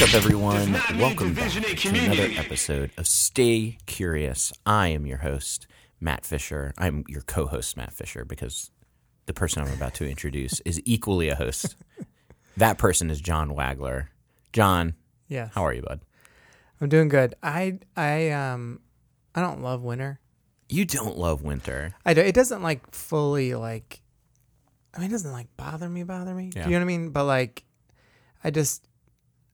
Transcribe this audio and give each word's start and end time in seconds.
what's 0.00 0.14
up, 0.14 0.22
everyone? 0.22 0.54
Does 0.54 0.68
not 0.68 0.90
mean 0.92 1.00
Welcome 1.00 1.34
back 1.34 1.50
to 1.50 1.88
another 1.88 2.30
episode 2.36 2.92
of 2.96 3.08
Stay 3.08 3.78
Curious. 3.86 4.52
I 4.64 4.88
am 4.88 5.06
your 5.06 5.18
host, 5.18 5.66
Matt 6.00 6.24
Fisher. 6.24 6.72
I'm 6.78 7.02
your 7.08 7.22
co 7.22 7.46
host, 7.46 7.76
Matt 7.76 7.92
Fisher, 7.92 8.24
because 8.24 8.70
the 9.26 9.34
person 9.34 9.60
I'm 9.64 9.72
about 9.72 9.94
to 9.94 10.08
introduce 10.08 10.60
is 10.60 10.80
equally 10.84 11.28
a 11.30 11.34
host. 11.34 11.74
that 12.56 12.78
person 12.78 13.10
is 13.10 13.20
John 13.20 13.50
Wagler. 13.50 14.06
John, 14.52 14.94
Yes. 15.26 15.50
how 15.52 15.66
are 15.66 15.72
you, 15.72 15.82
bud? 15.82 15.98
I'm 16.80 16.88
doing 16.88 17.08
good. 17.08 17.34
I 17.42 17.80
I 17.96 18.30
um 18.30 18.78
I 19.34 19.40
don't 19.40 19.62
love 19.62 19.82
winter. 19.82 20.20
You 20.68 20.84
don't 20.84 21.18
love 21.18 21.42
winter. 21.42 21.96
I 22.06 22.14
do, 22.14 22.20
it 22.20 22.36
doesn't 22.36 22.62
like 22.62 22.94
fully 22.94 23.56
like 23.56 24.00
I 24.94 25.00
mean 25.00 25.08
it 25.08 25.12
doesn't 25.12 25.32
like 25.32 25.48
bother 25.56 25.88
me 25.88 26.04
bother 26.04 26.34
me. 26.34 26.52
Yeah. 26.54 26.62
Do 26.62 26.70
you 26.70 26.76
know 26.76 26.84
what 26.84 26.92
I 26.92 26.96
mean? 26.96 27.10
But 27.10 27.24
like 27.24 27.64
I 28.44 28.52
just 28.52 28.87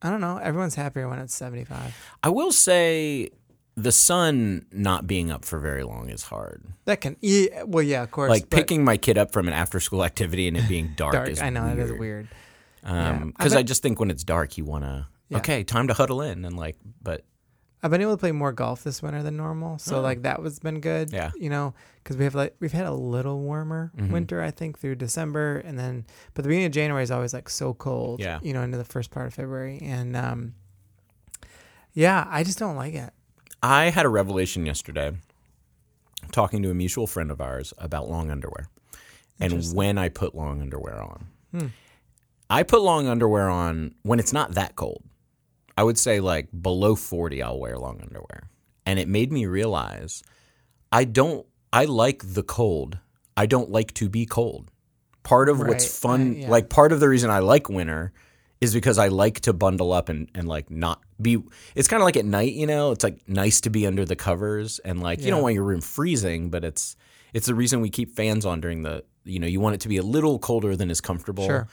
I 0.05 0.11
don't 0.11 0.21
know. 0.21 0.37
Everyone's 0.37 0.75
happier 0.77 1.09
when 1.09 1.19
it's 1.19 1.35
75. 1.35 1.97
I 2.23 2.29
will 2.29 2.53
say 2.53 3.31
the 3.77 3.91
sun 3.91 4.67
not 4.71 5.07
being 5.07 5.31
up 5.33 5.45
for 5.45 5.59
very 5.59 5.83
long 5.83 6.11
is 6.11 6.23
hard. 6.25 6.63
That 6.85 7.01
can 7.01 7.17
yeah, 7.21 7.65
well 7.65 7.83
yeah, 7.83 8.03
of 8.05 8.11
course. 8.13 8.31
Like 8.31 8.49
but 8.51 8.57
picking 8.57 8.85
my 8.85 8.97
kid 8.99 9.19
up 9.19 9.33
from 9.33 9.49
an 9.49 9.55
after 9.55 9.81
school 9.81 10.05
activity 10.11 10.47
and 10.47 10.57
it 10.57 10.69
being 10.69 10.93
dark, 10.97 11.15
dark. 11.15 11.29
is 11.31 11.41
I 11.43 11.51
know 11.51 11.65
weird. 11.65 11.79
it 11.79 11.83
is 11.83 11.93
weird. 11.99 12.29
Um, 12.85 12.97
I 12.97 13.25
because 13.43 13.55
I, 13.55 13.61
bet- 13.61 13.67
just 13.67 13.83
think 13.83 13.99
when 13.99 14.11
it's 14.11 14.23
dark, 14.25 14.59
you 14.59 14.65
want 14.65 14.85
to 14.85 15.07
Yeah. 15.31 15.39
okay, 15.39 15.65
time 15.65 15.89
to 15.89 15.95
huddle 15.95 16.21
in 16.21 16.45
and 16.45 16.57
like, 16.57 16.77
but 17.03 17.25
I've 17.85 17.91
been 17.91 18.01
able 18.01 18.13
to 18.15 18.19
play 18.19 18.33
more 18.33 18.51
golf 18.51 18.83
this 18.83 19.03
winter 19.03 19.23
than 19.23 19.37
normal, 19.37 19.79
so 19.79 19.99
Oh. 19.99 20.01
like 20.01 20.23
that 20.23 20.41
was 20.43 20.59
been 20.59 20.81
good. 20.81 21.13
Yeah. 21.13 21.31
you 21.37 21.51
know, 21.51 21.75
because 22.03 22.17
we 22.17 22.25
have 22.25 22.35
like 22.35 22.57
we've 22.59 22.73
had 22.73 22.87
a 22.87 22.93
little 22.95 23.41
warmer 23.41 23.93
Mhm. 23.97 24.11
winter, 24.11 24.41
I 24.43 24.51
think, 24.51 24.79
through 24.79 24.95
December, 24.95 25.59
and 25.59 25.79
then 25.79 26.07
but 26.33 26.43
the 26.45 26.49
beginning 26.49 26.67
of 26.67 26.73
January 26.73 27.03
is 27.05 27.11
always 27.11 27.35
like 27.35 27.49
so 27.51 27.75
cold. 27.75 28.21
Yeah. 28.21 28.41
you 28.43 28.55
know, 28.55 28.63
into 28.63 28.79
the 28.79 28.85
first 28.85 29.11
part 29.11 29.27
of 29.27 29.35
February, 29.35 29.79
and 29.83 30.17
um, 30.17 30.55
yeah, 31.93 32.27
I 32.31 32.43
just 32.43 32.59
don't 32.59 32.77
like 32.77 32.95
it. 32.95 33.13
I 33.63 33.91
had 33.91 34.05
a 34.05 34.09
revelation 34.09 34.67
yesterday 34.67 35.13
talking 36.33 36.63
to 36.63 36.71
a 36.71 36.75
mutual 36.75 37.07
friend 37.07 37.31
of 37.31 37.41
ours 37.41 37.73
about 37.79 38.09
long 38.09 38.31
underwear 38.31 38.69
and 39.39 39.63
when 39.75 39.99
I 39.99 40.09
put 40.09 40.35
long 40.35 40.61
underwear 40.63 41.01
on. 41.03 41.27
Hmm. 41.53 41.67
I 42.51 42.63
put 42.63 42.83
long 42.83 43.09
underwear 43.09 43.49
on 43.49 43.95
when 44.03 44.19
it's 44.19 44.33
not 44.33 44.53
that 44.53 44.77
cold. 44.77 45.03
I 45.77 45.83
would 45.83 45.99
say 45.99 46.21
like 46.21 46.49
below 46.61 46.95
40 46.95 47.43
I'll 47.43 47.59
wear 47.59 47.79
long 47.79 48.01
underwear. 48.01 48.49
And 48.87 48.99
it 48.99 49.09
made 49.09 49.33
me 49.33 49.47
realize 49.47 50.23
I 50.93 51.05
don't 51.05 51.47
I 51.73 51.87
like 51.87 52.23
the 52.25 52.43
cold. 52.43 52.99
I 53.37 53.47
don't 53.47 53.71
like 53.71 53.93
to 53.95 54.09
be 54.09 54.27
cold. 54.27 54.71
Part 55.25 55.49
of 55.49 55.59
what's 55.59 55.99
fun 55.99 56.29
right, 56.29 56.39
yeah. 56.39 56.51
like 56.51 56.69
part 56.69 56.93
of 56.93 57.01
the 57.01 57.09
reason 57.09 57.31
I 57.31 57.39
like 57.39 57.69
winter 57.69 58.13
is 58.61 58.73
because 58.75 58.99
I 58.99 59.09
like 59.09 59.41
to 59.41 59.53
bundle 59.53 59.93
up 59.93 60.09
and, 60.09 60.31
and 60.35 60.47
like 60.47 60.71
not 60.71 61.03
be 61.21 61.43
it's 61.75 61.89
kind 61.89 62.03
of 62.03 62.05
like 62.05 62.17
at 62.17 62.25
night, 62.25 62.53
you 62.53 62.67
know, 62.67 62.93
it's 62.93 63.03
like 63.03 63.27
nice 63.29 63.61
to 63.63 63.71
be 63.71 63.87
under 63.87 64.05
the 64.05 64.17
covers 64.17 64.79
and 64.81 65.03
like 65.03 65.21
you 65.23 65.31
don't 65.31 65.43
want 65.43 65.55
your 65.55 65.65
room 65.65 65.81
freezing, 65.81 66.51
but 66.51 66.65
it's 66.65 66.97
it's 67.33 67.47
the 67.47 67.55
reason 67.55 67.81
we 67.81 67.91
keep 67.91 68.15
fans 68.15 68.47
on 68.47 68.61
during 68.61 68.83
the 68.83 69.05
you 69.25 69.39
know, 69.41 69.47
you 69.47 69.59
want 69.61 69.75
it 69.75 69.81
to 69.81 69.89
be 69.89 69.97
a 69.97 70.03
little 70.03 70.39
colder 70.39 70.77
than 70.77 70.91
is 70.91 71.01
comfortable 71.01 71.47
Sure. 71.47 71.69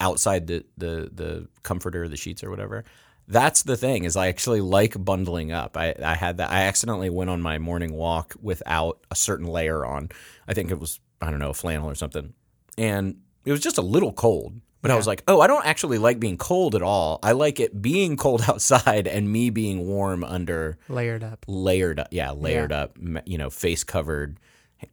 outside 0.00 0.46
the 0.46 0.64
the 0.78 1.10
the 1.12 1.48
comforter, 1.62 2.08
the 2.08 2.16
sheets 2.16 2.42
or 2.44 2.50
whatever. 2.50 2.84
That's 3.26 3.62
the 3.62 3.76
thing 3.76 4.04
is 4.04 4.16
I 4.16 4.28
actually 4.28 4.60
like 4.60 5.02
bundling 5.02 5.50
up. 5.52 5.76
I, 5.76 5.94
I 6.02 6.14
had 6.14 6.36
that 6.38 6.50
I 6.50 6.62
accidentally 6.64 7.10
went 7.10 7.30
on 7.30 7.40
my 7.40 7.58
morning 7.58 7.94
walk 7.94 8.34
without 8.42 9.00
a 9.10 9.14
certain 9.16 9.46
layer 9.46 9.84
on. 9.84 10.10
I 10.46 10.54
think 10.54 10.70
it 10.70 10.78
was 10.78 11.00
I 11.22 11.30
don't 11.30 11.38
know, 11.38 11.50
a 11.50 11.54
flannel 11.54 11.88
or 11.88 11.94
something. 11.94 12.34
And 12.76 13.16
it 13.46 13.50
was 13.52 13.60
just 13.60 13.78
a 13.78 13.82
little 13.82 14.12
cold. 14.12 14.60
But 14.82 14.90
I 14.90 14.96
was 14.96 15.06
like, 15.06 15.22
oh, 15.26 15.40
I 15.40 15.46
don't 15.46 15.64
actually 15.64 15.96
like 15.96 16.20
being 16.20 16.36
cold 16.36 16.74
at 16.74 16.82
all. 16.82 17.18
I 17.22 17.32
like 17.32 17.58
it 17.58 17.80
being 17.80 18.16
cold 18.18 18.42
outside 18.46 19.08
and 19.08 19.32
me 19.32 19.48
being 19.48 19.86
warm 19.86 20.22
under 20.22 20.76
Layered 20.90 21.24
up. 21.24 21.46
layered 21.48 21.98
up. 21.98 22.08
Yeah, 22.10 22.32
layered 22.32 22.70
up, 22.72 22.98
you 23.24 23.38
know, 23.38 23.48
face 23.48 23.82
covered, 23.82 24.38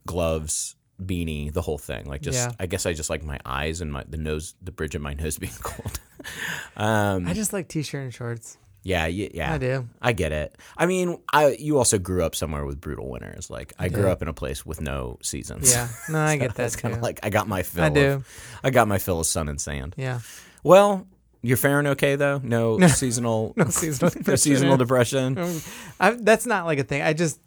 gloves, 0.05 0.75
beanie, 1.01 1.51
the 1.51 1.61
whole 1.61 1.77
thing. 1.77 2.05
Like 2.05 2.21
just, 2.21 2.37
Yeah. 2.37 2.51
I 2.59 2.67
guess 2.67 2.85
I 2.85 2.93
just 2.93 3.09
like 3.09 3.23
my 3.23 3.39
eyes 3.45 3.81
and 3.81 3.91
my 3.91 4.03
the 4.07 4.17
nose, 4.17 4.55
the 4.61 4.71
bridge 4.71 4.95
of 4.95 5.01
my 5.01 5.13
nose 5.21 5.37
being 5.37 5.51
cold. 5.61 5.99
um, 6.75 7.27
I 7.27 7.33
just 7.33 7.53
like 7.53 7.67
t-shirt 7.67 8.03
and 8.03 8.13
shorts. 8.13 8.57
yeah, 8.83 9.03
y- 9.03 9.29
yeah, 9.33 9.53
I 9.53 9.57
do. 9.57 9.87
I 10.01 10.13
get 10.13 10.31
it. 10.31 10.57
I 10.77 10.85
mean, 10.85 11.19
I 11.31 11.55
you 11.59 11.77
also 11.77 11.97
grew 11.99 12.23
up 12.23 12.35
somewhere 12.35 12.65
with 12.65 12.79
brutal 12.81 13.09
winters. 13.09 13.49
Like 13.49 13.73
I 13.77 13.89
grew 13.89 14.09
up 14.09 14.21
in 14.21 14.27
a 14.27 14.33
place 14.33 14.65
with 14.65 14.81
no 14.81 15.17
seasons. 15.21 15.71
Yeah, 15.71 15.87
no, 16.09 16.19
I 16.19 16.33
So 16.35 16.39
get 16.39 16.47
that 16.49 16.55
That's 16.57 16.75
kind 16.75 16.93
of 16.95 17.01
like 17.01 17.19
I 17.23 17.29
got 17.29 17.47
my 17.47 17.63
fill. 17.63 17.83
I 17.83 17.87
of- 17.87 17.93
do. 17.93 18.23
I 18.63 18.69
got 18.69 18.87
my 18.87 18.97
fill 18.97 19.19
of 19.19 19.25
sun 19.27 19.49
and 19.49 19.59
sand. 19.61 19.95
Yeah, 19.97 20.19
Well, 20.63 21.05
you're 21.43 21.57
faring 21.57 21.87
okay 21.87 22.15
though. 22.15 22.39
No, 22.43 22.79
seasonal. 22.87 23.53
no 23.57 23.65
seasonal 23.65 24.09
no 24.11 24.19
depression. 24.19 24.37
seasonal 24.37 24.77
depression. 24.77 25.61
I, 25.99 26.11
that's 26.11 26.45
not 26.45 26.65
like 26.65 26.77
a 26.79 26.83
thing. 26.83 27.01
I 27.01 27.13
just, 27.13 27.39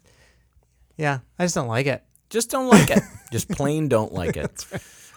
yeah, 0.97 1.19
I 1.39 1.45
just 1.45 1.55
don't 1.55 1.67
like 1.69 1.85
it. 1.87 2.03
Just 2.29 2.49
don't 2.49 2.67
like 2.67 2.89
it. 2.89 3.03
Just 3.31 3.49
plain 3.49 3.87
don't 3.87 4.11
like 4.13 4.35
it. 4.37 4.65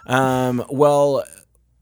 Um, 0.06 0.64
well, 0.70 1.24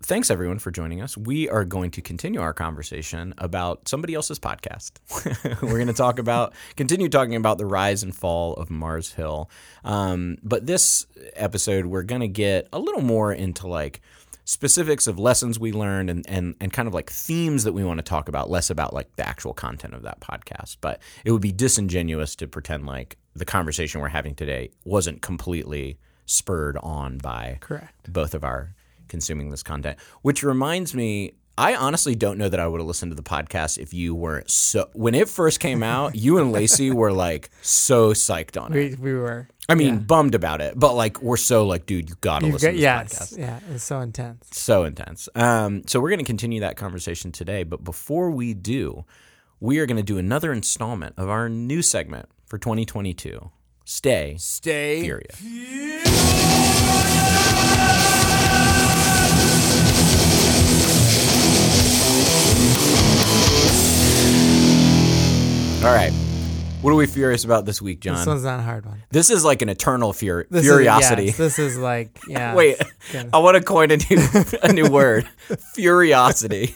thanks 0.06 0.30
everyone 0.30 0.60
for 0.60 0.70
joining 0.70 1.02
us. 1.02 1.16
We 1.16 1.48
are 1.48 1.64
going 1.64 1.90
to 1.92 2.00
continue 2.00 2.40
our 2.40 2.54
conversation 2.54 3.34
about 3.38 3.88
somebody 3.88 4.14
else's 4.14 4.38
podcast. 4.38 4.92
We're 5.62 5.74
going 5.74 5.88
to 5.88 5.92
talk 5.92 6.20
about, 6.20 6.54
continue 6.76 7.08
talking 7.08 7.34
about 7.34 7.58
the 7.58 7.66
rise 7.66 8.04
and 8.04 8.14
fall 8.14 8.54
of 8.54 8.70
Mars 8.70 9.12
Hill. 9.12 9.50
Um, 9.82 10.38
but 10.44 10.64
this 10.64 11.06
episode, 11.34 11.86
we're 11.86 12.04
going 12.04 12.20
to 12.20 12.28
get 12.28 12.68
a 12.72 12.78
little 12.78 13.02
more 13.02 13.32
into 13.32 13.66
like 13.66 14.00
specifics 14.44 15.08
of 15.08 15.18
lessons 15.18 15.58
we 15.58 15.72
learned 15.72 16.08
and, 16.08 16.24
and, 16.28 16.54
and 16.60 16.72
kind 16.72 16.86
of 16.86 16.94
like 16.94 17.10
themes 17.10 17.64
that 17.64 17.72
we 17.72 17.82
want 17.82 17.98
to 17.98 18.04
talk 18.04 18.28
about, 18.28 18.48
less 18.48 18.70
about 18.70 18.94
like 18.94 19.14
the 19.16 19.28
actual 19.28 19.54
content 19.54 19.92
of 19.92 20.02
that 20.02 20.20
podcast. 20.20 20.76
But 20.80 21.00
it 21.24 21.32
would 21.32 21.42
be 21.42 21.52
disingenuous 21.52 22.36
to 22.36 22.46
pretend 22.46 22.86
like 22.86 23.16
the 23.34 23.44
conversation 23.44 24.00
we're 24.00 24.08
having 24.08 24.36
today 24.36 24.70
wasn't 24.84 25.20
completely 25.20 25.98
spurred 26.26 26.76
on 26.76 27.18
by 27.18 27.58
Correct. 27.60 28.12
both 28.12 28.34
of 28.34 28.44
our 28.44 28.76
consuming 29.08 29.50
this 29.50 29.62
content. 29.62 29.98
Which 30.22 30.42
reminds 30.42 30.94
me, 30.94 31.32
I 31.58 31.74
honestly 31.74 32.14
don't 32.14 32.36
know 32.36 32.48
that 32.50 32.60
I 32.60 32.66
would 32.66 32.80
have 32.80 32.86
listened 32.86 33.12
to 33.12 33.16
the 33.16 33.22
podcast 33.22 33.78
if 33.78 33.94
you 33.94 34.14
weren't 34.14 34.50
so. 34.50 34.90
When 34.92 35.14
it 35.14 35.28
first 35.28 35.58
came 35.60 35.82
out, 35.94 36.14
you 36.14 36.38
and 36.38 36.52
Lacey 36.52 36.90
were 36.90 37.12
like 37.12 37.50
so 37.62 38.12
psyched 38.12 38.60
on 38.60 38.72
it. 38.74 38.98
We 39.00 39.12
we 39.12 39.18
were. 39.18 39.48
I 39.68 39.74
mean, 39.74 39.94
yeah. 39.94 40.00
bummed 40.00 40.36
about 40.36 40.60
it, 40.60 40.78
but 40.78 40.94
like 40.94 41.20
we're 41.22 41.36
so 41.36 41.66
like, 41.66 41.86
dude, 41.86 42.08
you 42.08 42.16
gotta 42.20 42.46
You've 42.46 42.54
listen 42.54 42.78
got, 42.78 43.08
to 43.08 43.08
this 43.08 43.20
yes, 43.20 43.32
podcast. 43.32 43.38
yeah, 43.38 43.74
it's 43.74 43.82
so 43.82 44.00
intense. 44.00 44.48
So 44.52 44.84
intense. 44.84 45.28
Um, 45.34 45.82
so 45.86 45.98
we're 45.98 46.10
going 46.10 46.20
to 46.20 46.24
continue 46.24 46.60
that 46.60 46.76
conversation 46.76 47.32
today. 47.32 47.64
But 47.64 47.82
before 47.82 48.30
we 48.30 48.54
do, 48.54 49.04
we 49.58 49.80
are 49.80 49.86
going 49.86 49.96
to 49.96 50.04
do 50.04 50.18
another 50.18 50.52
installment 50.52 51.14
of 51.16 51.28
our 51.28 51.48
new 51.48 51.82
segment 51.82 52.28
for 52.44 52.58
2022. 52.58 53.50
Stay 53.84 54.36
Stay 54.38 55.02
furious. 55.02 55.42
All 65.84 65.92
right. 65.94 66.12
What 66.82 66.90
are 66.90 66.96
we 66.96 67.06
furious 67.06 67.44
about 67.44 67.64
this 67.64 67.80
week, 67.80 68.00
John? 68.00 68.16
This 68.16 68.26
one's 68.26 68.44
not 68.44 68.58
a 68.58 68.62
hard 68.62 68.86
one. 68.86 69.02
this 69.10 69.30
is 69.30 69.44
like 69.44 69.62
an 69.62 69.68
eternal 69.68 70.12
fur- 70.12 70.46
This 70.50 70.64
curiosity. 70.64 71.24
Is, 71.24 71.28
yes, 71.30 71.36
this 71.38 71.58
is 71.58 71.78
like 71.78 72.18
yeah. 72.28 72.54
Wait, 72.54 72.76
good. 73.12 73.30
I 73.32 73.38
want 73.38 73.56
to 73.56 73.62
coin 73.62 73.90
a 73.92 73.96
new 73.96 74.28
a 74.62 74.72
new 74.72 74.88
word, 74.90 75.28
curiosity. 75.74 76.74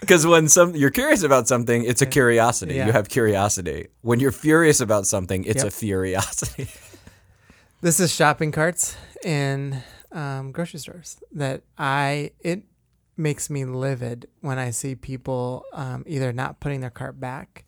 Because 0.00 0.26
when 0.26 0.48
some 0.48 0.74
you're 0.76 0.90
curious 0.90 1.22
about 1.24 1.48
something, 1.48 1.84
it's 1.84 2.00
a 2.02 2.06
curiosity. 2.06 2.74
Yeah. 2.76 2.86
You 2.86 2.92
have 2.92 3.08
curiosity. 3.08 3.88
When 4.02 4.20
you're 4.20 4.32
furious 4.32 4.80
about 4.80 5.06
something, 5.06 5.44
it's 5.44 5.62
Yep. 5.64 5.66
a 5.66 5.70
furiosity. 5.70 6.68
This 7.80 8.00
is 8.00 8.12
shopping 8.12 8.50
carts 8.50 8.96
in 9.24 9.80
um, 10.10 10.50
grocery 10.50 10.80
stores 10.80 11.16
that 11.30 11.62
I 11.78 12.32
it 12.40 12.64
makes 13.18 13.50
me 13.50 13.64
livid 13.64 14.28
when 14.40 14.58
I 14.58 14.70
see 14.70 14.94
people 14.94 15.64
um, 15.72 16.04
either 16.06 16.32
not 16.32 16.60
putting 16.60 16.80
their 16.80 16.90
cart 16.90 17.18
back. 17.18 17.64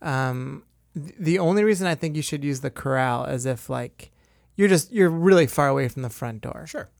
Um, 0.00 0.64
th- 0.94 1.14
the 1.18 1.38
only 1.38 1.64
reason 1.64 1.86
I 1.86 1.94
think 1.94 2.16
you 2.16 2.22
should 2.22 2.44
use 2.44 2.60
the 2.60 2.70
corral 2.70 3.24
is 3.24 3.46
if 3.46 3.70
like 3.70 4.10
you're 4.56 4.68
just 4.68 4.92
you're 4.92 5.10
really 5.10 5.46
far 5.46 5.68
away 5.68 5.88
from 5.88 6.02
the 6.02 6.10
front 6.10 6.42
door. 6.42 6.66
Sure. 6.66 6.90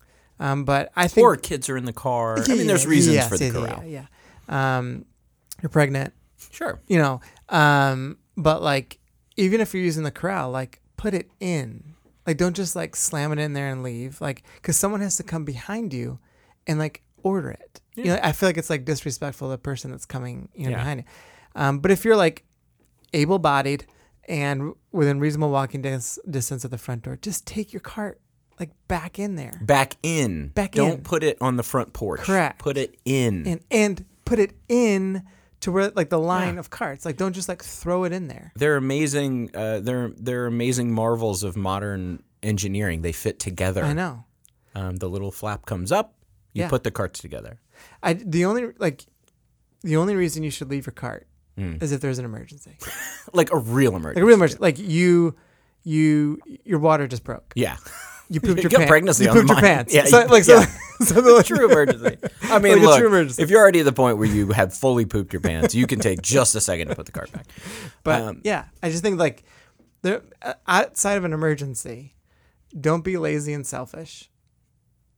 Um, 0.40 0.64
but 0.64 0.90
I 0.96 1.06
think 1.06 1.24
Or 1.24 1.36
kids 1.36 1.68
are 1.68 1.76
in 1.76 1.84
the 1.84 1.92
car. 1.92 2.38
I 2.40 2.48
mean, 2.54 2.66
there's 2.66 2.86
reasons 2.86 3.14
yes, 3.16 3.28
for 3.28 3.36
the 3.36 3.44
yeah, 3.46 3.52
corral. 3.52 3.84
Yeah, 3.84 4.06
yeah. 4.48 4.78
Um, 4.78 5.04
you're 5.62 5.70
pregnant, 5.70 6.12
Sure. 6.50 6.80
you 6.88 6.98
know. 6.98 7.20
Um, 7.48 8.18
but 8.36 8.60
like, 8.62 8.98
even 9.36 9.60
if 9.60 9.72
you're 9.72 9.84
using 9.84 10.02
the 10.02 10.10
corral, 10.10 10.50
like, 10.50 10.80
put 10.96 11.14
it 11.14 11.30
in. 11.38 11.94
Like, 12.26 12.38
don't 12.38 12.56
just 12.56 12.74
like 12.74 12.96
slam 12.96 13.30
it 13.32 13.38
in 13.38 13.52
there 13.52 13.68
and 13.68 13.82
leave. 13.84 14.20
Like, 14.20 14.42
because 14.56 14.76
someone 14.76 15.00
has 15.00 15.16
to 15.18 15.22
come 15.22 15.44
behind 15.44 15.92
you 15.92 16.18
and 16.66 16.78
like 16.78 17.02
order 17.22 17.50
it. 17.50 17.80
You 17.94 18.04
know, 18.04 18.20
I 18.22 18.32
feel 18.32 18.48
like 18.48 18.56
it's 18.56 18.70
like 18.70 18.84
disrespectful 18.84 19.48
to 19.48 19.52
the 19.52 19.58
person 19.58 19.90
that's 19.90 20.06
coming, 20.06 20.48
you 20.54 20.64
know, 20.64 20.70
Yeah. 20.70 20.76
behind 20.78 21.00
you. 21.00 21.06
Um, 21.54 21.78
but 21.80 21.90
if 21.90 22.04
you're 22.04 22.16
like 22.16 22.44
able-bodied 23.12 23.86
and 24.28 24.72
within 24.92 25.20
reasonable 25.20 25.50
walking 25.50 25.82
dis- 25.82 26.18
distance 26.28 26.64
of 26.64 26.70
the 26.70 26.78
front 26.78 27.02
door, 27.02 27.16
just 27.20 27.46
take 27.46 27.72
your 27.72 27.80
cart. 27.80 28.18
like 28.60 28.70
back 28.86 29.18
in 29.18 29.34
there. 29.34 29.58
Back 29.62 29.96
in. 30.04 30.48
Back 30.48 30.72
Don't 30.72 30.98
in. 30.98 31.02
put 31.02 31.24
it 31.24 31.36
on 31.40 31.56
the 31.56 31.62
front 31.64 31.92
porch. 31.94 32.20
Correct. 32.20 32.60
Put 32.60 32.76
it 32.76 32.94
in. 33.04 33.44
And 33.46 33.60
and 33.72 34.04
put 34.24 34.38
it 34.38 34.52
in 34.68 35.22
to 35.60 35.72
where 35.72 35.90
like 35.96 36.10
the 36.10 36.20
line 36.20 36.58
of 36.58 36.70
carts. 36.70 37.04
Like 37.04 37.16
don't 37.16 37.32
just 37.32 37.48
like 37.48 37.64
throw 37.64 38.04
it 38.04 38.12
in 38.12 38.28
there. 38.28 38.52
They're 38.54 38.76
amazing. 38.76 39.50
Uh, 39.54 39.80
they're 39.80 40.12
they're 40.16 40.46
amazing 40.46 40.92
marvels 40.92 41.42
of 41.42 41.56
modern 41.56 42.22
engineering. 42.42 43.02
They 43.02 43.10
fit 43.12 43.40
together. 43.40 43.82
I 43.82 43.94
know. 43.94 44.24
Um, 44.76 44.96
the 44.96 45.08
little 45.08 45.32
flap 45.32 45.66
comes 45.66 45.90
up. 45.90 46.14
You 46.52 46.64
Yeah. 46.64 46.68
put 46.68 46.84
the 46.84 46.90
carts 46.92 47.18
together. 47.20 47.58
I 48.02 48.14
the 48.14 48.44
only 48.44 48.72
like 48.78 49.04
the 49.82 49.96
only 49.96 50.14
reason 50.14 50.42
you 50.42 50.50
should 50.50 50.70
leave 50.70 50.86
your 50.86 50.92
cart 50.94 51.26
Hmm. 51.56 51.74
is 51.82 51.92
if 51.92 52.00
there's 52.00 52.18
an 52.18 52.24
emergency. 52.24 52.76
Like 53.34 53.52
a 53.52 53.58
real 53.58 53.92
Like 53.92 54.00
emergency. 54.00 54.22
a 54.22 54.24
real 54.24 54.34
emergency. 54.36 54.60
Like 54.62 54.78
you 54.78 55.34
you 55.84 56.38
your 56.64 56.78
water 56.78 57.06
just 57.06 57.24
broke. 57.24 57.52
Yeah. 57.54 57.76
You 58.28 58.40
pooped 58.40 58.56
You 58.62 58.68
your 58.70 58.78
pants. 58.78 58.88
pregnancy 58.88 59.24
you 59.24 59.30
pooped 59.30 59.48
your 59.48 59.54
mind. 59.56 59.66
pants. 59.66 59.94
Yeah, 59.94 60.04
So, 60.06 60.24
like 60.26 60.44
so, 60.44 60.60
yeah. 60.60 60.66
so 61.04 61.20
the, 61.20 61.32
like, 61.32 61.44
true 61.46 61.70
emergency. 61.70 62.16
I 62.44 62.58
mean, 62.58 62.72
Like 62.78 62.82
look, 62.82 62.98
true 62.98 63.08
emergency. 63.08 63.42
if 63.42 63.50
you're 63.50 63.60
already 63.60 63.80
at 63.80 63.84
the 63.84 63.92
point 63.92 64.16
where 64.18 64.28
you 64.28 64.52
have 64.52 64.72
fully 64.74 65.04
pooped 65.04 65.32
your 65.32 65.40
pants, 65.40 65.74
you 65.74 65.86
can 65.86 65.98
take 66.00 66.22
just 66.22 66.54
a 66.54 66.60
second 66.60 66.88
to 66.88 66.94
put 66.94 67.04
the 67.06 67.12
cart 67.12 67.30
back. 67.32 67.46
But 68.04 68.22
Um, 68.22 68.40
yeah, 68.44 68.64
I 68.82 68.88
just 68.90 69.02
think 69.02 69.18
like 69.18 69.44
there 70.02 70.22
uh, 70.40 70.54
outside 70.66 71.14
of 71.18 71.24
an 71.24 71.32
emergency, 71.34 72.14
don't 72.78 73.04
be 73.04 73.18
lazy 73.18 73.52
and 73.52 73.66
selfish. 73.66 74.30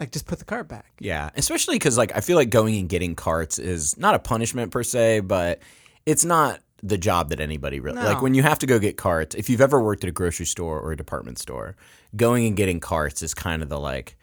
Like 0.00 0.11
just 0.11 0.26
put 0.26 0.38
the 0.38 0.44
cart 0.44 0.69
back. 0.69 0.93
Yeah, 0.99 1.31
especially 1.37 1.76
because 1.76 1.96
like 1.96 2.14
I 2.17 2.20
feel 2.20 2.37
like 2.37 2.50
going 2.50 2.76
and 2.76 2.88
getting 2.88 3.14
carts 3.14 3.58
is 3.58 3.96
not 3.96 4.14
a 4.14 4.19
punishment 4.19 4.73
per 4.73 4.82
se, 4.82 5.20
but 5.20 5.61
it's 6.05 6.25
not 6.25 6.61
the 6.82 6.99
job 6.99 7.31
that 7.31 7.41
anybody 7.41 7.81
really 7.81 8.02
like. 8.02 8.20
When 8.20 8.35
you 8.35 8.43
have 8.43 8.58
to 8.58 8.67
go 8.67 8.79
get 8.79 8.96
carts, 8.96 9.35
if 9.35 9.49
you've 9.49 9.61
ever 9.61 9.81
worked 9.81 10.05
at 10.05 10.08
a 10.08 10.12
grocery 10.12 10.46
store 10.46 10.79
or 10.81 10.93
a 10.93 10.96
department 10.96 11.38
store, 11.38 11.76
going 12.14 12.46
and 12.46 12.56
getting 12.56 12.81
carts 12.81 13.23
is 13.23 13.35
kind 13.35 13.62
of 13.62 13.69
the 13.69 13.79
like. 13.79 14.17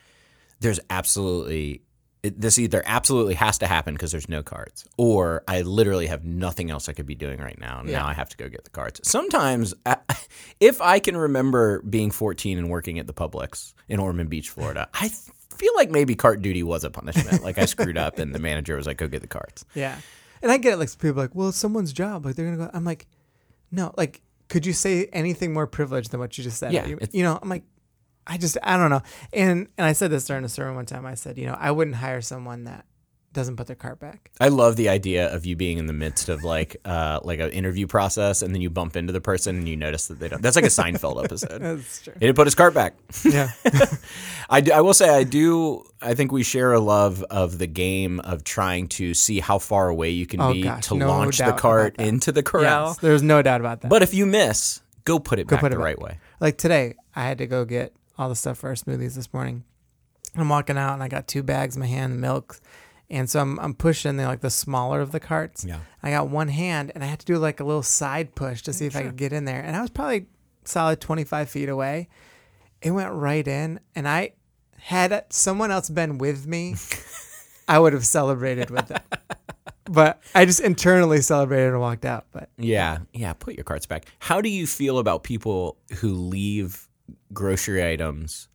There's 0.59 0.79
absolutely 0.91 1.81
it, 2.23 2.39
this 2.39 2.59
either 2.59 2.83
absolutely 2.85 3.33
has 3.35 3.57
to 3.59 3.68
happen 3.68 3.94
because 3.94 4.12
there's 4.12 4.29
no 4.29 4.44
carts, 4.44 4.85
or 4.97 5.44
I 5.47 5.63
literally 5.63 6.07
have 6.07 6.23
nothing 6.23 6.69
else 6.69 6.88
I 6.88 6.94
could 6.94 7.07
be 7.07 7.15
doing 7.15 7.39
right 7.39 7.59
now. 7.59 7.81
Yeah. 7.85 8.00
Now 8.00 8.07
I 8.07 8.13
have 8.13 8.29
to 8.29 8.38
go 8.38 8.47
get 8.47 8.63
the 8.63 8.69
carts. 8.69 9.01
Sometimes, 9.09 9.73
uh, 9.85 9.95
if 10.59 10.81
I 10.81 11.00
can 11.00 11.18
remember 11.18 11.81
being 11.81 12.12
14 12.12 12.57
and 12.57 12.69
working 12.69 13.00
at 13.00 13.07
the 13.07 13.13
Publix 13.13 13.73
in 13.88 14.00
Ormond 14.00 14.29
Beach, 14.29 14.50
Florida, 14.50 14.88
I 14.94 15.07
th- 15.07 15.31
feel 15.51 15.74
like 15.75 15.89
maybe 15.89 16.15
cart 16.15 16.42
duty 16.42 16.63
was 16.63 16.83
a 16.83 16.89
punishment. 16.89 17.44
like 17.44 17.57
I 17.57 17.65
screwed 17.65 17.98
up, 17.98 18.19
and 18.19 18.33
the 18.33 18.39
manager 18.39 18.75
was 18.75 18.88
like, 18.88 18.98
"Go 18.98 19.07
get 19.07 19.21
the 19.21 19.27
carts." 19.27 19.65
Yeah. 19.75 19.98
And 20.42 20.51
I 20.51 20.57
get 20.57 20.74
it. 20.74 20.77
Like 20.77 20.89
people 20.98 21.19
are 21.19 21.24
like, 21.25 21.36
well, 21.36 21.50
it's 21.50 21.57
someone's 21.57 21.94
job. 21.94 22.25
Like 22.25 22.36
they're 22.36 22.45
gonna 22.45 22.57
go. 22.57 22.71
I'm 22.74 22.83
like, 22.83 23.07
no. 23.71 23.94
Like, 23.95 24.21
could 24.50 24.65
you 24.65 24.74
say 24.74 25.06
anything 25.13 25.53
more 25.53 25.68
privileged 25.68 26.12
than 26.12 26.19
what 26.19 26.38
you 26.38 26.44
just 26.44 26.57
said? 26.57 26.74
Yeah, 26.74 26.88
You, 26.88 27.00
you 27.12 27.24
know, 27.24 27.38
I'm 27.42 27.48
like, 27.50 27.63
I 28.25 28.38
just, 28.38 28.57
I 28.63 28.77
don't 28.77 28.89
know. 28.89 29.01
And 29.33 29.68
and 29.77 29.86
I 29.86 29.94
said 29.94 30.09
this 30.12 30.25
during 30.25 30.44
a 30.44 30.50
sermon 30.50 30.75
one 30.75 30.86
time. 30.86 31.06
I 31.06 31.13
said, 31.13 31.38
you 31.38 31.45
know, 31.45 31.56
I 31.59 31.71
wouldn't 31.71 31.97
hire 31.97 32.21
someone 32.21 32.63
that 32.63 32.86
doesn't 33.33 33.56
put 33.56 33.68
their 33.68 33.75
cart 33.78 34.00
back. 34.00 34.30
I 34.42 34.50
love 34.50 34.75
the 34.75 34.89
idea 34.89 35.33
of 35.33 35.45
you 35.45 35.56
being 35.56 35.78
in 35.78 35.86
the 35.86 35.94
midst 35.94 36.28
of 36.30 36.44
like 36.44 36.75
uh, 36.83 37.19
like 37.24 37.39
an 37.39 37.50
interview 37.51 37.88
process, 37.88 38.42
and 38.42 38.54
then 38.54 38.62
you 38.62 38.69
bump 38.69 38.95
into 38.98 39.13
the 39.13 39.22
person 39.22 39.56
and 39.57 39.68
you 39.69 39.78
notice 39.78 40.07
that 40.07 40.19
they 40.19 40.28
don't. 40.28 40.42
That's 40.42 40.56
like 40.56 40.66
a 40.66 40.69
Seinfeld 40.69 41.24
episode. 41.24 41.62
That's 41.62 42.01
true. 42.01 42.13
He 42.13 42.19
didn't 42.25 42.36
put 42.36 42.48
his 42.48 42.56
cart 42.56 42.74
back. 42.74 42.95
Yeah. 43.24 43.51
I, 44.50 44.62
do, 44.62 44.72
I 44.74 44.81
will 44.81 44.94
say 44.94 45.10
I 45.10 45.24
do. 45.24 45.83
I 46.01 46.13
think 46.13 46.31
we 46.31 46.44
share 46.44 46.74
a 46.74 46.80
love 46.80 47.24
of 47.30 47.57
the 47.57 47.68
game 47.68 48.19
of 48.22 48.44
trying 48.44 48.88
to 48.89 49.13
see 49.13 49.39
how 49.39 49.60
far 49.60 49.88
away 49.88 50.10
you 50.10 50.25
can 50.25 50.42
Oh, 50.42 50.51
be 50.54 50.63
gosh, 50.63 50.88
to 50.88 50.95
no 50.95 51.07
launch 51.07 51.38
the 51.38 51.54
cart 51.54 51.95
into 51.98 52.31
the 52.31 52.44
corral. 52.44 52.88
yes, 52.89 52.98
there's 52.98 53.24
no 53.24 53.42
doubt 53.42 53.62
about 53.62 53.81
that. 53.81 53.89
But 53.89 54.01
if 54.04 54.13
you 54.13 54.25
miss, 54.25 54.81
go 55.06 55.19
put 55.19 55.39
it 55.39 55.48
back 55.48 55.62
put 55.62 55.69
the 55.69 55.78
back. 55.78 55.86
right 55.86 56.00
way. 56.01 56.18
like 56.39 56.57
today, 56.57 56.95
I 57.16 57.24
had 57.24 57.38
to 57.38 57.48
go 57.48 57.63
get 57.66 57.94
all 58.18 58.28
the 58.30 58.36
stuff 58.36 58.57
for 58.57 58.68
our 58.69 58.75
smoothies 58.75 59.16
this 59.16 59.31
morning. 59.33 59.63
I'm 60.36 60.48
walking 60.50 60.78
out 60.78 60.94
and 60.94 61.04
I 61.04 61.07
got 61.07 61.28
two 61.28 61.44
bags 61.44 61.75
in 61.75 61.80
my 61.81 61.88
hand, 61.88 62.19
milk, 62.22 62.60
and 63.12 63.30
so 63.30 63.40
I'm 63.40 63.60
I'm 63.60 63.74
pushing 63.74 64.18
the 64.18 64.25
like 64.25 64.42
the 64.42 64.50
smaller 64.50 65.02
of 65.02 65.12
the 65.12 65.19
carts. 65.19 65.63
Yeah. 65.63 65.80
I 66.02 66.10
got 66.12 66.30
one 66.30 66.48
hand 66.48 66.92
and 66.96 67.04
I 67.04 67.08
had 67.08 67.19
to 67.19 67.25
do 67.25 67.38
like 67.38 67.60
a 67.60 67.63
little 67.63 67.84
side 67.84 68.34
push 68.34 68.63
to 68.63 68.74
see 68.74 68.86
if 68.86 68.96
I 68.96 69.04
could 69.04 69.18
get 69.18 69.34
in 69.34 69.46
there, 69.46 69.62
and 69.62 69.75
I 69.75 69.81
was 69.81 69.90
probably 69.90 70.25
solid 70.63 71.00
25 71.02 71.50
feet 71.50 71.69
away. 71.69 72.08
It 72.81 72.92
went 72.92 73.13
right 73.13 73.48
in, 73.48 73.80
and 73.94 74.08
I 74.08 74.34
had 74.80 75.25
someone 75.30 75.69
else 75.69 75.90
been 75.90 76.18
with 76.18 76.48
me, 76.48 76.75
I 77.68 77.78
would 77.78 77.94
have 77.94 78.06
celebrated 78.06 78.72
with 78.72 78.90
it. 78.90 79.02
But 79.86 80.22
I 80.34 80.46
just 80.46 80.62
internally 80.62 81.22
celebrated 81.22 81.69
and 81.69 81.80
walked 81.80 82.06
out. 82.06 82.25
But 82.31 82.50
Yeah, 82.57 83.00
yeah. 83.14 83.34
Put 83.34 83.56
your 83.56 83.64
carts 83.64 83.86
back. 83.86 84.06
How 84.19 84.42
do 84.42 84.50
you 84.50 84.66
feel 84.66 84.98
about 85.00 85.24
people 85.24 85.78
who 85.98 86.14
leave 86.14 86.88
grocery 87.34 87.86
items 87.86 88.48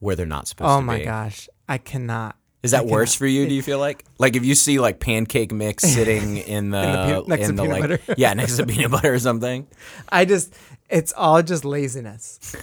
where 0.00 0.16
they're 0.16 0.26
not 0.26 0.48
supposed 0.48 0.70
oh 0.70 0.76
to 0.78 0.82
my 0.82 1.04
gosh, 1.04 1.48
I 1.68 1.78
cannot. 1.78 2.36
Is 2.62 2.72
that 2.72 2.84
worse 2.86 3.14
for 3.14 3.26
you? 3.26 3.48
Do 3.48 3.54
you 3.54 3.62
feel 3.62 3.78
like 3.78 4.04
like 4.18 4.36
if 4.36 4.44
you 4.44 4.54
see 4.54 4.78
like 4.78 5.00
pancake 5.00 5.52
mix 5.52 5.82
sitting 5.94 6.36
in 6.36 6.70
the, 6.70 6.82
peanut- 7.06 7.28
next 7.28 7.44
to 7.44 7.48
in 7.50 7.56
the 7.56 7.62
peanut 7.62 7.80
like 7.90 8.00
butter. 8.00 8.14
yeah 8.18 8.34
next 8.34 8.56
to 8.58 8.66
peanut 8.66 8.90
butter 8.90 9.12
or 9.14 9.18
something? 9.18 9.66
I 10.10 10.24
just 10.26 10.54
it's 10.88 11.12
all 11.16 11.42
just 11.42 11.64
laziness. 11.64 12.54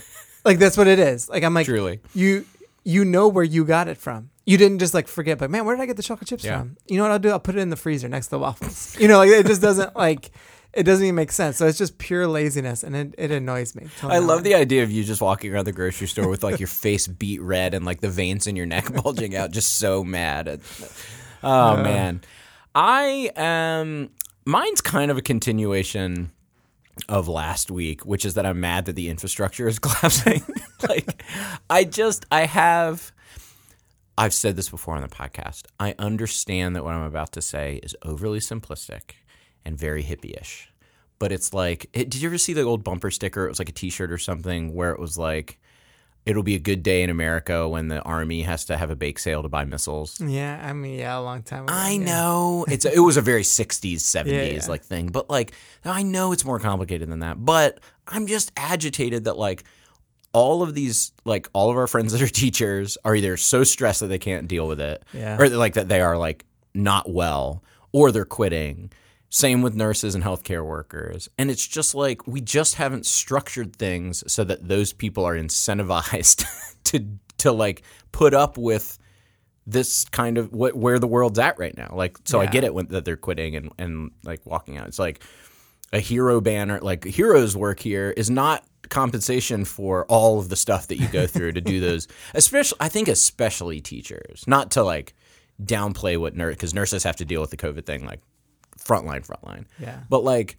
like 0.46 0.60
that's 0.60 0.78
what 0.78 0.88
it 0.88 1.00
is. 1.00 1.30
Like 1.30 1.44
I'm 1.44 1.54
like 1.54 1.66
Truly. 1.66 2.00
you 2.14 2.46
you 2.84 3.04
know 3.06 3.28
where 3.28 3.44
you 3.44 3.66
got 3.66 3.88
it 3.88 3.98
from. 3.98 4.30
You 4.46 4.58
didn't 4.58 4.80
just 4.80 4.94
like 4.94 5.08
forget, 5.10 5.38
but 5.40 5.50
man, 5.50 5.66
where 5.66 5.76
did 5.76 5.82
I 5.82 5.88
get 5.88 5.98
the 5.98 6.04
chocolate 6.04 6.28
chips 6.30 6.44
Yeah. 6.46 6.60
from? 6.60 6.78
You 6.88 6.98
know 6.98 7.04
what 7.04 7.12
I'll 7.12 7.20
do? 7.20 7.30
I'll 7.32 7.40
put 7.40 7.56
it 7.56 7.60
in 7.60 7.70
the 7.70 7.76
freezer 7.76 8.08
next 8.08 8.28
to 8.28 8.32
the 8.32 8.40
waffles. 8.40 8.96
You 9.00 9.08
know, 9.08 9.18
like 9.18 9.30
it 9.30 9.46
just 9.48 9.62
doesn't 9.62 9.96
like 9.96 10.32
it 10.78 10.84
doesn't 10.84 11.04
even 11.04 11.16
make 11.16 11.32
sense. 11.32 11.58
So 11.58 11.66
it's 11.66 11.80
just 11.80 11.98
pure 11.98 12.28
laziness 12.28 12.84
and 12.84 12.96
it, 12.96 13.16
it 13.18 13.32
annoys 13.32 13.74
me. 13.74 13.88
I 14.04 14.20
love 14.20 14.44
the 14.44 14.54
idea 14.54 14.84
of 14.84 14.92
you 14.92 15.04
just 15.04 15.22
walking 15.22 15.52
around 15.52 15.66
the 15.66 15.72
grocery 15.72 16.08
store 16.08 16.30
with 16.30 16.44
like 16.44 16.60
your 16.60 16.68
face 16.68 17.08
beat 17.08 17.42
red 17.42 17.74
and 17.74 17.84
like 17.84 18.00
the 18.00 18.10
veins 18.10 18.46
in 18.46 18.56
your 18.56 18.68
neck 18.68 18.94
bulging 19.04 19.36
out, 19.36 19.50
just 19.50 19.78
so 19.78 20.04
mad. 20.04 20.48
At, 20.48 20.60
oh 21.42 21.78
man, 21.78 22.22
I 22.76 23.32
um, 23.36 24.12
mine's 24.46 24.82
kind 24.82 25.10
of 25.10 25.18
a 25.18 25.22
continuation 25.24 26.32
of 27.10 27.28
last 27.28 27.72
week, 27.72 28.06
which 28.06 28.24
is 28.24 28.36
that 28.36 28.46
I'm 28.46 28.60
mad 28.60 28.86
that 28.86 28.96
the 28.96 29.10
infrastructure 29.10 29.68
is 29.68 29.80
collapsing. 29.80 30.44
like, 30.88 31.24
I 31.72 31.86
just 31.86 32.28
I 32.32 32.46
have. 32.46 33.12
I've 34.20 34.34
said 34.34 34.56
this 34.56 34.70
before 34.70 34.96
on 34.96 35.02
the 35.02 35.08
podcast. 35.08 35.64
I 35.80 35.96
understand 35.98 36.76
that 36.76 36.84
what 36.84 36.94
I'm 36.94 37.04
about 37.04 37.32
to 37.34 37.42
say 37.42 37.80
is 37.82 37.96
overly 38.04 38.40
simplistic 38.40 39.14
and 39.68 39.78
very 39.78 40.04
hippie-ish. 40.04 40.72
But 41.20 41.32
it's 41.32 41.54
like, 41.54 41.90
it, 41.94 42.10
did 42.10 42.22
you 42.22 42.30
ever 42.30 42.38
see 42.38 42.54
the 42.54 42.62
old 42.64 42.84
bumper 42.84 43.12
sticker? 43.12 43.46
It 43.46 43.50
was 43.50 43.60
like 43.60 43.70
a 43.70 43.74
T-shirt 43.74 44.12
or 44.12 44.18
something 44.18 44.74
where 44.74 44.92
it 44.92 45.00
was 45.00 45.18
like, 45.18 45.60
"It'll 46.28 46.44
be 46.44 46.56
a 46.56 46.60
good 46.60 46.84
day 46.84 47.02
in 47.04 47.10
America 47.10 47.68
when 47.68 47.88
the 47.88 48.02
army 48.04 48.44
has 48.44 48.66
to 48.66 48.78
have 48.78 48.92
a 48.92 48.96
bake 48.96 49.18
sale 49.20 49.42
to 49.44 49.50
buy 49.50 49.66
missiles." 49.66 50.22
Yeah, 50.22 50.62
I 50.64 50.74
mean, 50.74 51.00
yeah, 51.00 51.18
a 51.18 51.22
long 51.22 51.42
time 51.42 51.64
ago. 51.64 51.74
I 51.76 51.92
yeah. 51.92 52.06
know 52.06 52.66
it's 52.70 52.86
it 52.86 53.00
was 53.00 53.18
a 53.18 53.22
very 53.22 53.42
60s 53.42 53.96
70s 53.98 54.54
yeah. 54.54 54.66
like 54.70 54.84
thing 54.84 55.08
but 55.08 55.30
like 55.30 55.54
I 55.84 56.04
know 56.04 56.32
it's 56.34 56.46
more 56.46 56.60
complicated 56.60 57.10
than 57.10 57.20
that 57.20 57.44
but 57.44 57.80
I'm 58.08 58.28
just 58.28 58.52
agitated 58.56 59.24
that 59.26 59.38
like 59.38 59.64
all 60.34 60.62
of 60.62 60.76
these 60.76 61.12
like 61.26 61.50
all 61.54 61.72
of 61.72 61.78
our 61.78 61.88
friends 61.88 62.12
that 62.14 62.22
are 62.22 62.28
teachers 62.44 62.98
are 63.04 63.16
either 63.16 63.38
so 63.38 63.64
stressed 63.64 64.02
that 64.02 64.08
they 64.08 64.20
can't 64.20 64.48
deal 64.48 64.68
with 64.68 64.80
it 64.80 65.04
Yeah. 65.14 65.38
or 65.40 65.50
like 65.50 65.74
that 65.74 65.88
they 65.90 66.02
are 66.02 66.16
like 66.18 66.46
not 66.76 67.10
well 67.10 67.64
or 67.92 68.12
they're 68.12 68.26
quitting 68.26 68.92
same 69.30 69.62
with 69.62 69.76
nurses 69.76 70.16
and 70.16 70.24
healthcare 70.24 70.66
workers 70.66 71.30
and 71.38 71.52
it's 71.52 71.68
just 71.68 71.94
like 71.94 72.26
we 72.26 72.40
just 72.40 72.76
haven't 72.76 73.06
structured 73.06 73.76
things 73.76 74.24
so 74.32 74.44
that 74.44 74.68
those 74.68 74.94
people 74.94 75.26
are 75.26 75.36
incentivized 75.38 76.46
to 76.84 77.06
to 77.38 77.52
like 77.52 77.84
put 78.12 78.34
up 78.34 78.58
with 78.58 78.98
this 79.68 80.06
kind 80.06 80.38
of 80.38 80.54
what 80.54 80.76
where 80.76 80.98
the 80.98 81.08
world's 81.08 81.38
at 81.38 81.60
right 81.60 81.78
now. 81.78 81.92
Like, 81.94 82.18
so 82.24 82.40
I 82.40 82.46
get 82.46 82.64
it 82.64 82.74
when, 82.74 82.88
that 82.88 83.04
they're 83.06 83.18
quitting 83.18 83.56
and 83.56 83.72
and 83.78 84.12
like 84.24 84.46
walking 84.46 84.78
out. 84.78 84.88
It's 84.88 84.98
like 84.98 85.22
a 85.92 86.00
hero 86.00 86.40
banner. 86.42 86.80
Like 86.80 87.04
heroes 87.04 87.56
work 87.56 87.80
here 87.80 88.12
is 88.16 88.30
not 88.30 88.66
compensation 88.90 89.66
for 89.66 90.06
all 90.06 90.40
of 90.40 90.48
the 90.48 90.56
stuff 90.56 90.88
that 90.88 90.98
you 90.98 91.08
go 91.10 91.28
through 91.28 91.52
to 91.52 91.62
do 91.62 91.82
those. 91.82 92.08
Especially, 92.34 92.78
I 92.80 92.88
think, 92.88 93.10
especially 93.10 93.82
teachers. 93.82 94.46
Not 94.48 94.72
to 94.72 94.84
like 94.84 95.14
downplay 95.62 96.18
what 96.18 96.36
nurse 96.36 96.56
because 96.56 96.74
nurses 96.74 97.04
have 97.04 97.18
to 97.18 97.26
deal 97.26 97.42
with 97.42 97.50
the 97.50 97.58
COVID 97.58 97.86
thing 97.86 98.06
like 98.06 98.22
frontline, 98.78 99.26
frontline. 99.26 99.66
Yeah. 99.80 100.00
But 100.10 100.24
like 100.24 100.58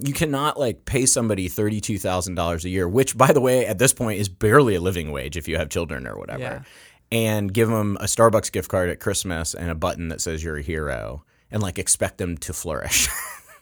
you 0.00 0.12
cannot 0.14 0.58
like 0.58 0.84
pay 0.84 1.06
somebody 1.06 1.48
thirty-two 1.48 1.98
thousand 1.98 2.36
dollars 2.36 2.64
a 2.64 2.68
year, 2.68 2.88
which, 2.88 3.16
by 3.18 3.32
the 3.32 3.40
way, 3.40 3.66
at 3.66 3.78
this 3.78 3.92
point 3.92 4.20
is 4.20 4.28
barely 4.28 4.76
a 4.76 4.80
living 4.80 5.10
wage 5.10 5.36
if 5.36 5.48
you 5.48 5.56
have 5.56 5.68
children 5.70 6.06
or 6.06 6.16
whatever, 6.16 6.40
Yeah. 6.40 6.62
and 7.10 7.52
give 7.52 7.68
them 7.68 7.96
a 8.00 8.04
Starbucks 8.04 8.52
gift 8.52 8.68
card 8.70 8.90
at 8.90 9.00
Christmas 9.00 9.54
and 9.54 9.70
a 9.70 9.74
button 9.74 10.08
that 10.08 10.20
says 10.20 10.44
you're 10.44 10.56
a 10.58 10.62
hero, 10.62 11.24
and 11.50 11.60
like 11.62 11.78
expect 11.80 12.18
them 12.18 12.36
to 12.38 12.52
flourish, 12.52 13.08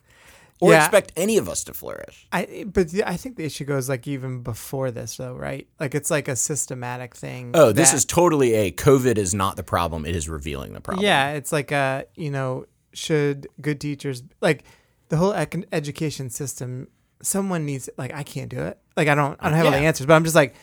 or 0.61 0.73
Yeah. 0.73 0.81
expect 0.85 1.13
any 1.17 1.39
of 1.39 1.49
us 1.49 1.65
to 1.65 1.73
flourish. 1.73 2.27
I 2.33 2.67
but 2.71 2.89
I 3.07 3.17
think 3.17 3.37
the 3.37 3.45
issue 3.45 3.65
goes 3.65 3.89
like 3.89 4.07
even 4.07 4.43
before 4.43 4.91
this 4.91 5.17
though, 5.17 5.35
right? 5.37 5.67
Like 5.81 5.95
it's 5.95 6.11
like 6.11 6.29
a 6.29 6.37
systematic 6.37 7.17
thing. 7.17 7.53
Oh, 7.55 7.73
this 7.73 7.95
is 7.95 8.05
totally 8.05 8.53
a 8.53 8.73
COVID 8.73 9.17
is 9.17 9.33
not 9.33 9.57
the 9.57 9.63
problem; 9.65 10.05
it 10.05 10.15
is 10.15 10.29
revealing 10.29 10.75
the 10.75 10.83
problem. 10.83 11.03
Yeah, 11.03 11.31
it's 11.31 11.51
like 11.51 11.73
a 11.73 12.05
you 12.15 12.31
know 12.31 12.67
should 12.97 13.49
good 13.61 13.81
teachers 13.81 14.23
like 14.41 14.65
the 15.09 15.17
whole 15.17 15.33
ec- 15.33 15.67
education 15.73 16.31
system. 16.31 16.89
Someone 17.23 17.65
needs 17.65 17.89
like 17.97 18.13
I 18.15 18.23
can't 18.23 18.49
do 18.51 18.59
it. 18.61 18.79
Like 18.97 19.09
I 19.09 19.15
don't 19.15 19.37
I 19.41 19.49
don't 19.49 19.57
have 19.57 19.67
all 19.67 19.73
the 19.73 19.79
answers, 19.79 20.07
but 20.07 20.15
I'm 20.15 20.25
just 20.25 20.35
like 20.37 20.55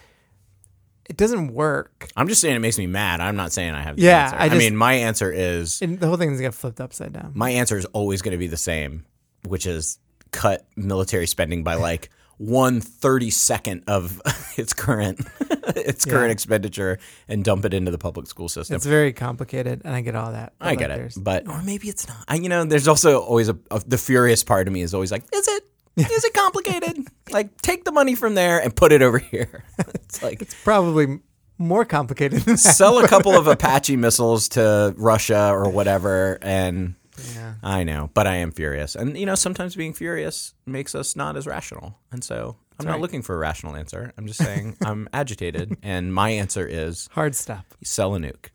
it 1.09 1.17
doesn't 1.17 1.53
work. 1.53 2.07
I'm 2.15 2.27
just 2.29 2.39
saying 2.41 2.55
it 2.55 2.59
makes 2.59 2.77
me 2.77 2.87
mad. 2.87 3.19
I'm 3.19 3.35
not 3.35 3.51
saying 3.51 3.73
I 3.73 3.81
have 3.81 3.97
the 3.97 4.03
Yeah, 4.03 4.23
answer. 4.25 4.37
I 4.39 4.45
I, 4.47 4.57
mean, 4.57 4.75
my 4.75 4.93
answer 4.93 5.31
is 5.31 5.81
And 5.81 5.99
the 5.99 6.07
whole 6.07 6.15
thing's 6.15 6.33
gonna 6.37 6.43
get 6.47 6.53
flipped 6.53 6.79
upside 6.79 7.11
down. 7.11 7.31
my 7.35 7.49
answer 7.49 7.77
is 7.77 7.85
always 7.85 8.21
going 8.21 8.31
to 8.31 8.37
be 8.37 8.47
the 8.47 8.55
same, 8.57 9.05
which 9.45 9.65
is 9.67 9.99
cut 10.31 10.65
military 10.77 11.27
spending 11.27 11.63
by 11.63 11.75
like 11.75 12.09
one 12.37 12.81
thirty 12.81 13.29
second 13.29 13.83
of 13.87 14.21
its 14.57 14.73
current 14.73 15.19
its 15.75 16.05
current 16.05 16.31
expenditure 16.31 16.99
and 17.27 17.43
dump 17.43 17.65
it 17.65 17.73
into 17.73 17.91
the 17.91 17.97
public 17.97 18.27
school 18.27 18.49
system. 18.49 18.75
It's 18.75 18.85
very 18.85 19.13
complicated, 19.13 19.81
and 19.85 19.93
I 19.95 20.01
get 20.01 20.15
all 20.15 20.31
that. 20.31 20.53
I 20.59 20.75
get 20.75 20.91
it, 20.91 21.13
but 21.17 21.47
or 21.47 21.61
maybe 21.61 21.89
it's 21.89 22.07
not. 22.07 22.23
I, 22.27 22.35
you 22.35 22.49
know, 22.49 22.65
there's 22.65 22.87
also 22.87 23.21
always 23.21 23.49
a, 23.49 23.57
a 23.71 23.81
the 23.85 23.97
furious 23.97 24.43
part 24.43 24.67
of 24.67 24.73
me 24.73 24.81
is 24.81 24.93
always 24.93 25.11
like, 25.11 25.23
is 25.33 25.47
it? 25.47 25.63
Is 25.97 26.23
it 26.23 26.33
complicated? 26.33 27.07
like, 27.29 27.55
take 27.61 27.83
the 27.83 27.91
money 27.91 28.15
from 28.15 28.33
there 28.33 28.59
and 28.59 28.75
put 28.75 28.91
it 28.91 29.03
over 29.03 29.19
here. 29.19 29.63
it's 29.93 30.23
like 30.23 30.41
it's 30.41 30.55
probably 30.63 31.19
more 31.59 31.85
complicated 31.85 32.59
sell 32.59 32.97
a 32.97 33.07
couple 33.07 33.33
of 33.33 33.45
Apache 33.45 33.95
missiles 33.95 34.49
to 34.49 34.95
Russia 34.97 35.51
or 35.51 35.69
whatever, 35.69 36.39
and 36.41 36.95
Yeah. 37.35 37.55
I 37.61 37.83
know, 37.83 38.09
but 38.13 38.27
I 38.27 38.37
am 38.37 38.51
furious, 38.51 38.95
and 38.95 39.17
you 39.17 39.25
know, 39.25 39.35
sometimes 39.35 39.75
being 39.75 39.93
furious 39.93 40.53
makes 40.65 40.95
us 40.95 41.15
not 41.15 41.37
as 41.37 41.45
rational, 41.45 41.97
and 42.11 42.23
so 42.23 42.57
I'm 42.79 42.85
not 42.85 42.93
right. 42.93 43.01
looking 43.01 43.21
for 43.21 43.35
a 43.35 43.37
rational 43.37 43.75
answer. 43.75 44.13
I'm 44.17 44.25
just 44.27 44.39
saying 44.43 44.77
I'm 44.83 45.07
agitated, 45.13 45.77
and 45.83 46.13
my 46.13 46.29
answer 46.29 46.65
is 46.65 47.09
Hard 47.11 47.35
stop. 47.35 47.65
sell 47.83 48.15
a 48.15 48.19
nuke. 48.19 48.49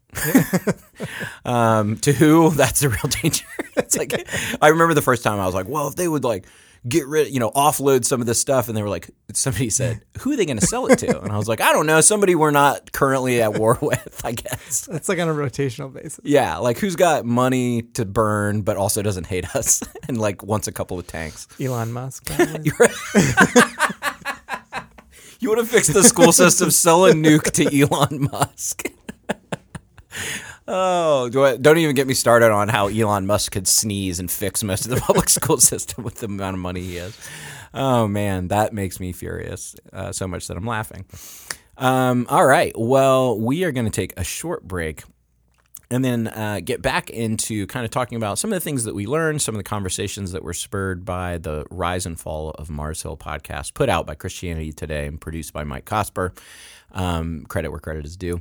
um, 1.44 1.96
to 1.98 2.12
who? 2.12 2.50
That's 2.54 2.80
the 2.80 2.88
real 2.88 3.08
danger. 3.22 3.46
it's 3.76 3.96
like 3.96 4.28
I 4.60 4.68
remember 4.68 4.94
the 4.94 5.02
first 5.02 5.22
time 5.22 5.38
I 5.38 5.46
was 5.46 5.54
like, 5.54 5.68
well, 5.68 5.88
if 5.88 5.96
they 5.96 6.08
would 6.08 6.24
like 6.24 6.46
get 6.86 7.06
rid, 7.06 7.32
you 7.32 7.40
know, 7.40 7.50
offload 7.50 8.04
some 8.04 8.20
of 8.20 8.26
this 8.26 8.40
stuff, 8.40 8.68
and 8.68 8.76
they 8.76 8.82
were 8.82 8.88
like, 8.88 9.10
somebody 9.32 9.70
said, 9.70 10.04
who 10.20 10.32
are 10.32 10.36
they 10.36 10.46
going 10.46 10.58
to 10.58 10.66
sell 10.66 10.86
it 10.86 10.98
to? 11.00 11.20
And 11.20 11.32
I 11.32 11.36
was 11.36 11.48
like, 11.48 11.60
I 11.60 11.72
don't 11.72 11.86
know, 11.86 12.00
somebody 12.00 12.34
we're 12.34 12.50
not 12.50 12.92
currently 12.92 13.40
at 13.42 13.54
war 13.54 13.78
with, 13.82 14.20
I 14.24 14.32
guess. 14.32 14.86
That's 14.86 15.08
like 15.08 15.18
on 15.18 15.28
a 15.28 15.34
rotational 15.34 15.92
basis. 15.92 16.20
Yeah, 16.22 16.58
like 16.58 16.78
who's 16.78 16.96
got 16.96 17.24
money 17.24 17.82
to 17.94 18.04
burn 18.04 18.62
but 18.62 18.76
also 18.76 19.02
doesn't 19.02 19.26
hate 19.26 19.54
us 19.56 19.82
and 20.08 20.18
like 20.18 20.42
wants 20.42 20.68
a 20.68 20.72
couple 20.72 20.98
of 20.98 21.06
tanks. 21.06 21.48
Elon 21.60 21.92
Musk. 21.92 22.30
You 25.40 25.50
want 25.50 25.60
to 25.60 25.66
fix 25.66 25.86
the 25.86 26.02
school 26.02 26.32
system? 26.32 26.72
Sell 26.72 27.06
a 27.06 27.12
nuke 27.12 27.52
to 27.52 27.80
Elon 27.80 28.28
Musk. 28.32 28.88
Oh, 30.68 31.28
don't 31.30 31.78
even 31.78 31.96
get 31.96 32.06
me 32.06 32.14
started 32.14 32.52
on 32.52 32.68
how 32.68 32.88
Elon 32.88 33.26
Musk 33.26 33.52
could 33.52 33.66
sneeze 33.66 34.20
and 34.20 34.30
fix 34.30 34.62
most 34.62 34.84
of 34.84 34.90
the 34.90 35.00
public 35.00 35.28
school 35.28 35.58
system 35.58 36.04
with 36.04 36.16
the 36.16 36.26
amount 36.26 36.54
of 36.54 36.60
money 36.60 36.82
he 36.82 36.96
has. 36.96 37.18
Oh 37.74 38.06
man, 38.06 38.48
that 38.48 38.72
makes 38.72 39.00
me 39.00 39.12
furious 39.12 39.74
uh, 39.92 40.12
so 40.12 40.28
much 40.28 40.46
that 40.46 40.56
I'm 40.56 40.66
laughing. 40.66 41.04
Um, 41.76 42.26
all 42.28 42.46
right, 42.46 42.72
well, 42.76 43.38
we 43.38 43.64
are 43.64 43.72
going 43.72 43.86
to 43.86 43.92
take 43.92 44.12
a 44.18 44.24
short 44.24 44.66
break 44.66 45.02
and 45.90 46.04
then 46.04 46.28
uh, 46.28 46.60
get 46.62 46.82
back 46.82 47.08
into 47.08 47.66
kind 47.66 47.84
of 47.84 47.90
talking 47.90 48.16
about 48.16 48.38
some 48.38 48.52
of 48.52 48.56
the 48.56 48.60
things 48.60 48.84
that 48.84 48.94
we 48.94 49.06
learned, 49.06 49.40
some 49.40 49.54
of 49.54 49.58
the 49.58 49.64
conversations 49.64 50.32
that 50.32 50.42
were 50.42 50.52
spurred 50.52 51.04
by 51.04 51.38
the 51.38 51.64
Rise 51.70 52.04
and 52.04 52.18
Fall 52.18 52.50
of 52.50 52.68
Mars 52.68 53.02
Hill 53.02 53.16
podcast, 53.16 53.74
put 53.74 53.88
out 53.88 54.06
by 54.06 54.14
Christianity 54.14 54.72
Today 54.72 55.06
and 55.06 55.20
produced 55.20 55.52
by 55.52 55.64
Mike 55.64 55.86
Cosper. 55.86 56.36
Um, 56.92 57.44
credit 57.48 57.70
where 57.70 57.80
credit 57.80 58.04
is 58.04 58.16
due. 58.16 58.40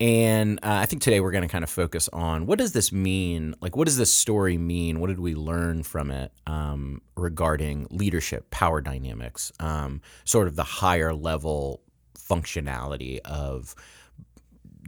And 0.00 0.58
uh, 0.62 0.72
I 0.72 0.86
think 0.86 1.02
today 1.02 1.20
we're 1.20 1.30
going 1.30 1.42
to 1.42 1.48
kind 1.48 1.62
of 1.62 1.68
focus 1.68 2.08
on 2.10 2.46
what 2.46 2.58
does 2.58 2.72
this 2.72 2.90
mean? 2.90 3.54
Like, 3.60 3.76
what 3.76 3.84
does 3.84 3.98
this 3.98 4.12
story 4.12 4.56
mean? 4.56 4.98
What 4.98 5.08
did 5.08 5.20
we 5.20 5.34
learn 5.34 5.82
from 5.82 6.10
it 6.10 6.32
um, 6.46 7.02
regarding 7.16 7.86
leadership, 7.90 8.50
power 8.50 8.80
dynamics, 8.80 9.52
um, 9.60 10.00
sort 10.24 10.48
of 10.48 10.56
the 10.56 10.64
higher 10.64 11.12
level 11.12 11.82
functionality 12.18 13.18
of 13.26 13.74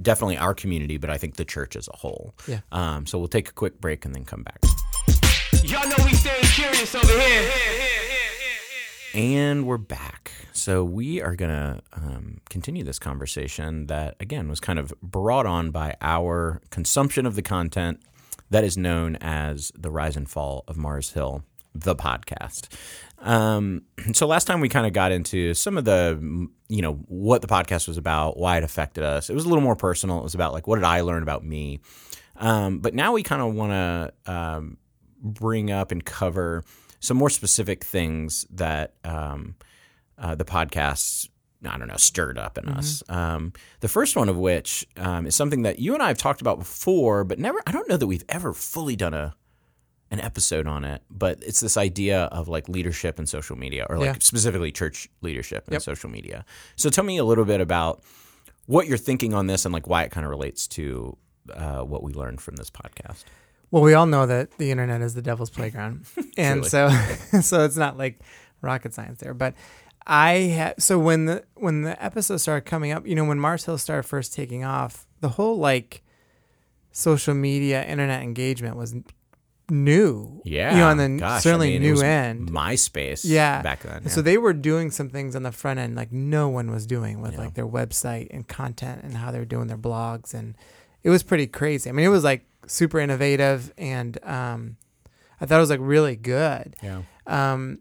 definitely 0.01 0.39
our 0.39 0.55
community, 0.55 0.97
but 0.97 1.11
I 1.11 1.19
think 1.19 1.37
the 1.37 1.45
church 1.45 1.77
as 1.77 1.89
a 1.89 1.97
whole. 1.97 2.35
Yeah. 2.49 2.61
Um, 2.73 3.05
so 3.05 3.19
we'll 3.19 3.29
take 3.29 3.51
a 3.51 3.53
quick 3.53 3.81
break 3.81 4.07
and 4.07 4.15
then 4.15 4.25
come 4.25 4.43
back. 4.43 4.61
Y'all 5.63 5.87
know 5.87 6.05
we 6.05 6.15
staying 6.15 6.43
curious 6.45 6.95
over 6.95 7.07
here. 7.07 8.12
And 9.15 9.67
we're 9.67 9.77
back. 9.77 10.33
So 10.53 10.83
we 10.83 11.21
are 11.21 11.37
going 11.37 11.51
to 11.51 11.83
um, 11.93 12.41
continue 12.49 12.83
this 12.83 12.99
conversation 12.99 13.87
that, 13.89 14.17
again, 14.21 14.49
was 14.49 14.59
kind 14.59 14.79
of 14.79 14.95
brought 15.03 15.45
on 15.45 15.71
by 15.71 15.97
our 16.01 16.63
consumption 16.71 17.27
of 17.27 17.35
the 17.35 17.43
content 17.43 18.01
that 18.49 18.65
is 18.65 18.79
known 18.79 19.17
as 19.17 19.71
The 19.77 19.91
Rise 19.91 20.17
and 20.17 20.29
Fall 20.29 20.65
of 20.67 20.79
Mars 20.79 21.13
Hill, 21.13 21.45
the 21.75 21.95
podcast. 21.95 22.69
Um, 23.19 23.83
so 24.15 24.27
last 24.27 24.47
time 24.47 24.61
we 24.61 24.71
kind 24.71 24.87
of 24.87 24.95
got 24.95 25.13
into 25.13 25.53
some 25.53 25.77
of 25.77 25.85
the, 25.85 26.49
you 26.69 26.81
know, 26.81 26.95
what 27.07 27.43
the 27.43 27.49
podcast 27.49 27.89
was 27.89 27.99
about, 27.99 28.39
why 28.39 28.57
it 28.57 28.65
affected 28.65 29.05
us. 29.05 29.29
It 29.29 29.35
was 29.35 29.45
a 29.45 29.49
little 29.49 29.63
more 29.63 29.77
personal. 29.77 30.21
It 30.21 30.25
was 30.25 30.35
about 30.35 30.55
like, 30.55 30.67
what 30.67 30.77
did 30.77 30.85
I 30.85 31.03
learn 31.03 31.23
about 31.23 31.45
me? 31.45 31.81
Um, 32.37 32.79
but 32.79 32.95
now 32.95 33.13
we 33.13 33.23
kind 33.23 33.43
of 33.43 33.53
want 33.53 33.73
to 33.73 34.33
um, 34.33 34.79
bring 35.21 35.71
up 35.71 35.93
and 35.93 36.03
cover 36.03 36.65
some 37.03 37.17
more 37.19 37.29
specific 37.31 37.85
things 37.85 38.47
that 38.49 38.95
um, 39.05 39.57
uh, 40.17 40.35
the 40.35 40.45
podcasts, 40.45 41.29
I 41.69 41.77
don't 41.77 41.89
know, 41.89 41.97
stirred 41.99 42.39
up 42.39 42.57
in 42.57 42.69
us. 42.69 43.03
Um, 43.09 43.53
the 43.81 43.89
first 43.89 44.17
one 44.17 44.29
of 44.29 44.37
which 44.39 44.87
um, 44.97 45.27
is 45.27 45.37
something 45.37 45.63
that 45.63 45.79
you 45.79 45.95
and 45.95 46.03
I 46.03 46.09
have 46.09 46.17
talked 46.19 46.41
about 46.41 46.59
before, 46.59 47.25
but 47.25 47.39
never, 47.39 47.61
I 47.67 47.73
don't 47.73 47.89
know 47.89 47.97
that 47.99 48.07
we've 48.07 48.25
ever 48.31 48.53
fully 48.55 48.97
done 48.97 49.13
a 49.15 49.35
an 50.11 50.21
episode 50.21 50.67
on 50.67 50.85
it, 50.85 51.01
but 51.11 51.43
it's 51.43 51.61
this 51.61 51.79
idea 51.79 52.25
of 52.25 52.47
like 52.47 52.69
leadership 52.69 53.19
and 53.19 53.27
social 53.27 53.57
media, 53.57 53.87
or 53.89 53.97
like 53.97 54.07
Yeah. 54.07 54.17
specifically 54.21 54.71
church 54.71 55.09
leadership 55.23 55.65
and 55.67 55.73
Yep. 55.73 55.83
social 55.83 56.11
media. 56.11 56.45
So 56.77 56.91
tell 56.91 57.03
me 57.05 57.17
a 57.17 57.25
little 57.25 57.47
bit 57.47 57.63
about 57.63 58.03
what 58.67 58.87
you're 58.87 58.99
thinking 58.99 59.33
on 59.33 59.47
this 59.47 59.65
and 59.65 59.73
like 59.73 59.87
why 59.89 60.03
it 60.03 60.11
kind 60.11 60.27
of 60.27 60.31
relates 60.31 60.69
to 60.69 61.17
uh, 61.55 61.81
what 61.81 62.03
we 62.03 62.13
learned 62.13 62.43
from 62.43 62.57
this 62.57 62.69
podcast. 62.71 63.25
Well, 63.73 63.83
we 63.83 63.95
all 63.95 64.07
know 64.07 64.27
that 64.27 64.57
the 64.59 64.71
internet 64.71 65.01
is 65.01 65.15
the 65.15 65.23
devil's 65.23 65.51
playground, 65.51 66.05
and 66.37 66.65
so 66.65 66.89
so 67.41 67.65
it's 67.65 67.77
not 67.77 67.99
like 67.99 68.21
rocket 68.61 68.95
science 68.95 69.19
there. 69.21 69.35
But 69.35 69.55
I 70.07 70.33
had 70.33 70.81
so 70.81 70.99
when 70.99 71.25
the 71.27 71.43
when 71.55 71.83
the 71.83 72.01
episode 72.05 72.37
started 72.37 72.67
coming 72.67 72.93
up, 72.93 73.07
you 73.07 73.15
know, 73.17 73.25
when 73.25 73.41
Mars 73.41 73.65
Hill 73.65 73.79
started 73.79 74.05
first 74.05 74.33
taking 74.35 74.63
off, 74.63 75.07
the 75.21 75.31
whole 75.31 75.57
like 75.59 76.03
social 76.93 77.35
media 77.35 77.83
internet 77.85 78.23
engagement 78.23 78.77
was 78.77 78.95
new. 79.71 80.43
Yeah, 80.45 80.73
you 80.73 80.79
know, 80.81 80.89
on 80.89 80.97
the 80.99 81.09
gosh, 81.21 81.31
I 81.31 81.39
certainly 81.41 81.79
mean, 81.79 81.83
it 81.83 81.95
new 81.95 82.03
end. 82.03 82.51
MySpace, 82.51 83.23
Yeah. 83.25 83.63
back 83.63 83.81
then. 83.85 84.09
So 84.09 84.21
they 84.21 84.37
were 84.37 84.53
doing 84.53 84.91
some 84.91 85.09
things 85.09 85.35
on 85.35 85.45
the 85.45 85.53
front 85.53 85.79
end 85.81 85.97
like 85.97 86.13
no 86.13 86.49
one 86.51 86.71
was 86.71 86.87
doing 86.87 87.23
with 87.23 87.33
Yeah. 87.33 87.39
like 87.39 87.55
their 87.55 87.67
website 87.67 88.29
and 88.31 88.47
content 88.47 89.03
and 89.03 89.17
how 89.17 89.31
they 89.31 89.39
were 89.39 89.47
doing 89.47 89.69
their 89.69 89.79
blogs 89.79 90.35
and 90.35 90.57
it 91.03 91.11
was 91.11 91.23
pretty 91.23 91.47
crazy. 91.47 91.89
I 91.89 91.93
mean, 91.95 92.05
it 92.05 92.11
was 92.11 92.23
like 92.25 92.45
super 92.67 92.99
innovative 93.01 93.73
and 93.79 94.19
um, 94.25 94.77
I 95.41 95.47
thought 95.47 95.57
it 95.57 95.61
was 95.61 95.71
like 95.71 95.81
really 95.83 96.17
good. 96.17 96.77
yeah, 96.83 97.03
Um, 97.27 97.79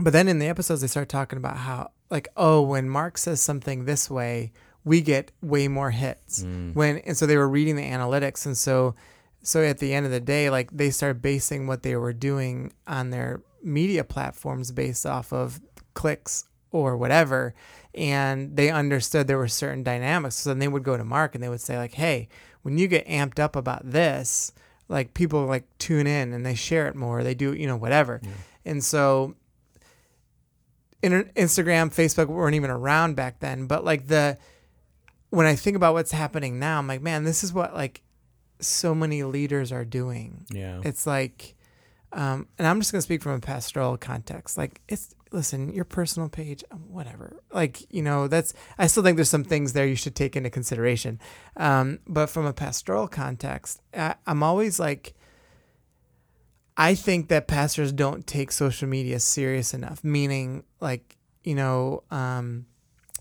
but 0.00 0.12
then 0.12 0.28
in 0.28 0.38
the 0.38 0.46
episodes 0.48 0.80
they 0.80 0.86
start 0.86 1.08
talking 1.08 1.36
about 1.38 1.56
how 1.58 1.90
like 2.10 2.28
oh 2.36 2.62
when 2.62 2.88
Mark 2.88 3.18
says 3.18 3.40
something 3.40 3.84
this 3.84 4.08
way 4.10 4.52
we 4.84 5.00
get 5.00 5.32
way 5.42 5.66
more 5.68 5.90
hits 5.90 6.44
Mm. 6.44 6.74
when 6.74 6.98
and 6.98 7.16
so 7.16 7.26
they 7.26 7.36
were 7.36 7.48
reading 7.48 7.76
the 7.76 7.82
analytics 7.84 8.46
and 8.46 8.56
so 8.56 8.94
so 9.42 9.62
at 9.62 9.78
the 9.78 9.92
end 9.94 10.06
of 10.06 10.12
the 10.12 10.20
day 10.20 10.48
like 10.50 10.70
they 10.70 10.90
started 10.90 11.20
basing 11.22 11.66
what 11.66 11.82
they 11.82 11.96
were 11.96 12.12
doing 12.12 12.72
on 12.86 13.10
their 13.10 13.40
media 13.62 14.04
platforms 14.04 14.70
based 14.70 15.04
off 15.06 15.32
of 15.32 15.60
clicks 15.94 16.44
or 16.70 16.96
whatever 16.96 17.54
and 17.94 18.56
they 18.56 18.70
understood 18.70 19.26
there 19.26 19.38
were 19.38 19.48
certain 19.48 19.82
dynamics 19.82 20.36
so 20.36 20.50
then 20.50 20.58
they 20.58 20.68
would 20.68 20.82
go 20.84 20.96
to 20.96 21.04
mark 21.04 21.34
and 21.34 21.42
they 21.42 21.48
would 21.48 21.60
say 21.60 21.76
like 21.78 21.94
hey 21.94 22.28
when 22.66 22.76
you 22.78 22.88
get 22.88 23.06
amped 23.06 23.38
up 23.38 23.56
about 23.56 23.88
this 23.88 24.52
like 24.88 25.14
people 25.14 25.46
like 25.46 25.64
tune 25.78 26.06
in 26.06 26.32
and 26.32 26.44
they 26.44 26.54
share 26.54 26.88
it 26.88 26.96
more 26.96 27.22
they 27.22 27.34
do 27.34 27.54
you 27.54 27.66
know 27.66 27.76
whatever. 27.76 28.20
And 28.64 28.84
so 28.84 29.34
instagram 31.02 31.94
facebook 31.94 32.26
weren't 32.26 32.56
even 32.56 32.68
around 32.68 33.14
back 33.14 33.38
then 33.38 33.68
but 33.68 33.84
like 33.84 34.08
the 34.08 34.36
when 35.30 35.46
i 35.46 35.54
think 35.54 35.76
about 35.76 35.94
what's 35.94 36.10
happening 36.10 36.58
now 36.58 36.78
i'm 36.78 36.88
like 36.88 37.00
man 37.00 37.22
this 37.22 37.44
is 37.44 37.52
what 37.52 37.74
like 37.74 38.02
so 38.60 38.94
many 38.94 39.22
leaders 39.22 39.72
are 39.72 39.84
doing. 39.84 40.46
Yeah, 40.50 40.80
it's 40.84 41.06
like 41.06 41.54
um, 42.12 42.48
and 42.58 42.66
i'm 42.66 42.80
just 42.80 42.92
going 42.92 42.98
to 42.98 43.02
speak 43.02 43.22
from 43.22 43.32
a 43.32 43.40
pastoral 43.40 43.96
context. 43.96 44.56
Like 44.56 44.80
it's 44.88 45.14
listen 45.32 45.72
your 45.72 45.84
personal 45.84 46.28
page 46.28 46.64
whatever. 46.88 47.42
Like 47.52 47.92
you 47.92 48.02
know 48.02 48.28
that's 48.28 48.54
i 48.78 48.86
still 48.86 49.02
think 49.02 49.16
there's 49.16 49.30
some 49.30 49.44
things 49.44 49.72
there 49.72 49.86
you 49.86 49.96
should 49.96 50.14
take 50.14 50.36
into 50.36 50.50
consideration. 50.50 51.18
Um, 51.56 52.00
but 52.06 52.26
from 52.26 52.46
a 52.46 52.52
pastoral 52.52 53.08
context 53.08 53.80
I, 53.94 54.14
i'm 54.26 54.42
always 54.42 54.78
like 54.78 55.14
i 56.76 56.94
think 56.94 57.28
that 57.28 57.48
pastors 57.48 57.92
don't 57.92 58.26
take 58.26 58.52
social 58.52 58.88
media 58.88 59.20
serious 59.20 59.74
enough. 59.74 60.02
Meaning 60.04 60.64
like 60.80 61.16
you 61.44 61.54
know 61.54 62.02
um, 62.10 62.66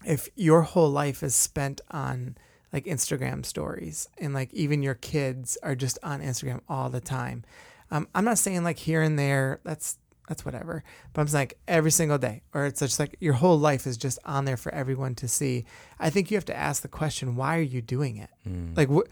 if 0.06 0.30
your 0.36 0.62
whole 0.62 0.90
life 0.90 1.24
is 1.24 1.36
spent 1.36 1.82
on 1.92 2.38
like 2.76 2.86
Instagram 2.86 3.46
stories 3.46 4.10
and 4.18 4.34
like 4.34 4.54
even 4.54 4.84
your 4.84 4.96
kids 4.96 5.58
are 5.64 5.76
just 5.76 5.98
on 6.04 6.22
Instagram 6.22 6.60
all 6.68 6.90
the 6.90 7.00
time. 7.00 7.46
Um, 7.90 8.08
I'm 8.14 8.26
not 8.26 8.38
saying 8.38 8.64
like 8.64 8.78
here 8.78 9.02
and 9.02 9.18
there 9.18 9.62
that's 9.64 9.98
that's 10.28 10.46
whatever. 10.46 10.84
But 11.14 11.22
I'm 11.22 11.28
just 11.28 11.36
like 11.36 11.58
every 11.68 11.92
single 11.92 12.18
day, 12.18 12.44
or 12.54 12.66
it's 12.66 12.80
just 12.80 13.00
like 13.00 13.16
your 13.20 13.34
whole 13.34 13.58
life 13.58 13.86
is 13.86 13.98
just 13.98 14.20
on 14.26 14.46
there 14.46 14.58
for 14.58 14.74
everyone 14.74 15.16
to 15.16 15.28
see. 15.28 15.66
I 16.00 16.10
think 16.10 16.32
you 16.32 16.38
have 16.38 16.46
to 16.46 16.58
ask 16.58 16.82
the 16.82 16.88
question, 16.88 17.36
why 17.36 17.58
are 17.58 17.62
you 17.62 17.82
doing 17.82 18.18
it? 18.18 18.30
Mm. 18.48 18.76
Like 18.76 18.90
what, 18.90 19.08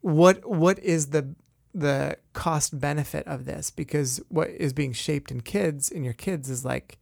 what, 0.00 0.44
what 0.48 0.78
is 0.78 1.08
the 1.08 1.34
the 1.74 2.16
cost 2.32 2.78
benefit 2.80 3.26
of 3.26 3.44
this? 3.44 3.70
Because 3.70 4.20
what 4.28 4.48
is 4.48 4.72
being 4.72 4.92
shaped 4.92 5.30
in 5.30 5.40
kids 5.40 5.90
in 5.90 6.04
your 6.04 6.14
kids 6.14 6.50
is 6.50 6.64
like 6.64 6.98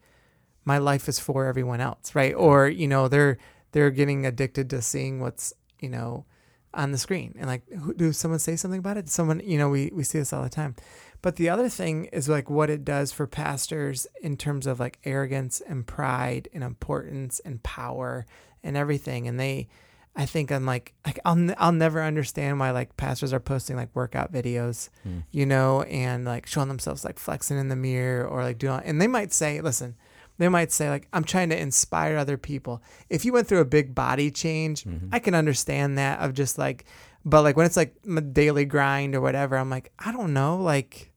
my 0.64 0.78
life 0.78 1.08
is 1.08 1.18
for 1.18 1.46
everyone 1.46 1.80
else, 1.80 2.14
right? 2.14 2.35
Or 2.35 2.68
you 2.68 2.88
know 2.88 3.08
they're 3.08 3.38
they're 3.73 3.90
getting 3.90 4.26
addicted 4.26 4.70
to 4.70 4.82
seeing 4.82 5.20
what's 5.20 5.52
you 5.80 5.88
know 5.88 6.26
on 6.75 6.92
the 6.92 6.99
screen 6.99 7.35
and 7.38 7.46
like 7.46 7.66
who, 7.70 7.94
do 7.94 8.12
someone 8.12 8.38
say 8.38 8.56
something 8.56 8.80
about 8.80 8.96
it? 8.96 9.08
Someone 9.08 9.40
you 9.44 9.58
know 9.58 9.68
we 9.68 9.90
we 9.94 10.02
see 10.02 10.18
this 10.18 10.32
all 10.32 10.42
the 10.42 10.50
time. 10.50 10.75
But 11.23 11.37
the 11.37 11.49
other 11.49 11.68
thing 11.68 12.06
is 12.06 12.28
like 12.28 12.50
what 12.50 12.70
it 12.70 12.85
does 12.85 13.12
for 13.12 13.26
pastors 13.26 14.06
in 14.23 14.37
terms 14.37 14.66
of 14.66 14.80
like 14.80 14.99
arrogance 15.04 15.61
and 15.61 15.87
pride 15.87 16.49
and 16.52 16.62
importance 16.62 17.40
and 17.40 17.62
power 17.62 18.26
and 18.62 18.76
everything. 18.76 19.26
And 19.26 19.38
they, 19.38 19.68
I 20.14 20.26
think 20.26 20.50
I'm 20.50 20.66
like, 20.66 20.94
like 21.04 21.18
I'll, 21.25 21.54
I'll 21.58 21.73
never 21.73 22.02
understand 22.02 22.58
why 22.61 22.70
like 22.70 22.96
pastors 22.96 23.32
are 23.32 23.40
posting 23.40 23.76
like 23.76 23.94
workout 23.94 24.32
videos, 24.32 24.88
hmm. 25.02 25.20
you 25.30 25.46
know, 25.46 25.82
and 25.82 26.25
like 26.25 26.46
showing 26.46 26.68
themselves 26.68 27.04
like 27.04 27.18
flexing 27.18 27.58
in 27.58 27.68
the 27.68 27.76
mirror 27.76 28.26
or 28.26 28.42
like 28.42 28.58
doing, 28.58 28.80
and 28.85 29.00
they 29.00 29.08
might 29.08 29.32
say, 29.32 29.61
listen, 29.61 29.96
they 30.38 30.49
might 30.49 30.70
say 30.70 30.90
like 30.90 31.08
i'm 31.12 31.25
trying 31.25 31.49
to 31.49 31.58
inspire 31.58 32.16
other 32.16 32.37
people. 32.37 32.82
If 33.08 33.25
you 33.25 33.32
went 33.32 33.46
through 33.49 33.61
a 33.61 33.64
big 33.64 33.94
body 33.94 34.30
change 34.30 34.85
mm-hmm. 34.85 35.08
i 35.12 35.18
can 35.18 35.35
understand 35.35 35.99
that 35.99 36.20
of 36.20 36.35
just 36.35 36.58
like 36.58 36.85
but 37.26 37.42
like 37.42 37.56
when 37.56 37.66
it's 37.66 37.76
like 37.76 37.95
my 38.06 38.21
daily 38.23 38.64
grind 38.64 39.14
or 39.14 39.21
whatever 39.21 39.56
i'm 39.56 39.68
like 39.68 39.92
i 39.99 40.11
don't 40.11 40.33
know 40.33 40.56
like 40.56 41.12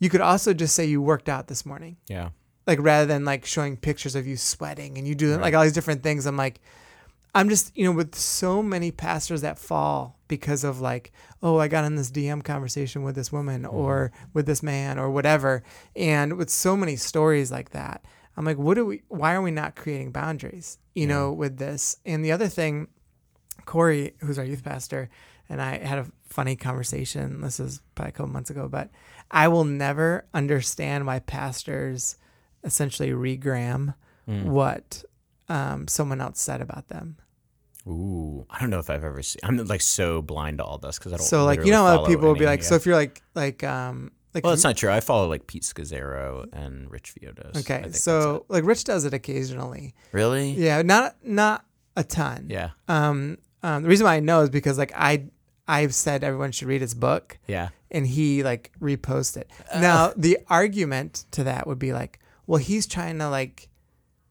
you 0.00 0.10
could 0.10 0.20
also 0.20 0.52
just 0.52 0.74
say 0.74 0.84
you 0.84 1.00
worked 1.00 1.28
out 1.28 1.46
this 1.46 1.64
morning. 1.64 1.96
Yeah. 2.08 2.30
like 2.66 2.80
rather 2.80 3.06
than 3.06 3.24
like 3.24 3.46
showing 3.46 3.76
pictures 3.76 4.16
of 4.16 4.26
you 4.26 4.36
sweating 4.36 4.98
and 4.98 5.06
you 5.06 5.14
do 5.14 5.36
like 5.36 5.54
all 5.54 5.62
these 5.62 5.72
different 5.72 6.02
things 6.02 6.26
i'm 6.26 6.36
like 6.36 6.60
i'm 7.34 7.48
just 7.48 7.76
you 7.76 7.84
know 7.84 7.92
with 7.92 8.14
so 8.14 8.62
many 8.62 8.90
pastors 8.90 9.40
that 9.42 9.58
fall 9.58 10.18
because 10.26 10.64
of 10.64 10.80
like 10.80 11.12
oh 11.42 11.58
i 11.58 11.68
got 11.68 11.84
in 11.84 11.94
this 11.94 12.10
dm 12.10 12.42
conversation 12.42 13.04
with 13.04 13.14
this 13.14 13.30
woman 13.30 13.62
mm-hmm. 13.62 13.74
or 13.74 14.12
with 14.34 14.46
this 14.46 14.62
man 14.62 14.98
or 14.98 15.10
whatever. 15.10 15.62
And 15.94 16.36
with 16.36 16.50
so 16.50 16.76
many 16.76 16.96
stories 16.96 17.52
like 17.52 17.70
that 17.70 18.04
i'm 18.36 18.44
like 18.44 18.58
what 18.58 18.74
do 18.74 18.84
we 18.84 19.02
why 19.08 19.34
are 19.34 19.42
we 19.42 19.52
not 19.52 19.76
creating 19.76 20.10
boundaries 20.10 20.78
you 20.94 21.06
know 21.06 21.32
with 21.32 21.58
this? 21.58 21.96
And 22.04 22.24
the 22.24 22.32
other 22.32 22.48
thing 22.48 22.88
corey 23.64 24.14
who's 24.20 24.38
our 24.38 24.44
youth 24.44 24.64
pastor 24.64 25.08
and 25.48 25.60
i 25.60 25.78
had 25.78 25.98
a 25.98 26.06
funny 26.28 26.56
conversation 26.56 27.40
this 27.40 27.60
is 27.60 27.80
probably 27.94 28.08
a 28.10 28.12
couple 28.12 28.32
months 28.32 28.50
ago 28.50 28.68
but 28.68 28.90
i 29.30 29.48
will 29.48 29.64
never 29.64 30.24
understand 30.32 31.06
why 31.06 31.18
pastors 31.18 32.16
essentially 32.64 33.10
regram 33.10 33.94
what 34.26 35.04
um, 35.48 35.88
someone 35.88 36.20
else 36.20 36.40
said 36.40 36.60
about 36.60 36.88
them. 36.88 37.16
Ooh, 37.86 38.46
I 38.48 38.60
don't 38.60 38.70
know 38.70 38.78
if 38.78 38.88
I've 38.88 39.04
ever 39.04 39.22
seen. 39.22 39.40
I'm 39.42 39.56
like 39.66 39.80
so 39.82 40.22
blind 40.22 40.58
to 40.58 40.64
all 40.64 40.78
this 40.78 40.98
because 40.98 41.12
I 41.12 41.16
don't. 41.16 41.26
So 41.26 41.44
like 41.44 41.64
you 41.64 41.72
know 41.72 41.84
how 41.84 42.06
people 42.06 42.28
will 42.28 42.36
be 42.36 42.46
like, 42.46 42.60
yeah. 42.60 42.66
so 42.66 42.74
if 42.76 42.86
you're 42.86 42.94
like 42.94 43.22
like 43.34 43.64
um 43.64 44.12
like 44.34 44.44
well, 44.44 44.52
it's 44.52 44.62
not 44.62 44.76
true. 44.76 44.90
I 44.90 45.00
follow 45.00 45.28
like 45.28 45.46
Pete 45.48 45.64
Scazzero 45.64 46.46
and 46.52 46.90
Rich 46.90 47.14
Villodas. 47.14 47.56
I 47.56 47.60
okay, 47.60 47.90
so 47.90 48.46
like 48.48 48.64
Rich 48.64 48.84
does 48.84 49.04
it 49.04 49.12
occasionally. 49.12 49.94
really, 50.12 50.52
Yeah, 50.52 50.82
not 50.82 51.16
not 51.24 51.64
a 51.96 52.04
ton. 52.04 52.46
yeah, 52.48 52.70
Um, 52.88 53.38
um 53.62 53.82
the 53.82 53.88
reason 53.88 54.04
why 54.04 54.16
I 54.16 54.20
know 54.20 54.40
is 54.42 54.50
because 54.50 54.78
like 54.78 54.92
I 54.94 55.24
I've 55.68 55.94
said 55.94 56.24
everyone 56.24 56.52
should 56.52 56.68
read 56.68 56.80
his 56.80 56.94
book 56.94 57.38
yeah, 57.46 57.68
and 57.90 58.06
he 58.06 58.42
like 58.42 58.72
repost 58.80 59.36
it. 59.36 59.50
Now 59.74 60.12
the 60.16 60.38
argument 60.48 61.24
to 61.32 61.44
that 61.44 61.66
would 61.66 61.78
be 61.78 61.92
like, 61.92 62.18
well, 62.46 62.58
he's 62.58 62.86
trying 62.86 63.18
to 63.20 63.28
like 63.28 63.68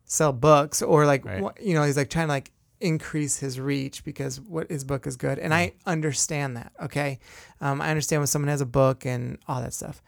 sell 0.06 0.34
books 0.34 0.82
or 0.82 1.06
like 1.06 1.24
Right. 1.26 1.42
you 1.62 1.74
know 1.74 1.84
he's 1.84 1.96
like 1.98 2.10
trying 2.10 2.28
to 2.28 2.34
like 2.34 2.52
increase 2.82 3.38
his 3.38 3.60
reach 3.60 4.04
because 4.04 4.42
what 4.42 4.70
his 4.70 4.84
book 4.84 5.08
is 5.08 5.16
good, 5.16 5.40
and 5.40 5.54
I 5.54 5.74
understand 5.86 6.58
that. 6.58 6.74
Okay, 6.84 7.20
um, 7.62 7.82
I 7.82 7.90
understand 7.90 8.20
when 8.22 8.28
someone 8.28 8.50
has 8.50 8.60
a 8.62 8.66
book 8.66 9.06
and 9.06 9.38
all 9.48 9.62
that 9.62 9.74
stuff, 9.74 10.02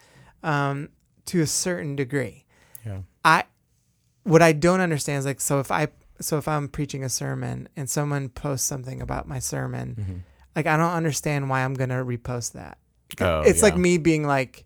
um, 0.43 0.89
to 1.27 1.39
a 1.41 1.47
certain 1.47 1.95
degree. 1.95 2.45
yeah, 2.85 2.99
I 3.23 3.45
what 4.23 4.41
I 4.41 4.51
don't 4.51 4.81
understand 4.81 5.19
is 5.19 5.25
like 5.25 5.39
so 5.39 5.59
if 5.59 5.71
I 5.71 5.87
so 6.23 6.37
if 6.37 6.47
I'm 6.47 6.67
preaching 6.67 7.03
a 7.03 7.09
sermon 7.09 7.67
and 7.75 7.89
someone 7.89 8.29
posts 8.29 8.67
something 8.67 9.01
about 9.01 9.27
my 9.27 9.39
sermon, 9.39 9.95
Mm-hmm. 9.99 10.17
like 10.55 10.65
I 10.67 10.77
don't 10.77 10.91
understand 10.93 11.49
why 11.49 11.63
I'm 11.63 11.73
gonna 11.73 12.03
repost 12.03 12.53
that. 12.53 12.77
Oh, 13.21 13.41
it's 13.41 13.61
like 13.61 13.77
me 13.77 13.97
being 13.97 14.25
like 14.25 14.65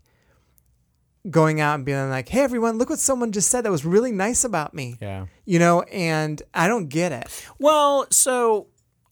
going 1.30 1.60
out 1.60 1.74
and 1.74 1.84
being 1.84 2.08
like, 2.10 2.28
"Hey 2.28 2.40
everyone, 2.40 2.78
look 2.78 2.88
what 2.90 2.98
someone 2.98 3.32
just 3.32 3.50
said 3.50 3.64
that 3.64 3.70
was 3.70 3.84
really 3.84 4.12
nice 4.12 4.44
about 4.44 4.74
me." 4.74 4.96
yeah. 5.00 5.26
You 5.44 5.58
know, 5.58 5.82
and 5.82 6.40
I 6.54 6.68
don't 6.68 6.88
get 6.88 7.12
it. 7.12 7.26
Well, 7.58 8.06
so 8.10 8.68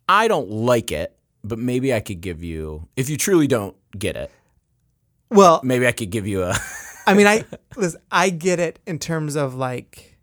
I 0.09 0.29
don't 0.29 0.51
like 0.51 0.93
it, 0.93 1.17
but 1.45 1.59
maybe 1.59 1.93
I 1.93 2.01
could 2.01 2.21
give 2.21 2.43
you 2.43 2.89
if 2.97 3.11
you 3.11 3.17
truly 3.17 3.47
don't 3.47 3.77
get 3.99 4.17
it. 4.17 4.31
Well, 5.31 5.61
Maybe 5.65 5.87
I 5.87 5.93
could 5.93 6.11
give 6.11 6.27
you 6.27 6.45
a. 6.45 6.55
I 7.07 7.15
mean, 7.15 7.27
I 7.27 7.45
listen, 7.77 8.01
I 8.11 8.31
get 8.31 8.61
it 8.61 8.79
in 8.87 8.99
terms 8.99 9.35
of 9.37 9.55
like 9.55 10.16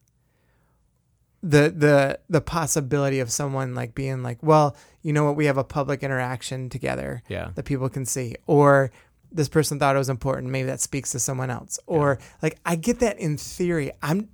the 1.43 1.73
the 1.75 2.19
the 2.29 2.41
possibility 2.41 3.19
of 3.19 3.29
someone 3.29 3.75
like 3.75 3.93
being 3.93 4.23
like, 4.23 4.41
well, 4.41 4.75
you 5.01 5.11
know 5.13 5.25
what, 5.25 5.35
we 5.35 5.45
have 5.45 5.57
a 5.57 5.63
public 5.63 6.01
interaction 6.01 6.69
together 6.69 7.21
Yeah. 7.27 7.51
that 7.55 7.65
people 7.65 7.89
can 7.89 8.05
see, 8.05 8.35
or 8.47 8.91
this 9.31 9.49
person 9.49 9.77
thought 9.77 9.95
it 9.95 9.99
was 9.99 10.09
important, 10.09 10.51
maybe 10.51 10.67
that 10.67 10.79
speaks 10.79 11.11
to 11.11 11.19
someone 11.19 11.49
else, 11.49 11.79
or 11.85 12.17
like 12.41 12.59
I 12.65 12.77
get 12.77 12.99
that 12.99 13.19
in 13.19 13.35
theory. 13.37 13.91
I'm 14.01 14.29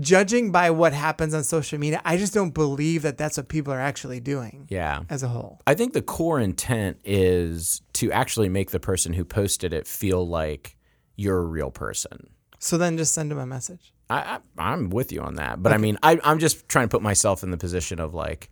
judging 0.00 0.52
by 0.52 0.70
what 0.70 0.92
happens 0.92 1.34
on 1.34 1.44
social 1.44 1.78
media. 1.78 2.00
I 2.04 2.16
just 2.16 2.34
don't 2.34 2.52
believe 2.54 3.02
that 3.02 3.18
that's 3.18 3.36
what 3.36 3.48
people 3.48 3.72
are 3.72 3.80
actually 3.80 4.20
doing 4.20 4.66
yeah. 4.70 5.02
as 5.08 5.22
a 5.22 5.28
whole. 5.28 5.60
I 5.66 5.74
think 5.74 5.92
the 5.92 6.02
core 6.02 6.40
intent 6.40 6.98
is 7.04 7.82
to 7.94 8.10
actually 8.12 8.48
make 8.48 8.70
the 8.70 8.80
person 8.80 9.12
who 9.12 9.24
posted 9.24 9.72
it 9.72 9.86
feel 9.86 10.26
like 10.26 10.76
you're 11.16 11.38
a 11.38 11.44
real 11.44 11.70
person. 11.70 12.28
So 12.58 12.78
then 12.78 12.96
just 12.96 13.12
send 13.14 13.30
them 13.30 13.38
a 13.38 13.46
message. 13.46 13.92
I, 14.08 14.18
I 14.18 14.38
I'm 14.74 14.90
with 14.90 15.12
you 15.12 15.20
on 15.20 15.34
that, 15.34 15.62
but 15.62 15.72
I 15.72 15.78
mean, 15.78 15.98
I 16.02 16.18
I'm 16.24 16.38
just 16.38 16.68
trying 16.68 16.88
to 16.88 16.90
put 16.90 17.02
myself 17.02 17.42
in 17.42 17.50
the 17.50 17.56
position 17.58 18.00
of 18.00 18.14
like. 18.14 18.50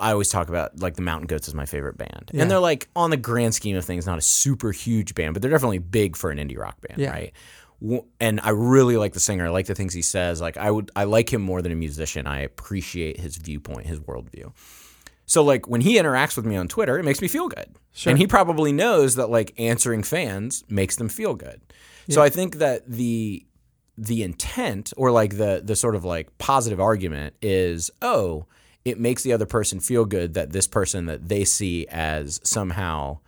I 0.00 0.10
always 0.10 0.28
talk 0.28 0.48
about 0.48 0.80
like 0.80 0.96
the 0.96 1.02
Mountain 1.02 1.28
Goats 1.28 1.46
is 1.46 1.54
my 1.54 1.64
favorite 1.64 1.96
band, 1.96 2.32
Yeah. 2.32 2.42
and 2.42 2.50
they're 2.50 2.58
like 2.58 2.88
on 2.96 3.10
the 3.10 3.16
grand 3.16 3.54
scheme 3.54 3.76
of 3.76 3.84
things, 3.84 4.06
not 4.06 4.18
a 4.18 4.22
super 4.22 4.72
huge 4.72 5.14
band, 5.14 5.34
but 5.34 5.40
they're 5.42 5.52
definitely 5.52 5.78
big 5.78 6.16
for 6.16 6.30
an 6.32 6.38
indie 6.38 6.58
rock 6.58 6.80
band, 6.80 7.00
Yeah. 7.00 7.10
right? 7.12 7.32
And 8.20 8.40
I 8.42 8.48
really 8.50 8.96
like 8.96 9.12
the 9.12 9.20
singer. 9.20 9.46
I 9.46 9.50
like 9.50 9.66
the 9.66 9.76
things 9.76 9.94
he 9.94 10.02
says. 10.02 10.40
Like 10.40 10.56
I 10.56 10.68
would, 10.68 10.90
I 10.96 11.04
like 11.04 11.32
him 11.32 11.42
more 11.42 11.62
than 11.62 11.70
a 11.70 11.76
musician. 11.76 12.26
I 12.26 12.40
appreciate 12.40 13.20
his 13.20 13.36
viewpoint, 13.36 13.86
his 13.86 14.00
worldview. 14.00 14.52
So 15.28 15.44
like 15.44 15.68
when 15.68 15.82
he 15.82 15.98
interacts 15.98 16.36
with 16.36 16.46
me 16.46 16.56
on 16.56 16.66
Twitter, 16.66 16.98
it 16.98 17.04
makes 17.04 17.20
me 17.20 17.28
feel 17.28 17.48
good. 17.48 17.76
Sure. 17.92 18.10
And 18.10 18.18
he 18.18 18.26
probably 18.26 18.72
knows 18.72 19.14
that 19.16 19.28
like 19.28 19.52
answering 19.58 20.02
fans 20.02 20.64
makes 20.68 20.96
them 20.96 21.08
feel 21.08 21.34
good. 21.34 21.60
So 22.10 22.22
I 22.22 22.30
think 22.30 22.56
that 22.56 22.90
the 22.90 23.44
the 23.98 24.22
intent 24.22 24.94
or 24.96 25.10
like 25.10 25.36
the 25.36 25.60
the 25.62 25.76
sort 25.76 25.94
of 25.94 26.04
like 26.04 26.38
positive 26.38 26.80
argument 26.80 27.34
is, 27.42 27.90
oh, 28.00 28.46
it 28.86 28.98
makes 28.98 29.22
the 29.22 29.34
other 29.34 29.44
person 29.44 29.80
feel 29.80 30.06
good 30.06 30.32
that 30.32 30.52
this 30.52 30.66
person 30.66 31.04
that 31.06 31.28
they 31.28 31.44
see 31.44 31.86
as 31.88 32.40
somehow 32.42 33.18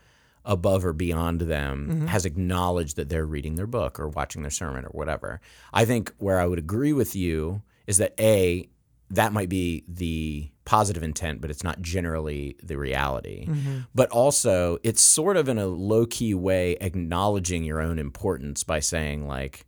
above 0.47 0.87
or 0.87 0.95
beyond 0.95 1.43
them 1.43 1.89
mm-hmm. 1.91 2.07
has 2.07 2.25
acknowledged 2.25 2.97
that 2.97 3.11
they're 3.11 3.27
reading 3.27 3.57
their 3.57 3.67
book 3.67 4.01
or 4.01 4.09
watching 4.09 4.41
their 4.41 4.51
sermon 4.51 4.87
or 4.87 4.91
whatever. 4.91 5.43
I 5.75 5.85
think 5.85 6.15
where 6.17 6.41
I 6.41 6.47
would 6.47 6.59
agree 6.59 6.95
with 6.95 7.15
you 7.15 7.61
is 7.87 7.99
that 7.99 8.15
A, 8.19 8.71
that 9.11 9.33
might 9.33 9.49
be 9.49 9.85
the 9.89 10.51
positive 10.65 11.03
intent, 11.03 11.41
but 11.41 11.51
it's 11.51 11.65
not 11.65 11.81
generally 11.83 12.57
the 12.63 12.77
reality. 12.79 13.47
Mm-hmm. 13.47 13.79
But 13.95 14.11
also, 14.11 14.79
it's 14.83 15.03
sort 15.03 15.37
of 15.37 15.49
in 15.49 15.59
a 15.59 15.67
low 15.67 16.07
key 16.07 16.35
way 16.35 16.77
acknowledging 16.81 17.65
your 17.65 17.81
own 17.81 17.99
importance 17.99 18.63
by 18.63 18.81
saying, 18.81 19.27
like, 19.27 19.67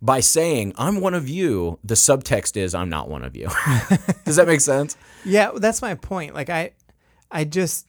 by 0.00 0.20
saying, 0.20 0.72
I'm 0.76 1.00
one 1.00 1.14
of 1.14 1.28
you, 1.28 1.78
the 1.82 1.94
subtext 1.94 2.56
is, 2.56 2.74
I'm 2.74 2.88
not 2.88 3.08
one 3.08 3.24
of 3.24 3.36
you. 3.36 3.48
Does 4.24 4.36
that 4.36 4.46
make 4.46 4.60
sense? 4.60 4.96
Yeah, 5.24 5.52
that's 5.56 5.82
my 5.82 5.94
point. 5.94 6.34
Like 6.34 6.50
I, 6.50 6.72
I 7.30 7.44
just 7.44 7.88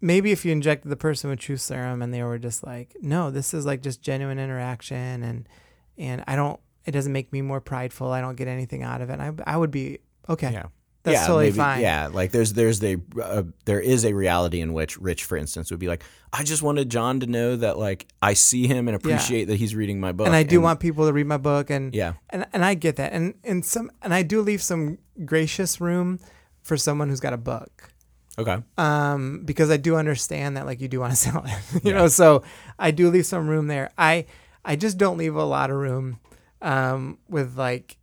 maybe 0.00 0.32
if 0.32 0.44
you 0.44 0.52
injected 0.52 0.90
the 0.90 0.96
person 0.96 1.30
with 1.30 1.38
truth 1.38 1.60
serum 1.60 2.02
and 2.02 2.12
they 2.12 2.22
were 2.22 2.38
just 2.38 2.64
like, 2.64 2.94
no, 3.00 3.30
this 3.30 3.54
is 3.54 3.66
like 3.66 3.82
just 3.82 4.02
genuine 4.02 4.38
interaction 4.38 5.22
and 5.22 5.48
and 5.96 6.22
I 6.26 6.36
don't. 6.36 6.60
It 6.88 6.92
doesn't 6.92 7.12
make 7.12 7.32
me 7.32 7.42
more 7.42 7.60
prideful. 7.60 8.10
I 8.10 8.20
don't 8.22 8.36
get 8.36 8.48
anything 8.48 8.82
out 8.82 9.00
of 9.02 9.10
it. 9.10 9.20
I 9.20 9.32
I 9.46 9.56
would 9.56 9.70
be 9.70 9.98
okay. 10.28 10.50
Yeah. 10.52 10.66
That's 11.04 11.20
yeah, 11.20 11.26
totally 11.26 11.44
maybe- 11.46 11.56
fine. 11.58 11.80
Yeah, 11.80 12.08
like 12.12 12.32
there's 12.32 12.52
there's 12.54 12.80
the 12.80 13.00
uh, 13.22 13.44
there 13.66 13.80
is 13.80 14.04
a 14.04 14.12
reality 14.14 14.60
in 14.60 14.72
which 14.72 14.98
Rich, 14.98 15.24
for 15.24 15.36
instance, 15.38 15.70
would 15.70 15.78
be 15.80 15.86
like, 15.86 16.02
I 16.32 16.42
just 16.42 16.60
wanted 16.62 16.90
John 16.90 17.20
to 17.20 17.26
know 17.26 17.56
that 17.56 17.78
like 17.78 18.08
I 18.20 18.34
see 18.34 18.66
him 18.66 18.88
and 18.88 18.96
appreciate 18.96 19.44
that 19.46 19.56
he's 19.56 19.74
reading 19.74 20.00
my 20.00 20.12
book, 20.12 20.26
And 20.26 20.34
I 20.36 20.42
do 20.42 20.60
want 20.60 20.80
people 20.80 21.06
to 21.06 21.12
read 21.12 21.26
my 21.26 21.36
book 21.38 21.70
and 21.70 21.94
Yeah. 21.94 22.14
and 22.30 22.46
and 22.52 22.64
I 22.64 22.74
get 22.74 22.96
that. 22.96 23.12
And 23.12 23.34
and 23.44 23.64
some 23.64 23.90
and 24.02 24.12
I 24.12 24.22
do 24.22 24.42
leave 24.42 24.62
some 24.62 24.98
gracious 25.24 25.80
room 25.80 26.18
for 26.62 26.76
someone 26.76 27.08
who's 27.10 27.20
got 27.20 27.32
a 27.32 27.38
book. 27.54 27.90
okay, 28.38 28.58
um, 28.76 29.42
because 29.44 29.70
I 29.70 29.76
do 29.78 29.96
understand 29.96 30.56
that 30.56 30.66
like 30.66 30.80
you 30.80 30.88
do 30.88 31.00
want 31.00 31.12
to 31.12 31.16
sell 31.26 31.44
it, 31.46 31.84
you 31.84 31.92
know. 31.94 32.08
So 32.08 32.42
I 32.78 32.90
do 32.90 33.08
leave 33.10 33.24
some 33.26 33.46
room 33.48 33.68
there. 33.68 33.90
I 33.96 34.26
I 34.64 34.74
just 34.76 34.98
don't 34.98 35.16
leave 35.16 35.36
a 35.36 35.44
lot 35.44 35.70
of 35.70 35.76
room 35.76 36.18
um, 36.62 37.18
with 37.28 37.56
like 37.56 37.96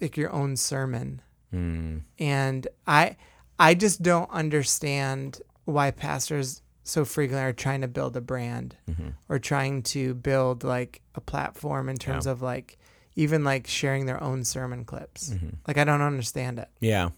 like 0.00 0.16
your 0.16 0.32
own 0.32 0.56
sermon, 0.56 1.22
Mm. 1.54 2.02
and 2.18 2.66
I 2.86 3.16
I 3.58 3.74
just 3.74 4.02
don't 4.02 4.28
understand 4.30 5.40
why 5.64 5.90
pastors 5.90 6.62
so 6.84 7.04
frequently 7.04 7.42
are 7.44 7.52
trying 7.52 7.80
to 7.80 7.88
build 7.88 8.16
a 8.16 8.20
brand 8.20 8.76
Mm-hmm. 8.90 9.08
or 9.28 9.38
trying 9.38 9.82
to 9.84 10.14
build 10.14 10.64
like 10.64 11.02
a 11.14 11.20
platform 11.20 11.88
in 11.88 11.96
terms 11.96 12.26
Yeah. 12.26 12.32
of 12.32 12.42
like 12.42 12.78
even 13.14 13.42
like 13.44 13.66
sharing 13.66 14.04
their 14.06 14.22
own 14.22 14.44
sermon 14.44 14.84
clips. 14.84 15.30
Mm-hmm. 15.30 15.48
Like 15.66 15.78
I 15.78 15.84
don't 15.84 16.02
understand 16.02 16.58
it. 16.58 16.68
Yeah. 16.80 17.10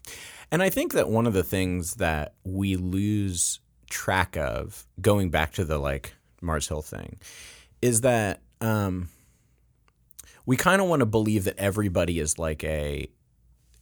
And 0.53 0.63
I 0.63 0.71
think 0.71 0.93
that 0.93 1.09
one 1.09 1.27
of 1.27 1.33
the 1.33 1.43
things 1.43 1.95
that 1.97 2.35
we 2.45 2.77
lose 2.77 3.59
track 3.91 4.37
of, 4.37 4.87
going 5.01 5.31
back 5.31 5.53
to 5.55 5.65
the 5.65 5.79
like 5.79 6.15
Mars 6.41 6.69
Hill 6.69 6.83
thing, 6.83 7.19
is 7.83 8.03
that 8.03 8.41
um, 8.61 9.09
we 10.49 10.57
kind 10.57 10.81
of 10.81 10.89
want 10.89 11.01
to 11.01 11.07
believe 11.07 11.45
that 11.45 11.59
everybody 11.59 12.19
is 12.19 12.39
like 12.39 12.65
a, 12.65 13.07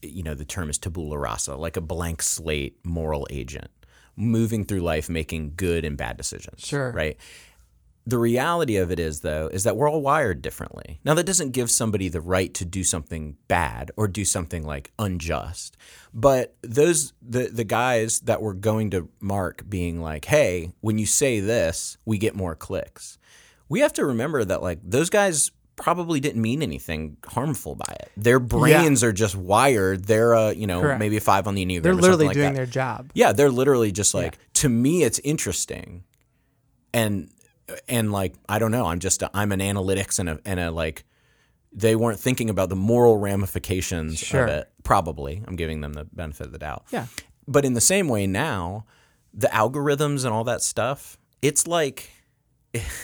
you 0.02 0.24
know, 0.24 0.34
the 0.34 0.44
term 0.44 0.68
is 0.68 0.78
tabula 0.78 1.16
rasa, 1.16 1.54
like 1.54 1.76
a 1.76 1.80
blank 1.80 2.20
slate 2.20 2.76
moral 2.82 3.24
agent 3.30 3.70
moving 4.16 4.64
through 4.64 4.80
life 4.80 5.08
making 5.08 5.52
good 5.54 5.84
and 5.84 5.96
bad 5.96 6.16
decisions. 6.16 6.66
Sure. 6.66 6.90
Right. 6.90 7.16
The 8.04 8.18
reality 8.18 8.78
of 8.78 8.90
it 8.90 8.98
is, 8.98 9.20
though, 9.20 9.46
is 9.46 9.62
that 9.62 9.76
we're 9.76 9.88
all 9.88 10.02
wired 10.02 10.42
differently. 10.42 10.98
Now, 11.04 11.14
that 11.14 11.24
doesn't 11.24 11.52
give 11.52 11.70
somebody 11.70 12.08
the 12.08 12.20
right 12.20 12.52
to 12.54 12.64
do 12.64 12.82
something 12.82 13.36
bad 13.46 13.92
or 13.96 14.08
do 14.08 14.24
something 14.24 14.66
like 14.66 14.90
unjust. 14.98 15.76
But 16.12 16.56
those 16.62 17.12
the 17.22 17.46
the 17.46 17.64
guys 17.64 18.20
that 18.22 18.42
were 18.42 18.54
going 18.54 18.90
to 18.90 19.08
Mark 19.20 19.68
being 19.68 20.00
like, 20.00 20.24
"Hey, 20.24 20.72
when 20.80 20.98
you 20.98 21.06
say 21.06 21.38
this, 21.38 21.96
we 22.04 22.18
get 22.18 22.34
more 22.34 22.56
clicks." 22.56 23.18
We 23.68 23.80
have 23.80 23.92
to 23.94 24.06
remember 24.06 24.44
that 24.44 24.62
like 24.62 24.78
those 24.84 25.10
guys 25.10 25.50
probably 25.76 26.20
didn't 26.20 26.40
mean 26.42 26.62
anything 26.62 27.16
harmful 27.26 27.74
by 27.74 27.94
it. 28.00 28.10
Their 28.16 28.40
brains 28.40 29.04
are 29.04 29.12
just 29.12 29.36
wired. 29.36 30.04
They're 30.06 30.32
a 30.32 30.52
you 30.52 30.66
know 30.66 30.80
Correct. 30.80 30.98
maybe 30.98 31.16
a 31.16 31.20
five 31.20 31.46
on 31.46 31.54
the 31.54 31.64
enneagram. 31.64 31.82
They're 31.82 31.92
or 31.92 31.94
something 31.94 32.02
literally 32.02 32.26
like 32.26 32.34
doing 32.34 32.52
that. 32.52 32.56
their 32.56 32.66
job. 32.66 33.10
Yeah, 33.14 33.32
they're 33.32 33.50
literally 33.50 33.92
just 33.92 34.14
like 34.14 34.38
to 34.54 34.68
me 34.68 35.02
it's 35.02 35.18
interesting. 35.20 36.04
And 36.94 37.30
and 37.88 38.12
like 38.12 38.34
I 38.48 38.58
don't 38.58 38.70
know, 38.70 38.86
I'm 38.86 39.00
just 39.00 39.22
a, 39.22 39.30
I'm 39.34 39.52
an 39.52 39.60
analytics 39.60 40.18
and 40.18 40.28
a 40.28 40.40
and 40.44 40.58
a 40.60 40.70
like 40.70 41.04
they 41.72 41.94
weren't 41.94 42.18
thinking 42.18 42.48
about 42.48 42.70
the 42.70 42.76
moral 42.76 43.18
ramifications 43.18 44.18
Sure. 44.18 44.44
of 44.44 44.48
it. 44.50 44.70
Probably. 44.82 45.42
I'm 45.46 45.56
giving 45.56 45.82
them 45.82 45.92
the 45.92 46.04
benefit 46.04 46.46
of 46.46 46.52
the 46.52 46.58
doubt. 46.58 46.84
Yeah. 46.90 47.06
But 47.46 47.64
in 47.66 47.74
the 47.74 47.80
same 47.82 48.08
way 48.08 48.26
now, 48.26 48.86
the 49.34 49.48
algorithms 49.48 50.24
and 50.24 50.32
all 50.32 50.44
that 50.44 50.62
stuff, 50.62 51.18
it's 51.42 51.66
like 51.66 52.10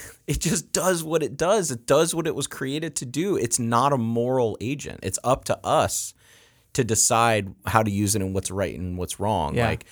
it 0.27 0.39
just 0.39 0.71
does 0.71 1.03
what 1.03 1.23
it 1.23 1.37
does. 1.37 1.71
It 1.71 1.85
does 1.85 2.15
what 2.15 2.27
it 2.27 2.35
was 2.35 2.47
created 2.47 2.95
to 2.97 3.05
do. 3.05 3.35
It's 3.35 3.59
not 3.59 3.93
a 3.93 3.97
moral 3.97 4.57
agent. 4.61 4.99
It's 5.03 5.19
up 5.23 5.45
to 5.45 5.59
us 5.65 6.13
to 6.73 6.83
decide 6.83 7.53
how 7.65 7.83
to 7.83 7.91
use 7.91 8.15
it 8.15 8.21
and 8.21 8.33
what's 8.33 8.51
right 8.51 8.77
and 8.77 8.97
what's 8.97 9.19
wrong. 9.19 9.55
Yeah. 9.55 9.67
Like 9.67 9.85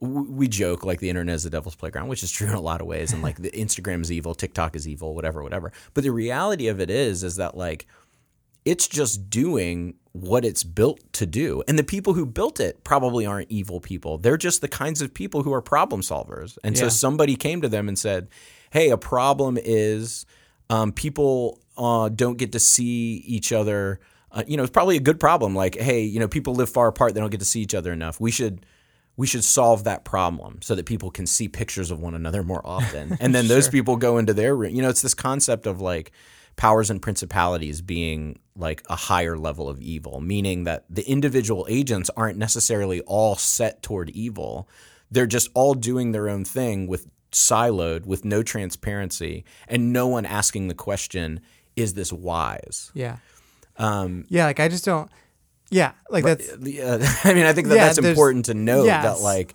we 0.00 0.48
joke 0.48 0.84
like 0.84 1.00
the 1.00 1.08
internet 1.08 1.34
is 1.34 1.44
the 1.44 1.50
devil's 1.50 1.74
playground, 1.74 2.08
which 2.08 2.22
is 2.22 2.30
true 2.30 2.48
in 2.48 2.54
a 2.54 2.60
lot 2.60 2.80
of 2.80 2.86
ways, 2.86 3.12
and 3.12 3.22
like 3.22 3.36
the 3.36 3.50
Instagram 3.54 4.02
is 4.02 4.12
evil, 4.12 4.34
TikTok 4.34 4.76
is 4.76 4.88
evil, 4.88 5.14
whatever, 5.14 5.42
whatever. 5.42 5.72
But 5.92 6.04
the 6.04 6.10
reality 6.10 6.68
of 6.68 6.80
it 6.80 6.90
is, 6.90 7.22
is 7.22 7.36
that 7.36 7.56
like 7.56 7.86
it's 8.64 8.88
just 8.88 9.28
doing 9.28 9.94
what 10.12 10.44
it's 10.44 10.64
built 10.64 11.00
to 11.12 11.26
do. 11.26 11.62
And 11.68 11.78
the 11.78 11.84
people 11.84 12.14
who 12.14 12.24
built 12.24 12.60
it 12.60 12.82
probably 12.84 13.26
aren't 13.26 13.50
evil 13.50 13.80
people. 13.80 14.16
They're 14.16 14.36
just 14.36 14.60
the 14.60 14.68
kinds 14.68 15.02
of 15.02 15.12
people 15.12 15.42
who 15.42 15.52
are 15.52 15.60
problem 15.60 16.00
solvers. 16.00 16.56
And 16.64 16.78
so 16.78 16.88
somebody 16.88 17.36
came 17.36 17.60
to 17.62 17.68
them 17.68 17.88
and 17.88 17.98
said, 17.98 18.28
"Hey, 18.74 18.90
a 18.90 18.98
problem 18.98 19.56
is 19.58 20.26
um, 20.68 20.92
people 20.92 21.60
uh, 21.78 22.10
don't 22.10 22.36
get 22.36 22.52
to 22.52 22.60
see 22.60 23.22
each 23.26 23.52
other." 23.52 24.00
Uh, 24.30 24.42
you 24.46 24.58
know, 24.58 24.64
it's 24.64 24.72
probably 24.72 24.96
a 24.96 25.00
good 25.00 25.18
problem. 25.18 25.54
Like, 25.54 25.76
hey, 25.76 26.02
you 26.02 26.20
know, 26.20 26.28
people 26.28 26.54
live 26.54 26.68
far 26.68 26.88
apart; 26.88 27.14
they 27.14 27.20
don't 27.20 27.30
get 27.30 27.40
to 27.40 27.46
see 27.46 27.62
each 27.62 27.74
other 27.74 27.92
enough. 27.92 28.20
We 28.20 28.30
should 28.30 28.66
we 29.16 29.26
should 29.26 29.44
solve 29.44 29.84
that 29.84 30.04
problem 30.04 30.58
so 30.60 30.74
that 30.74 30.86
people 30.86 31.10
can 31.10 31.26
see 31.26 31.48
pictures 31.48 31.90
of 31.90 32.00
one 32.00 32.14
another 32.14 32.42
more 32.42 32.62
often. 32.64 33.16
And 33.20 33.34
then 33.34 33.48
those 33.48 33.68
people 33.68 33.96
go 33.96 34.18
into 34.18 34.34
their 34.34 34.56
room. 34.56 34.74
You 34.74 34.82
know, 34.82 34.88
it's 34.88 35.02
this 35.02 35.14
concept 35.14 35.66
of 35.66 35.80
like 35.80 36.10
powers 36.56 36.90
and 36.90 37.00
principalities 37.00 37.80
being 37.80 38.38
like 38.56 38.82
a 38.88 38.96
higher 38.96 39.36
level 39.36 39.68
of 39.68 39.80
evil, 39.80 40.20
meaning 40.20 40.64
that 40.64 40.84
the 40.90 41.08
individual 41.08 41.66
agents 41.68 42.10
aren't 42.16 42.38
necessarily 42.38 43.00
all 43.02 43.36
set 43.36 43.82
toward 43.82 44.10
evil. 44.10 44.68
They're 45.10 45.26
just 45.26 45.48
all 45.54 45.74
doing 45.74 46.12
their 46.12 46.28
own 46.28 46.44
thing 46.44 46.86
with 46.86 47.08
siloed, 47.34 48.06
with 48.06 48.24
no 48.24 48.42
transparency, 48.42 49.44
and 49.68 49.92
no 49.92 50.06
one 50.06 50.24
asking 50.24 50.68
the 50.68 50.74
question, 50.74 51.40
is 51.76 51.94
this 51.94 52.12
wise? 52.12 52.90
Yeah. 52.94 53.18
Um, 53.76 54.24
Yeah. 54.28 54.46
Like 54.46 54.60
I 54.60 54.68
just 54.68 54.84
don't. 54.84 55.10
Yeah. 55.70 55.92
Like 56.08 56.24
that's 56.24 56.56
the, 56.56 56.82
uh, 56.82 56.98
I 57.24 57.34
mean, 57.34 57.44
I 57.46 57.52
think 57.52 57.68
that 57.68 57.76
Yeah, 57.76 57.86
that's 57.86 57.98
important 57.98 58.46
to 58.46 58.54
note 58.54 58.86
that 59.02 59.20
like 59.20 59.54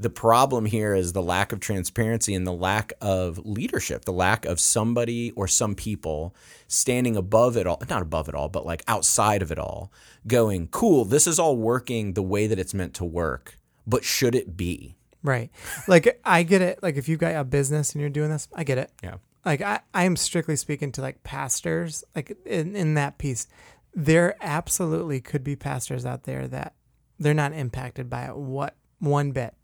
the 0.00 0.10
problem 0.10 0.64
here 0.64 0.94
is 0.94 1.12
the 1.12 1.22
lack 1.22 1.52
of 1.52 1.58
transparency 1.58 2.32
and 2.32 2.46
the 2.46 2.52
lack 2.52 2.92
of 3.00 3.44
leadership, 3.44 4.04
the 4.04 4.12
lack 4.12 4.44
of 4.44 4.60
somebody 4.60 5.32
or 5.32 5.48
some 5.48 5.74
people 5.74 6.36
standing 6.68 7.16
above 7.16 7.56
it 7.56 7.66
all, 7.66 7.82
not 7.90 8.02
above 8.02 8.28
it 8.28 8.34
all, 8.36 8.48
but 8.48 8.64
like 8.64 8.84
outside 8.86 9.42
of 9.42 9.50
it 9.50 9.58
all, 9.58 9.92
going, 10.28 10.68
cool, 10.68 11.04
this 11.04 11.26
is 11.26 11.40
all 11.40 11.56
working 11.56 12.12
the 12.12 12.22
way 12.22 12.46
that 12.46 12.60
it's 12.60 12.74
meant 12.74 12.94
to 12.94 13.04
work, 13.04 13.58
but 13.88 14.04
should 14.04 14.36
it 14.36 14.56
be? 14.56 14.94
Right. 15.22 15.50
Like 15.86 16.20
I 16.24 16.42
get 16.42 16.62
it. 16.62 16.82
Like 16.82 16.96
if 16.96 17.08
you've 17.08 17.18
got 17.20 17.34
a 17.34 17.44
business 17.44 17.92
and 17.92 18.00
you're 18.00 18.10
doing 18.10 18.30
this, 18.30 18.48
I 18.54 18.64
get 18.64 18.78
it. 18.78 18.90
Yeah. 19.02 19.16
like 19.44 19.60
I, 19.62 19.80
I 19.94 20.04
am 20.04 20.16
strictly 20.16 20.56
speaking 20.56 20.92
to 20.92 21.00
like 21.00 21.22
pastors 21.22 22.04
like 22.14 22.36
in, 22.44 22.74
in 22.76 22.94
that 22.94 23.18
piece 23.18 23.46
there 23.94 24.36
absolutely 24.40 25.20
could 25.20 25.42
be 25.42 25.56
pastors 25.56 26.04
out 26.06 26.24
there 26.24 26.46
that 26.48 26.74
they're 27.18 27.34
not 27.34 27.52
impacted 27.52 28.08
by 28.10 28.24
it 28.24 28.36
what 28.36 28.74
one 29.00 29.30
bit 29.32 29.54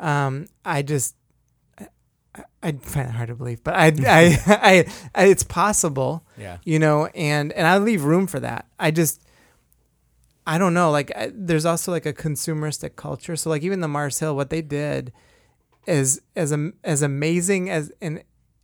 um 0.00 0.46
i 0.64 0.82
just 0.82 1.14
I, 1.78 1.86
I 2.62 2.72
find 2.72 3.08
it 3.08 3.12
hard 3.12 3.28
to 3.28 3.34
believe 3.34 3.62
but 3.62 3.74
I, 3.74 3.86
I 4.06 4.38
i 4.46 4.84
i 5.14 5.24
it's 5.26 5.44
possible 5.44 6.24
Yeah. 6.36 6.58
you 6.64 6.78
know 6.78 7.06
and 7.14 7.52
and 7.52 7.66
i 7.66 7.78
leave 7.78 8.04
room 8.04 8.26
for 8.26 8.40
that 8.40 8.66
i 8.78 8.90
just 8.90 9.22
i 10.50 10.58
don't 10.58 10.74
know 10.74 10.90
like 10.90 11.12
I, 11.16 11.30
there's 11.32 11.64
also 11.64 11.92
like 11.92 12.06
a 12.06 12.12
consumeristic 12.12 12.96
culture. 12.96 13.36
So 13.36 13.50
like 13.50 13.62
even 13.62 13.80
the 13.80 13.88
mars 13.88 14.18
hill 14.18 14.34
what 14.34 14.50
they 14.50 14.62
did 14.62 15.12
is 15.86 16.20
as 16.34 16.52
as 16.84 17.02
amazing 17.02 17.70
as 17.70 17.92
an 18.02 18.22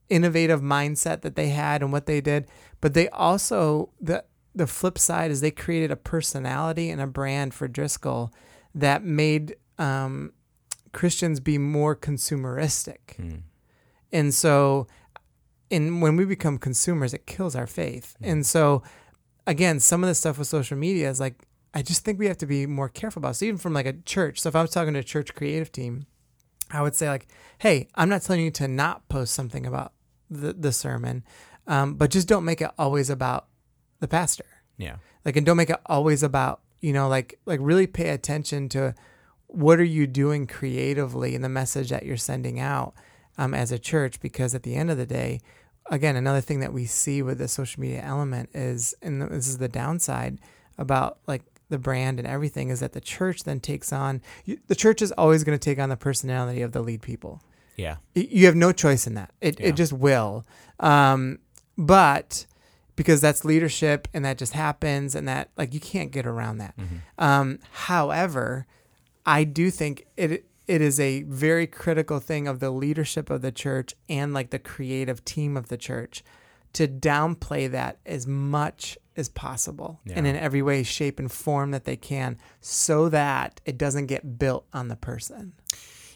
innovative 0.09 0.61
mindset 0.61 1.23
that 1.23 1.37
they 1.37 1.49
had 1.49 1.83
and 1.83 1.93
what 1.93 2.07
they 2.07 2.21
did 2.21 2.47
but 2.81 2.95
they 2.95 3.09
also 3.11 3.91
the 4.01 4.25
the 4.55 4.67
flip 4.67 4.99
side 4.99 5.31
is 5.31 5.41
they 5.41 5.51
created 5.51 5.91
a 5.91 5.97
personality 5.97 6.91
and 6.91 7.01
a 7.01 7.07
brand 7.07 7.53
for 7.53 7.69
Driscoll 7.69 8.33
that 8.75 9.05
made 9.05 9.57
um, 9.79 10.33
Christians 10.93 11.41
be 11.41 11.59
more 11.59 11.95
consumeristic. 11.95 13.17
Hmm. 13.17 13.37
and 14.13 14.35
so 14.35 14.87
and 15.71 16.01
when 16.01 16.17
we 16.17 16.25
become 16.25 16.59
consumers 16.59 17.15
it 17.15 17.27
kills 17.27 17.55
our 17.55 17.67
faith. 17.67 18.17
And 18.23 18.45
so 18.45 18.83
again 19.47 19.79
some 19.79 20.03
of 20.03 20.09
the 20.09 20.15
stuff 20.15 20.39
with 20.39 20.49
social 20.49 20.77
media 20.77 21.09
is 21.11 21.21
like 21.21 21.37
I 21.77 21.83
just 21.83 22.07
think 22.07 22.19
we 22.19 22.27
have 22.27 22.39
to 22.39 22.47
be 22.47 22.65
more 22.65 22.89
careful 22.89 23.21
about. 23.21 23.37
So 23.37 23.45
even 23.45 23.59
from 23.59 23.75
like 23.75 23.85
a 23.85 23.93
church, 23.93 24.41
so 24.41 24.49
if 24.49 24.57
I 24.57 24.63
was 24.63 24.71
talking 24.71 24.95
to 24.95 25.01
a 25.01 25.05
church 25.05 25.35
creative 25.35 25.71
team, 25.71 26.07
I 26.71 26.81
would 26.81 26.95
say 26.95 27.07
like, 27.07 27.29
"Hey, 27.59 27.89
I'm 27.95 28.09
not 28.09 28.23
telling 28.23 28.43
you 28.43 28.51
to 28.53 28.67
not 28.67 29.07
post 29.11 29.35
something 29.35 29.67
about 29.67 29.93
the 30.31 30.55
the 30.55 30.73
sermon, 30.73 31.23
um, 31.67 31.97
but 31.97 32.11
just 32.11 32.29
don't 32.29 32.47
make 32.47 32.63
it 32.63 32.71
always 32.79 33.11
about 33.11 33.49
the 34.01 34.09
pastor. 34.09 34.47
Yeah. 34.79 34.97
Like, 35.27 35.37
and 35.37 35.45
don't 35.45 35.59
make 35.59 35.69
it 35.69 35.81
always 35.85 36.23
about 36.23 36.63
you 36.81 36.95
know 36.95 37.09
like 37.09 37.39
like 37.45 37.61
really 37.63 37.87
pay 37.87 38.09
attention 38.09 38.71
to 38.71 38.95
what 39.49 39.79
are 39.79 39.85
you 39.85 40.07
doing 40.07 40.47
creatively 40.47 41.35
in 41.35 41.43
the 41.43 41.49
message 41.51 41.91
that 41.91 42.07
you're 42.07 42.17
sending 42.17 42.59
out 42.59 42.95
um, 43.37 43.53
as 43.53 43.71
a 43.71 43.79
church 43.79 44.19
because 44.21 44.55
at 44.55 44.63
the 44.63 44.77
end 44.77 44.91
of 44.91 44.97
the 44.97 45.07
day 45.07 45.41
again 45.91 46.17
another 46.17 46.41
thing 46.41 46.61
that 46.61 46.73
we 46.73 46.85
see 46.85 47.23
with 47.23 47.39
the 47.39 47.49
social 47.49 47.81
media 47.81 48.03
element 48.03 48.49
is 48.55 48.95
and 49.03 49.23
this 49.23 49.47
is 49.47 49.59
the 49.59 49.69
downside 49.69 50.39
about 50.79 51.19
like 51.27 51.43
the 51.69 51.79
brand 51.79 52.19
and 52.19 52.27
everything 52.29 52.71
is 52.71 52.81
that 52.81 52.93
the 52.93 53.01
church 53.01 53.45
then 53.45 53.61
takes 53.61 53.93
on 53.93 54.23
you, 54.45 54.59
the 54.69 54.75
church 54.75 55.03
is 55.03 55.13
always 55.13 55.43
going 55.45 55.59
to 55.59 55.63
take 55.65 55.79
on 55.79 55.89
the 55.89 55.97
personality 55.97 56.63
of 56.63 56.73
the 56.73 56.81
lead 56.83 57.03
people. 57.03 57.43
Yeah. 57.77 57.97
You 58.15 58.47
have 58.47 58.55
no 58.57 58.73
choice 58.73 59.07
in 59.07 59.15
that. 59.15 59.33
It, 59.41 59.61
Yeah. 59.61 59.67
it 59.69 59.77
just 59.77 59.93
will. 59.93 60.47
Um, 60.81 61.41
but 61.77 62.47
because 62.95 63.21
that's 63.21 63.45
leadership 63.45 64.09
and 64.15 64.25
that 64.25 64.39
just 64.39 64.55
happens 64.55 65.15
and 65.15 65.29
that 65.29 65.51
like 65.57 65.75
you 65.75 65.81
can't 65.81 66.11
get 66.11 66.27
around 66.27 66.59
that. 66.59 66.75
Um, 67.19 67.59
however 67.73 68.67
i 69.27 69.43
do 69.45 69.71
think 69.71 70.07
it 70.17 70.45
it 70.67 70.81
is 70.81 70.99
a 71.01 71.23
very 71.25 71.67
critical 71.67 72.19
thing 72.21 72.47
of 72.49 72.61
the 72.61 72.71
leadership 72.71 73.29
of 73.29 73.43
the 73.43 73.51
church 73.53 73.95
and 74.09 74.33
like 74.33 74.51
the 74.51 74.59
creative 74.59 75.25
team 75.25 75.57
of 75.57 75.69
the 75.69 75.77
church 75.77 76.23
to 76.73 76.87
downplay 76.89 77.71
that 77.71 77.99
as 78.07 78.27
much 78.27 78.97
as 79.17 79.29
possible 79.29 80.01
and 80.15 80.27
in 80.27 80.37
every 80.37 80.63
way 80.63 80.83
shape 80.83 81.19
and 81.19 81.31
form 81.33 81.71
that 81.71 81.85
they 81.85 81.97
can 81.97 82.39
so 82.61 83.09
that 83.09 83.61
it 83.65 83.79
doesn't 83.79 84.07
get 84.07 84.39
built 84.39 84.67
on 84.73 84.89
the 84.89 84.97
person 84.97 85.53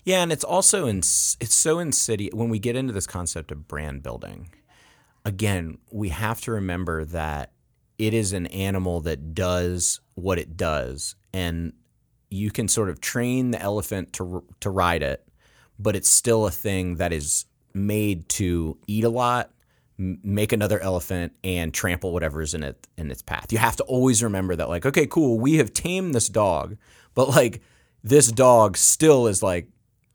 Yeah, 0.04 0.22
and 0.22 0.32
it's 0.32 0.44
also 0.44 0.86
in 0.86 0.98
it's 0.98 1.54
so 1.54 1.78
insidious 1.78 2.34
when 2.34 2.48
we 2.48 2.58
get 2.58 2.76
into 2.76 2.92
this 2.92 3.06
concept 3.06 3.52
of 3.52 3.68
brand 3.68 4.02
building. 4.02 4.50
Again, 5.24 5.78
we 5.90 6.08
have 6.08 6.40
to 6.42 6.52
remember 6.52 7.04
that 7.04 7.52
it 7.98 8.14
is 8.14 8.32
an 8.32 8.46
animal 8.46 9.02
that 9.02 9.34
does 9.34 10.00
what 10.14 10.38
it 10.38 10.56
does, 10.56 11.16
and 11.34 11.74
you 12.30 12.50
can 12.50 12.68
sort 12.68 12.88
of 12.88 13.00
train 13.00 13.50
the 13.50 13.60
elephant 13.60 14.14
to 14.14 14.42
to 14.60 14.70
ride 14.70 15.02
it, 15.02 15.26
but 15.78 15.94
it's 15.96 16.08
still 16.08 16.46
a 16.46 16.50
thing 16.50 16.96
that 16.96 17.12
is 17.12 17.44
made 17.74 18.28
to 18.30 18.78
eat 18.86 19.04
a 19.04 19.10
lot, 19.10 19.50
make 20.00 20.52
another 20.52 20.80
elephant, 20.80 21.32
and 21.44 21.74
trample 21.74 22.12
whatever's 22.12 22.54
in 22.54 22.62
it 22.62 22.86
in 22.96 23.10
its 23.10 23.20
path. 23.22 23.52
You 23.52 23.58
have 23.58 23.76
to 23.76 23.82
always 23.84 24.22
remember 24.22 24.56
that, 24.56 24.68
like, 24.68 24.86
okay, 24.86 25.06
cool, 25.06 25.38
we 25.38 25.56
have 25.56 25.72
tamed 25.74 26.14
this 26.14 26.28
dog, 26.28 26.76
but 27.14 27.28
like 27.28 27.60
this 28.02 28.32
dog 28.32 28.76
still 28.78 29.26
is 29.26 29.42
like 29.42 29.68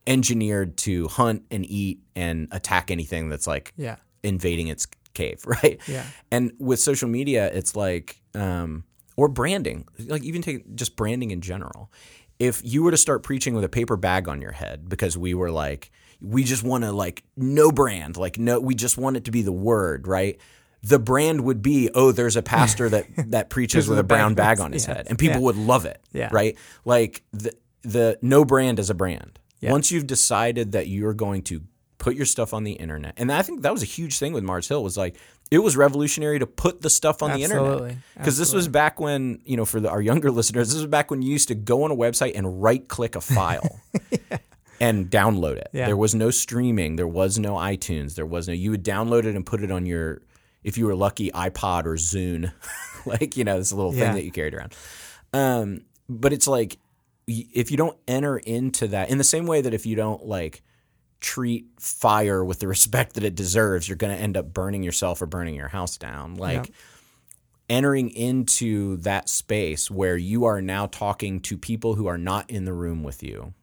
engineered 0.07 0.77
to 0.77 1.07
hunt 1.07 1.43
and 1.51 1.65
eat 1.69 1.99
and 2.15 2.47
attack 2.51 2.89
anything 2.91 3.29
that's 3.29 3.47
like 3.47 3.73
Yeah. 3.77 3.97
invading 4.23 4.67
its 4.67 4.87
cave, 5.13 5.43
right? 5.45 5.79
Yeah. 5.87 6.05
And 6.31 6.51
with 6.59 6.79
social 6.79 7.09
media, 7.09 7.49
it's 7.53 7.75
like, 7.75 8.21
um, 8.33 8.83
or 9.17 9.27
branding, 9.27 9.87
like 10.07 10.23
even 10.23 10.41
take 10.41 10.75
just 10.75 10.95
branding 10.95 11.31
in 11.31 11.41
general. 11.41 11.91
If 12.37 12.61
you 12.63 12.83
were 12.83 12.91
to 12.91 12.97
start 12.97 13.23
preaching 13.23 13.53
with 13.53 13.63
a 13.63 13.69
paper 13.69 13.95
bag 13.97 14.27
on 14.27 14.41
your 14.41 14.51
head 14.51 14.89
because 14.89 15.17
we 15.17 15.33
were 15.33 15.51
like, 15.51 15.91
we 16.21 16.43
just 16.43 16.63
want 16.63 16.84
to 16.84 16.91
like 16.91 17.23
no 17.38 17.71
brand, 17.71 18.17
like 18.17 18.38
no, 18.38 18.60
we 18.60 18.75
just 18.75 18.97
want 18.97 19.17
it 19.17 19.25
to 19.25 19.32
be 19.32 19.41
the 19.41 19.51
word, 19.51 20.08
right? 20.08 20.39
The 20.84 20.99
brand 20.99 21.41
would 21.41 21.62
be, 21.63 21.89
oh, 21.95 22.12
there's 22.12 22.36
a 22.36 22.43
pastor 22.43 22.89
that 22.89 23.06
that 23.32 23.49
preaches 23.49 23.88
with 23.88 23.99
a 23.99 24.04
brown 24.04 24.34
bag 24.36 24.60
on 24.60 24.71
his 24.73 24.88
Yeah. 24.88 24.95
head, 24.95 25.08
and 25.10 25.17
people 25.17 25.38
Yeah. 25.38 25.43
would 25.43 25.58
love 25.58 25.86
it, 25.86 25.99
Yeah. 26.13 26.30
right? 26.32 26.58
Like 26.86 27.23
the 27.34 27.54
the 27.84 28.17
no 28.21 28.45
brand 28.45 28.80
is 28.80 28.89
a 28.89 28.95
brand. 28.95 29.39
Yeah. 29.62 29.71
Once 29.71 29.91
you've 29.91 30.08
decided 30.08 30.73
that 30.73 30.88
you're 30.88 31.13
going 31.13 31.41
to 31.43 31.62
put 31.97 32.15
your 32.15 32.25
stuff 32.25 32.54
on 32.54 32.63
the 32.65 32.73
internet, 32.73 33.13
and 33.17 33.32
I 33.32 33.41
think 33.41 33.62
that 33.63 33.71
was 33.71 33.82
a 33.82 33.86
huge 33.88 34.19
thing 34.19 34.34
with 34.34 34.43
Mars 34.43 34.67
Hill 34.67 34.84
was 34.84 34.97
like 34.97 35.15
it 35.51 35.60
was 35.60 35.78
revolutionary 35.78 36.39
to 36.39 36.47
put 36.47 36.82
the 36.82 36.89
stuff 36.89 37.21
on 37.21 37.32
the 37.32 37.43
internet 37.43 37.95
because 38.17 38.38
this 38.38 38.51
was 38.54 38.67
back 38.67 38.99
when 38.99 39.39
you 39.45 39.56
know 39.58 39.65
for 39.65 39.80
the, 39.80 39.89
our 39.89 40.01
younger 40.01 40.30
listeners, 40.39 40.69
this 40.69 40.78
was 40.78 40.88
back 40.88 41.10
when 41.12 41.21
you 41.21 41.32
used 41.32 41.47
to 41.47 41.56
go 41.56 41.84
on 41.84 41.91
a 41.91 41.95
website 41.95 42.34
and 42.36 42.62
right 42.63 42.88
click 42.88 43.15
a 43.15 43.21
file. 43.21 43.80
And 44.79 45.09
download 45.09 45.55
it. 45.57 45.69
Yeah. 45.71 45.85
There 45.85 45.97
was 45.97 46.13
no 46.13 46.31
streaming. 46.31 46.95
There 46.97 47.07
was 47.07 47.39
no 47.39 47.53
iTunes. 47.55 48.15
There 48.15 48.25
was 48.25 48.47
no. 48.47 48.53
You 48.53 48.71
would 48.71 48.83
download 48.83 49.25
it 49.25 49.35
and 49.35 49.45
put 49.45 49.63
it 49.63 49.71
on 49.71 49.85
your, 49.85 50.21
if 50.63 50.77
you 50.77 50.85
were 50.85 50.95
lucky, 50.95 51.31
iPod 51.31 51.85
or 51.85 51.95
Zune, 51.95 52.51
like 53.05 53.38
you 53.38 53.43
know 53.43 53.57
this 53.57 53.71
little 53.71 53.93
Yeah. 53.93 54.05
thing 54.07 54.15
that 54.15 54.23
you 54.25 54.31
carried 54.31 54.53
around. 54.53 54.73
Um, 55.33 55.81
but 56.09 56.33
it's 56.33 56.47
like 56.47 56.77
if 57.27 57.71
you 57.71 57.77
don't 57.77 57.97
enter 58.07 58.38
into 58.38 58.88
that 58.89 59.09
in 59.09 59.17
the 59.17 59.23
same 59.23 59.47
way 59.47 59.61
that 59.61 59.73
if 59.73 59.85
you 59.85 59.95
don't 59.95 60.25
like 60.25 60.61
treat 61.21 61.65
fire 61.79 62.43
with 62.45 62.59
the 62.59 62.67
respect 62.75 63.13
that 63.13 63.23
it 63.23 63.33
deserves, 63.35 63.88
you're 63.88 63.95
going 63.95 64.15
to 64.15 64.21
end 64.21 64.35
up 64.38 64.53
burning 64.53 64.83
yourself 64.83 65.21
or 65.21 65.25
burning 65.25 65.55
your 65.55 65.69
house 65.69 65.97
down. 65.97 66.35
Like 66.35 66.71
entering 67.69 68.09
into 68.11 68.97
that 68.97 69.27
space 69.29 69.89
where 69.89 70.17
you 70.17 70.45
are 70.45 70.61
now 70.61 70.85
talking 70.85 71.39
to 71.39 71.57
people 71.57 71.95
who 71.95 72.05
are 72.07 72.17
not 72.17 72.49
in 72.49 72.65
the 72.65 72.73
room 72.73 73.01
with 73.03 73.23
you. 73.23 73.53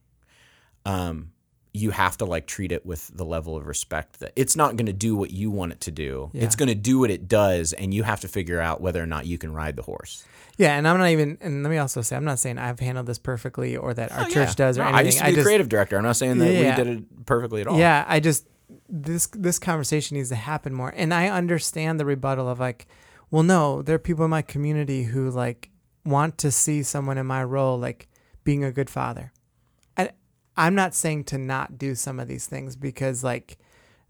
Um, 0.85 1.33
you 1.75 1.90
have 1.90 2.18
to 2.18 2.27
like 2.27 2.47
treat 2.47 2.71
it 2.71 2.85
with 2.85 3.11
the 3.14 3.25
level 3.25 3.57
of 3.57 3.66
respect 3.66 4.21
that 4.21 4.33
it's 4.37 4.57
not 4.57 4.77
going 4.77 4.87
to 4.87 4.92
do 4.92 5.16
what 5.16 5.31
you 5.31 5.51
want 5.51 5.73
it 5.73 5.81
to 5.83 5.90
do. 5.90 6.31
Yeah. 6.35 6.45
It's 6.45 6.55
going 6.57 6.68
to 6.68 6.75
do 6.75 6.99
what 6.99 7.11
it 7.11 7.29
does, 7.29 7.73
and 7.73 7.95
you 7.95 8.03
have 8.03 8.21
to 8.21 8.29
figure 8.29 8.61
out 8.61 8.81
whether 8.83 9.03
or 9.03 9.07
not 9.07 9.25
you 9.27 9.38
can 9.38 9.55
ride 9.55 9.77
the 9.77 9.83
horse. 9.83 10.23
Yeah, 10.59 10.77
and 10.77 10.87
I'm 10.87 10.99
not 10.99 11.09
even. 11.09 11.38
And 11.40 11.62
let 11.62 11.71
me 11.71 11.79
also 11.79 12.03
say, 12.03 12.14
I'm 12.14 12.25
not 12.27 12.38
saying 12.38 12.59
I've 12.59 12.79
handled 12.79 13.07
this 13.07 13.18
perfectly 13.18 13.75
or 13.77 13.95
that 13.95 14.12
our 14.12 14.23
Oh, 14.27 14.29
church 14.29 14.49
yeah. 14.51 14.55
does 14.55 14.77
or 14.79 14.83
No, 14.83 14.88
anything. 14.88 14.99
I 14.99 15.07
used 15.07 15.18
to 15.18 15.25
be 15.25 15.31
a 15.31 15.35
just, 15.37 15.47
creative 15.47 15.68
director. 15.71 15.97
I'm 15.97 16.03
not 16.03 16.16
saying 16.16 16.38
that 16.38 16.53
Yeah. 16.53 16.77
we 16.79 16.85
did 16.85 16.99
it 16.99 17.25
perfectly 17.27 17.62
at 17.62 17.66
all. 17.68 17.79
Yeah, 17.79 18.05
I 18.07 18.21
just 18.21 18.47
this 18.90 19.29
this 19.29 19.59
conversation 19.59 20.18
needs 20.18 20.29
to 20.29 20.35
happen 20.35 20.75
more. 20.75 20.92
And 20.95 21.14
I 21.14 21.29
understand 21.29 21.99
the 21.99 22.05
rebuttal 22.05 22.49
of 22.51 22.61
like, 22.61 22.87
well, 23.31 23.42
no, 23.42 23.81
there 23.81 23.95
are 23.95 23.99
people 23.99 24.25
in 24.27 24.31
my 24.31 24.42
community 24.42 25.05
who 25.05 25.31
like 25.31 25.71
want 26.05 26.37
to 26.38 26.51
see 26.51 26.83
someone 26.83 27.16
in 27.16 27.25
my 27.27 27.42
role 27.42 27.79
like 27.79 28.09
being 28.45 28.62
a 28.62 28.73
good 28.73 28.90
father. 28.90 29.33
I'm 30.57 30.75
not 30.75 30.95
saying 30.95 31.25
to 31.25 31.38
not 31.38 31.79
do 31.79 31.95
some 31.95 32.21
of 32.21 32.29
these 32.29 32.47
things 32.47 32.77
because 32.77 33.25
like 33.25 33.59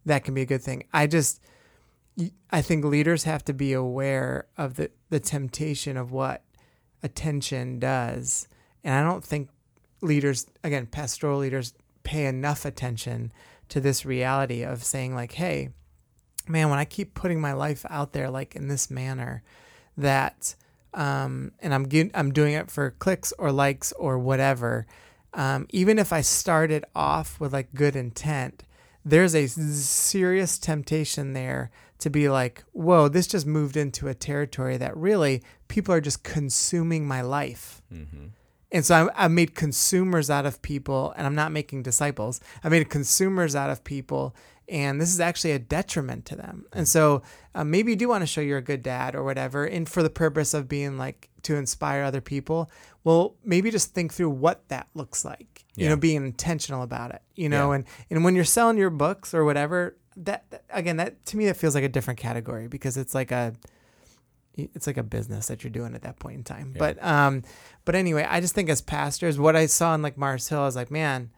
that 0.05 0.25
can 0.25 0.35
be 0.35 0.43
a 0.43 0.47
good 0.47 0.63
thing. 0.63 0.85
I 0.93 1.07
just 1.07 1.41
I 2.51 2.61
think 2.63 2.85
leaders 2.85 3.25
have 3.25 3.45
to 3.47 3.53
be 3.53 3.73
aware 3.73 4.47
of 4.57 4.75
the 4.75 4.91
the 5.11 5.21
temptation 5.21 5.97
of 5.97 6.13
what 6.13 6.43
attention 7.03 7.79
does. 7.79 8.49
And 8.85 8.95
I 8.95 9.03
don't 9.03 9.25
think 9.25 9.49
leaders 10.03 10.47
again 10.65 10.87
pastoral 10.87 11.39
leaders 11.39 11.73
pay 12.03 12.27
enough 12.27 12.65
attention 12.65 13.33
to 13.69 13.81
this 13.81 14.05
reality 14.05 14.63
of 14.63 14.83
saying 14.85 15.15
like 15.15 15.33
hey 15.33 15.71
man 16.49 16.69
when 16.69 16.79
i 16.79 16.85
keep 16.85 17.15
putting 17.15 17.41
my 17.41 17.53
life 17.53 17.87
out 17.89 18.13
there 18.13 18.29
like 18.29 18.57
in 18.57 18.69
this 18.69 18.91
manner 18.91 19.43
that 19.97 20.55
um, 20.95 21.53
and 21.61 21.73
i'm 21.73 21.87
i'm 22.15 22.33
doing 22.33 22.53
it 22.55 22.71
for 22.71 22.91
clicks 22.99 23.33
or 23.39 23.53
likes 23.53 23.93
or 23.93 24.19
whatever 24.19 24.87
um, 25.35 25.67
even 25.71 25.99
if 25.99 26.13
i 26.13 26.21
started 26.21 26.85
off 26.95 27.39
with 27.41 27.53
like 27.53 27.75
good 27.75 27.97
intent 27.97 28.63
there's 29.05 29.35
a 29.35 29.47
serious 29.49 30.59
temptation 30.59 31.33
there 31.33 31.71
to 31.99 32.11
be 32.11 32.29
like 32.29 32.65
whoa 32.73 33.09
this 33.09 33.27
just 33.27 33.47
moved 33.47 33.77
into 33.77 34.09
a 34.09 34.15
territory 34.15 34.77
that 34.77 34.97
really 34.97 35.43
people 35.69 35.95
are 35.95 36.01
just 36.01 36.23
consuming 36.23 37.07
my 37.07 37.21
life 37.21 37.83
and 38.73 38.85
so 38.87 39.11
I, 39.15 39.25
I 39.25 39.29
made 39.29 39.55
consumers 39.55 40.31
out 40.31 40.47
of 40.47 40.63
people, 40.63 41.13
and 41.17 41.27
I'm 41.27 41.35
not 41.35 41.53
making 41.53 41.83
disciples. 41.83 42.41
I 42.65 42.71
made 42.71 42.89
consumers 42.89 43.55
out 43.55 43.69
of 43.69 43.85
people, 43.85 44.35
and 44.67 44.99
this 44.99 45.13
is 45.13 45.21
actually 45.21 45.53
a 45.53 45.59
detriment 45.59 46.25
to 46.27 46.37
them. 46.37 46.65
And 46.73 46.89
so 46.89 47.23
uh, 47.55 47.65
maybe 47.65 47.93
you 47.93 47.97
do 47.97 48.09
want 48.09 48.23
to 48.23 48.27
show 48.27 48.41
you're 48.41 48.59
a 48.59 48.63
good 48.63 48.83
dad 48.83 49.15
or 49.15 49.23
whatever, 49.25 49.67
and 49.67 49.87
for 49.87 50.03
the 50.03 50.11
purpose 50.11 50.55
of 50.55 50.69
being 50.69 50.97
like 50.97 51.29
to 51.45 51.57
inspire 51.57 52.03
other 52.05 52.21
people. 52.21 52.71
Well, 53.05 53.35
maybe 53.45 53.71
just 53.71 53.95
think 53.95 54.13
through 54.13 54.31
what 54.31 54.69
that 54.69 54.89
looks 54.95 55.25
like. 55.25 55.65
You 55.75 55.89
know, 55.89 55.97
being 55.97 56.17
intentional 56.25 56.83
about 56.83 57.13
it. 57.15 57.23
You 57.35 57.49
know, 57.49 57.71
Yeah. 57.71 57.77
and 57.77 57.85
and 58.11 58.25
when 58.25 58.35
you're 58.35 58.45
selling 58.45 58.77
your 58.77 58.91
books 58.91 59.33
or 59.33 59.45
whatever, 59.45 59.97
that, 60.19 60.45
that 60.51 60.65
again, 60.71 60.99
that 60.99 61.25
to 61.27 61.37
me 61.39 61.47
that 61.47 61.57
feels 61.57 61.75
like 61.75 61.85
a 61.85 61.89
different 61.89 62.21
category 62.21 62.69
because 62.69 62.97
it's 62.99 63.15
like 63.15 63.33
a 63.33 63.55
it's 64.55 64.87
like 64.87 64.99
a 64.99 65.03
business 65.03 65.47
that 65.47 65.65
you're 65.65 65.71
doing 65.71 65.95
at 65.95 66.03
that 66.03 66.19
point 66.19 66.37
in 66.37 66.45
time. 66.45 66.75
But 66.79 67.03
um, 67.03 67.43
but 67.87 67.95
anyway, 67.95 68.27
I 68.29 68.41
just 68.41 68.55
think 68.55 68.69
as 68.69 68.83
pastors, 68.83 69.39
what 69.39 69.57
I 69.57 69.65
saw 69.65 69.95
in 69.95 70.03
like 70.03 70.19
Mars 70.19 70.47
Hill, 70.49 70.61
I 70.61 70.65
was 70.67 70.77
like, 70.77 70.91
man, 70.91 71.31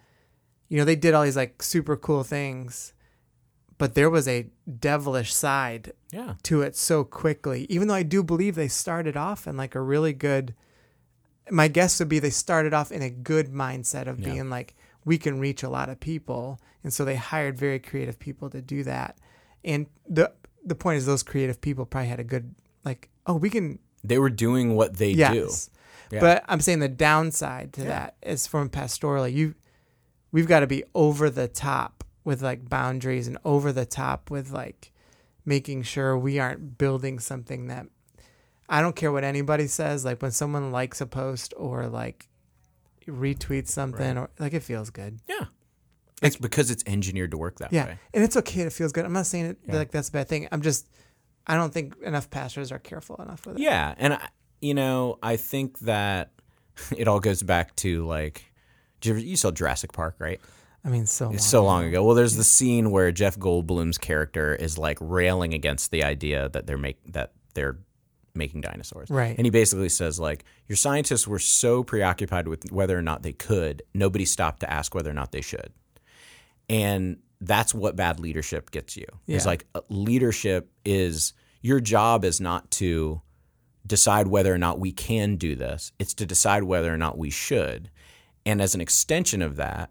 you 0.69 0.79
know, 0.79 0.85
they 0.85 0.97
did 0.97 1.15
all 1.15 1.23
these 1.23 1.37
like 1.37 1.63
super 1.63 1.97
cool 1.97 2.25
things, 2.25 2.93
but 3.85 3.95
there 3.95 4.09
was 4.09 4.27
a 4.27 4.47
devilish 4.81 5.35
side 5.35 5.93
Yeah. 6.11 6.37
to 6.45 6.63
it 6.63 6.75
so 6.75 7.05
quickly. 7.05 7.67
Even 7.69 7.87
though 7.87 7.95
I 7.95 8.03
do 8.03 8.23
believe 8.23 8.55
they 8.55 8.67
started 8.67 9.15
off 9.15 9.47
in 9.47 9.59
like 9.59 9.75
a 9.75 9.81
really 9.83 10.15
good. 10.15 10.55
My 11.51 11.69
guess 11.69 11.99
would 11.99 12.09
be 12.09 12.19
they 12.19 12.31
started 12.31 12.73
off 12.73 12.91
in 12.91 13.03
a 13.03 13.11
good 13.11 13.53
mindset 13.53 14.07
of 14.07 14.19
Yeah. 14.21 14.31
being 14.31 14.49
like 14.49 14.75
we 15.05 15.19
can 15.19 15.39
reach 15.39 15.63
a 15.63 15.69
lot 15.69 15.91
of 15.91 16.01
people, 16.01 16.59
and 16.83 16.95
so 16.95 17.05
they 17.05 17.17
hired 17.17 17.59
very 17.59 17.79
creative 17.79 18.19
people 18.19 18.49
to 18.49 18.63
do 18.63 18.85
that. 18.85 19.19
And 19.63 19.85
the 20.09 20.33
the 20.65 20.75
point 20.75 20.97
is, 20.97 21.05
those 21.05 21.23
creative 21.23 21.61
people 21.61 21.85
probably 21.85 22.09
had 22.09 22.21
a 22.21 22.25
good 22.25 22.55
like, 22.87 23.11
oh, 23.27 23.35
we 23.35 23.51
can 23.51 23.81
They 24.03 24.19
were 24.19 24.31
doing 24.31 24.77
what 24.77 24.97
they 24.97 25.13
do. 25.13 25.51
Yeah. 26.11 26.21
But 26.21 26.43
I'm 26.49 26.61
saying 26.63 26.79
the 26.79 26.89
downside 26.89 27.75
to 27.75 27.83
Yeah. 27.83 27.89
that 27.89 28.17
is 28.23 28.47
from 28.47 28.71
pastorally, 28.71 29.35
you 29.35 29.57
we've 30.33 30.49
got 30.49 30.61
to 30.61 30.67
be 30.67 30.85
over 30.95 31.29
the 31.29 31.49
top 31.49 32.04
with 32.25 32.43
like 32.43 32.69
boundaries 32.69 33.27
and 33.29 33.39
over 33.45 33.73
the 33.73 33.85
top 33.87 34.31
with 34.31 34.51
like 34.51 34.93
making 35.45 35.83
sure 35.83 36.17
we 36.17 36.39
aren't 36.39 36.79
building 36.79 37.19
something 37.19 37.67
that 37.69 37.87
I 38.69 38.81
don't 38.81 38.97
care 38.97 39.13
what 39.13 39.25
anybody 39.25 39.67
says. 39.67 40.05
Like 40.05 40.23
when 40.23 40.31
someone 40.31 40.73
likes 40.73 41.01
a 41.01 41.07
post 41.07 41.53
or 41.57 41.87
like 41.87 42.29
retweets 43.07 43.69
something 43.69 44.17
or 44.17 44.31
like 44.39 44.55
it 44.55 44.63
feels 44.63 44.91
good. 44.91 45.21
Yeah. 45.29 45.45
It's 46.23 46.37
because 46.37 46.71
it's 46.71 46.83
engineered 46.87 47.33
to 47.33 47.37
work 47.37 47.59
that 47.59 47.73
Yeah. 47.73 47.87
way. 47.87 47.99
And 48.15 48.25
it's 48.25 48.37
okay. 48.39 48.63
It 48.63 48.73
feels 48.73 48.93
good. 48.93 49.05
I'm 49.05 49.13
not 49.13 49.27
saying 49.27 49.45
it 49.47 49.59
Yeah. 49.67 49.77
like 49.77 49.91
that's 49.91 50.09
a 50.09 50.13
bad 50.13 50.29
thing. 50.29 50.49
I'm 50.51 50.63
just 50.63 50.89
I 51.47 51.57
don't 51.57 51.75
think 51.75 51.95
enough 52.03 52.31
pastors 52.31 52.73
are 52.73 52.79
careful 52.79 53.17
enough 53.17 53.45
with 53.45 53.57
it. 53.57 53.63
Yeah, 53.63 53.95
and 53.99 54.15
I, 54.15 54.29
you 54.63 54.73
know, 54.73 55.19
I 55.23 55.37
think 55.37 55.79
that 55.81 56.31
it 56.97 57.07
all 57.07 57.21
goes 57.21 57.43
back 57.43 57.77
to 57.77 58.07
like, 58.07 58.45
did 59.03 59.09
you, 59.11 59.15
ever, 59.17 59.25
you 59.25 59.37
saw 59.37 59.51
Jurassic 59.51 59.93
Park, 59.93 60.15
right? 60.19 60.41
I 60.85 60.91
mean, 60.91 61.07
so 61.07 61.27
long 61.27 61.35
It's 61.35 61.47
so 61.47 61.65
long 61.65 61.85
ago. 61.85 62.05
Well, 62.05 62.15
there's 62.15 62.37
the 62.37 62.45
scene 62.45 62.91
where 62.91 63.11
Jeff 63.11 63.39
Goldblum's 63.39 63.99
character 63.99 64.55
is 64.55 64.77
like 64.77 64.99
railing 65.01 65.55
against 65.55 65.91
the 65.91 66.05
idea 66.05 66.51
that 66.51 66.67
they're 66.67 66.77
make 66.77 66.99
that 67.13 67.33
they're 67.55 67.79
making 68.35 68.61
dinosaurs. 68.61 69.11
Right. 69.11 69.37
And 69.37 69.47
he 69.47 69.51
basically 69.51 69.89
says 69.89 70.19
like, 70.19 70.45
your 70.67 70.77
scientists 70.77 71.27
were 71.27 71.39
so 71.39 71.85
preoccupied 71.85 72.49
with 72.49 72.71
whether 72.73 72.99
or 72.99 73.03
not 73.03 73.23
they 73.23 73.33
could, 73.33 73.83
nobody 73.95 74.25
stopped 74.25 74.61
to 74.61 74.71
ask 74.71 74.95
whether 74.95 75.11
or 75.11 75.15
not 75.15 75.33
they 75.33 75.41
should. 75.41 75.73
And 76.69 77.19
that's 77.41 77.73
what 77.75 77.95
bad 77.95 78.19
leadership 78.21 78.71
gets 78.71 78.97
you. 78.97 79.07
It's 79.29 79.47
like 79.47 79.67
uh, 79.75 79.83
leadership 79.89 80.71
is 80.85 81.33
your 81.63 81.81
job 81.81 82.25
is 82.25 82.41
not 82.41 82.71
to 82.73 83.23
decide 83.87 84.27
whether 84.27 84.53
or 84.53 84.59
not 84.59 84.81
we 84.81 84.93
can 84.93 85.37
do 85.37 85.55
this. 85.55 85.93
It's 85.99 86.15
to 86.15 86.27
decide 86.27 86.65
whether 86.65 86.93
or 86.93 86.97
not 86.99 87.19
we 87.19 87.31
should. 87.31 87.91
And 88.47 88.61
as 88.61 88.75
an 88.75 88.81
extension 88.81 89.43
of 89.43 89.57
that, 89.57 89.91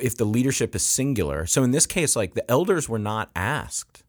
if 0.00 0.16
the 0.16 0.24
leadership 0.24 0.74
is 0.74 0.82
singular, 0.82 1.46
so 1.46 1.62
in 1.62 1.70
this 1.70 1.86
case, 1.86 2.14
like 2.16 2.34
the 2.34 2.48
elders 2.50 2.88
were 2.88 2.98
not 2.98 3.30
asked 3.34 4.04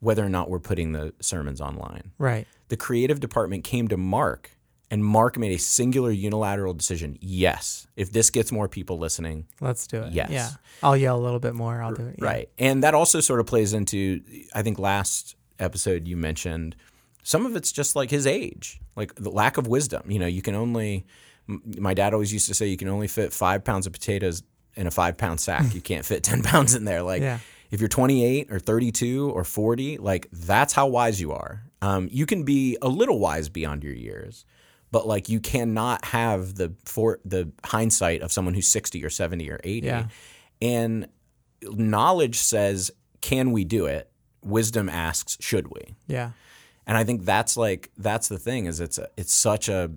whether 0.00 0.24
or 0.24 0.28
not 0.28 0.48
we're 0.48 0.60
putting 0.60 0.92
the 0.92 1.12
sermons 1.20 1.60
online. 1.60 2.12
Right. 2.18 2.46
The 2.68 2.76
creative 2.76 3.20
department 3.20 3.64
came 3.64 3.88
to 3.88 3.96
Mark, 3.96 4.50
and 4.90 5.04
Mark 5.04 5.36
made 5.38 5.52
a 5.52 5.58
singular 5.58 6.10
unilateral 6.10 6.72
decision. 6.74 7.18
Yes, 7.20 7.86
if 7.96 8.10
this 8.12 8.30
gets 8.30 8.50
more 8.50 8.68
people 8.68 8.98
listening, 8.98 9.46
Let's 9.60 9.86
do 9.86 10.02
it. 10.02 10.12
Yes. 10.12 10.30
Yeah. 10.30 10.50
I'll 10.82 10.96
yell 10.96 11.18
a 11.18 11.22
little 11.22 11.38
bit 11.38 11.54
more. 11.54 11.82
I'll 11.82 11.94
do 11.94 12.06
it. 12.06 12.16
Yeah. 12.18 12.24
Right. 12.24 12.48
And 12.58 12.82
that 12.82 12.94
also 12.94 13.20
sort 13.20 13.40
of 13.40 13.46
plays 13.46 13.72
into, 13.72 14.22
I 14.54 14.62
think 14.62 14.78
last 14.78 15.36
episode 15.58 16.08
you 16.08 16.16
mentioned, 16.16 16.76
some 17.22 17.44
of 17.44 17.54
it's 17.54 17.70
just 17.70 17.94
like 17.94 18.10
his 18.10 18.26
age, 18.26 18.80
like 18.96 19.14
the 19.16 19.30
lack 19.30 19.58
of 19.58 19.66
wisdom. 19.66 20.10
You 20.10 20.18
know, 20.18 20.26
you 20.26 20.40
can 20.40 20.54
only, 20.54 21.04
my 21.46 21.92
dad 21.92 22.14
always 22.14 22.32
used 22.32 22.48
to 22.48 22.54
say, 22.54 22.66
you 22.66 22.78
can 22.78 22.88
only 22.88 23.08
fit 23.08 23.32
five 23.32 23.62
pounds 23.62 23.86
of 23.86 23.92
potatoes 23.92 24.42
in 24.76 24.86
a 24.86 24.90
five 24.90 25.16
pound 25.16 25.40
sack. 25.40 25.74
you 25.74 25.80
can't 25.80 26.04
fit 26.04 26.22
10 26.24 26.42
pounds 26.42 26.74
in 26.74 26.84
there. 26.84 27.02
Like, 27.02 27.22
Yeah. 27.22 27.38
if 27.70 27.80
you're 27.80 27.88
28 27.88 28.50
or 28.52 28.58
32 28.58 29.30
or 29.30 29.44
40, 29.44 29.98
like 29.98 30.28
that's 30.32 30.72
how 30.72 30.86
wise 30.86 31.20
you 31.20 31.32
are. 31.32 31.62
Um, 31.82 32.08
you 32.10 32.26
can 32.26 32.44
be 32.44 32.76
a 32.82 32.88
little 32.88 33.18
wise 33.18 33.48
beyond 33.48 33.82
your 33.84 33.94
years, 33.94 34.44
but 34.92 35.06
like 35.06 35.28
you 35.28 35.40
cannot 35.40 36.04
have 36.06 36.54
the 36.56 36.74
for 36.84 37.20
the 37.24 37.50
hindsight 37.64 38.22
of 38.22 38.32
someone 38.32 38.54
who's 38.54 38.68
60 38.68 39.04
or 39.04 39.10
70 39.10 39.50
or 39.50 39.60
80. 39.64 39.86
Yeah. 39.86 40.06
And 40.60 41.06
knowledge 41.62 42.36
says, 42.38 42.90
can 43.20 43.52
we 43.52 43.64
do 43.64 43.86
it? 43.86 44.10
Wisdom 44.42 44.88
asks, 44.88 45.36
should 45.40 45.68
we? 45.68 45.94
Yeah. 46.06 46.30
And 46.86 46.96
I 46.96 47.04
think 47.04 47.24
that's 47.24 47.56
like 47.56 47.90
that's 47.96 48.28
the 48.28 48.38
thing 48.38 48.66
is 48.66 48.80
it's 48.80 48.98
a, 48.98 49.08
it's 49.16 49.32
such 49.32 49.68
a 49.68 49.90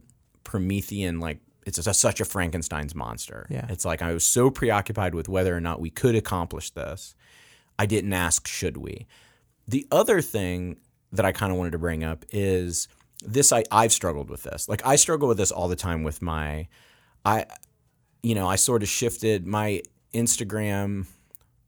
Promethean 0.43 1.19
like 1.19 1.39
it's 1.65 1.77
a, 1.77 1.93
such 1.93 2.21
a 2.21 2.25
Frankenstein's 2.25 2.95
monster. 2.95 3.47
Yeah. 3.49 3.65
It's 3.69 3.85
like 3.85 4.01
I 4.01 4.13
was 4.13 4.25
so 4.25 4.49
preoccupied 4.49 5.15
with 5.15 5.29
whether 5.29 5.55
or 5.55 5.61
not 5.61 5.79
we 5.79 5.89
could 5.89 6.15
accomplish 6.15 6.71
this, 6.71 7.15
I 7.77 7.85
didn't 7.85 8.13
ask 8.13 8.47
should 8.47 8.77
we. 8.77 9.07
The 9.67 9.87
other 9.91 10.21
thing 10.21 10.77
that 11.11 11.25
I 11.25 11.31
kind 11.31 11.51
of 11.51 11.57
wanted 11.57 11.71
to 11.71 11.79
bring 11.79 12.03
up 12.03 12.25
is 12.31 12.87
this 13.21 13.51
I 13.51 13.63
I've 13.71 13.93
struggled 13.93 14.29
with 14.29 14.43
this. 14.43 14.67
Like 14.67 14.85
I 14.85 14.95
struggle 14.95 15.27
with 15.27 15.37
this 15.37 15.51
all 15.51 15.67
the 15.67 15.75
time 15.75 16.03
with 16.03 16.21
my 16.21 16.67
I 17.25 17.45
you 18.21 18.35
know, 18.35 18.47
I 18.47 18.55
sort 18.55 18.83
of 18.83 18.89
shifted 18.89 19.45
my 19.45 19.81
Instagram 20.13 21.07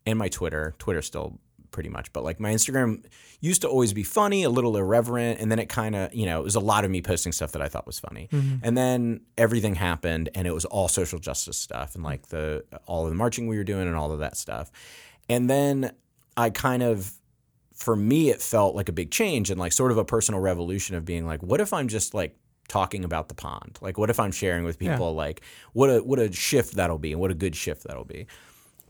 and 0.06 0.18
my 0.18 0.30
Twitter. 0.30 0.74
Twitter 0.80 1.02
still 1.02 1.40
pretty 1.76 1.90
much, 1.90 2.12
but 2.14 2.24
like 2.24 2.40
my 2.40 2.52
Instagram 2.54 3.06
used 3.42 3.62
to 3.62 3.68
always 3.68 3.92
be 3.92 4.02
funny, 4.02 4.44
a 4.44 4.50
little 4.50 4.78
irreverent, 4.78 5.40
and 5.42 5.52
then 5.52 5.60
it 5.60 5.68
kind 5.68 5.94
of, 5.94 6.16
you 6.16 6.26
know, 6.26 6.40
it 6.40 6.44
was 6.44 6.56
a 6.56 6.60
lot 6.62 6.86
of 6.86 6.90
me 6.90 7.02
posting 7.02 7.34
stuff 7.34 7.52
that 7.52 7.62
I 7.62 7.68
thought 7.68 7.86
was 7.86 8.00
funny. 8.00 8.30
Mm-hmm. 8.32 8.56
And 8.64 8.78
then 8.78 9.22
everything 9.38 9.76
happened 9.76 10.30
and 10.34 10.48
it 10.48 10.54
was 10.54 10.64
all 10.66 10.88
social 10.88 11.20
justice 11.20 11.58
stuff 11.58 11.94
and 11.94 12.04
like 12.04 12.28
the 12.30 12.64
all 12.88 13.04
of 13.04 13.10
the 13.10 13.16
marching 13.16 13.48
we 13.48 13.58
were 13.58 13.66
doing 13.66 13.88
and 13.88 13.96
all 13.96 14.12
of 14.14 14.20
that 14.20 14.38
stuff. 14.38 14.72
And 15.30 15.50
then 15.50 15.92
I 16.38 16.50
kind 16.50 16.82
of 16.82 17.12
for 17.74 17.96
me 17.98 18.30
it 18.30 18.42
felt 18.42 18.74
like 18.74 18.88
a 18.88 18.94
big 18.94 19.12
change 19.12 19.52
and 19.52 19.60
like 19.60 19.74
sort 19.74 19.92
of 19.92 19.98
a 19.98 20.06
personal 20.06 20.40
revolution 20.40 20.96
of 20.96 21.04
being 21.04 21.26
like 21.28 21.44
what 21.44 21.60
if 21.60 21.74
I'm 21.74 21.90
just 21.90 22.14
like 22.14 22.38
talking 22.70 23.04
about 23.04 23.28
the 23.28 23.36
pond? 23.36 23.78
Like 23.82 23.98
what 23.98 24.10
if 24.10 24.18
I'm 24.20 24.32
sharing 24.32 24.64
with 24.64 24.82
Yeah. 24.82 24.94
people 24.94 25.14
like 25.14 25.42
what 25.74 25.90
a 25.90 26.00
what 26.00 26.20
a 26.20 26.32
shift 26.32 26.76
that'll 26.76 27.00
be 27.00 27.12
and 27.12 27.20
what 27.20 27.32
a 27.32 27.36
good 27.36 27.54
shift 27.56 27.84
that'll 27.84 28.06
be. 28.06 28.28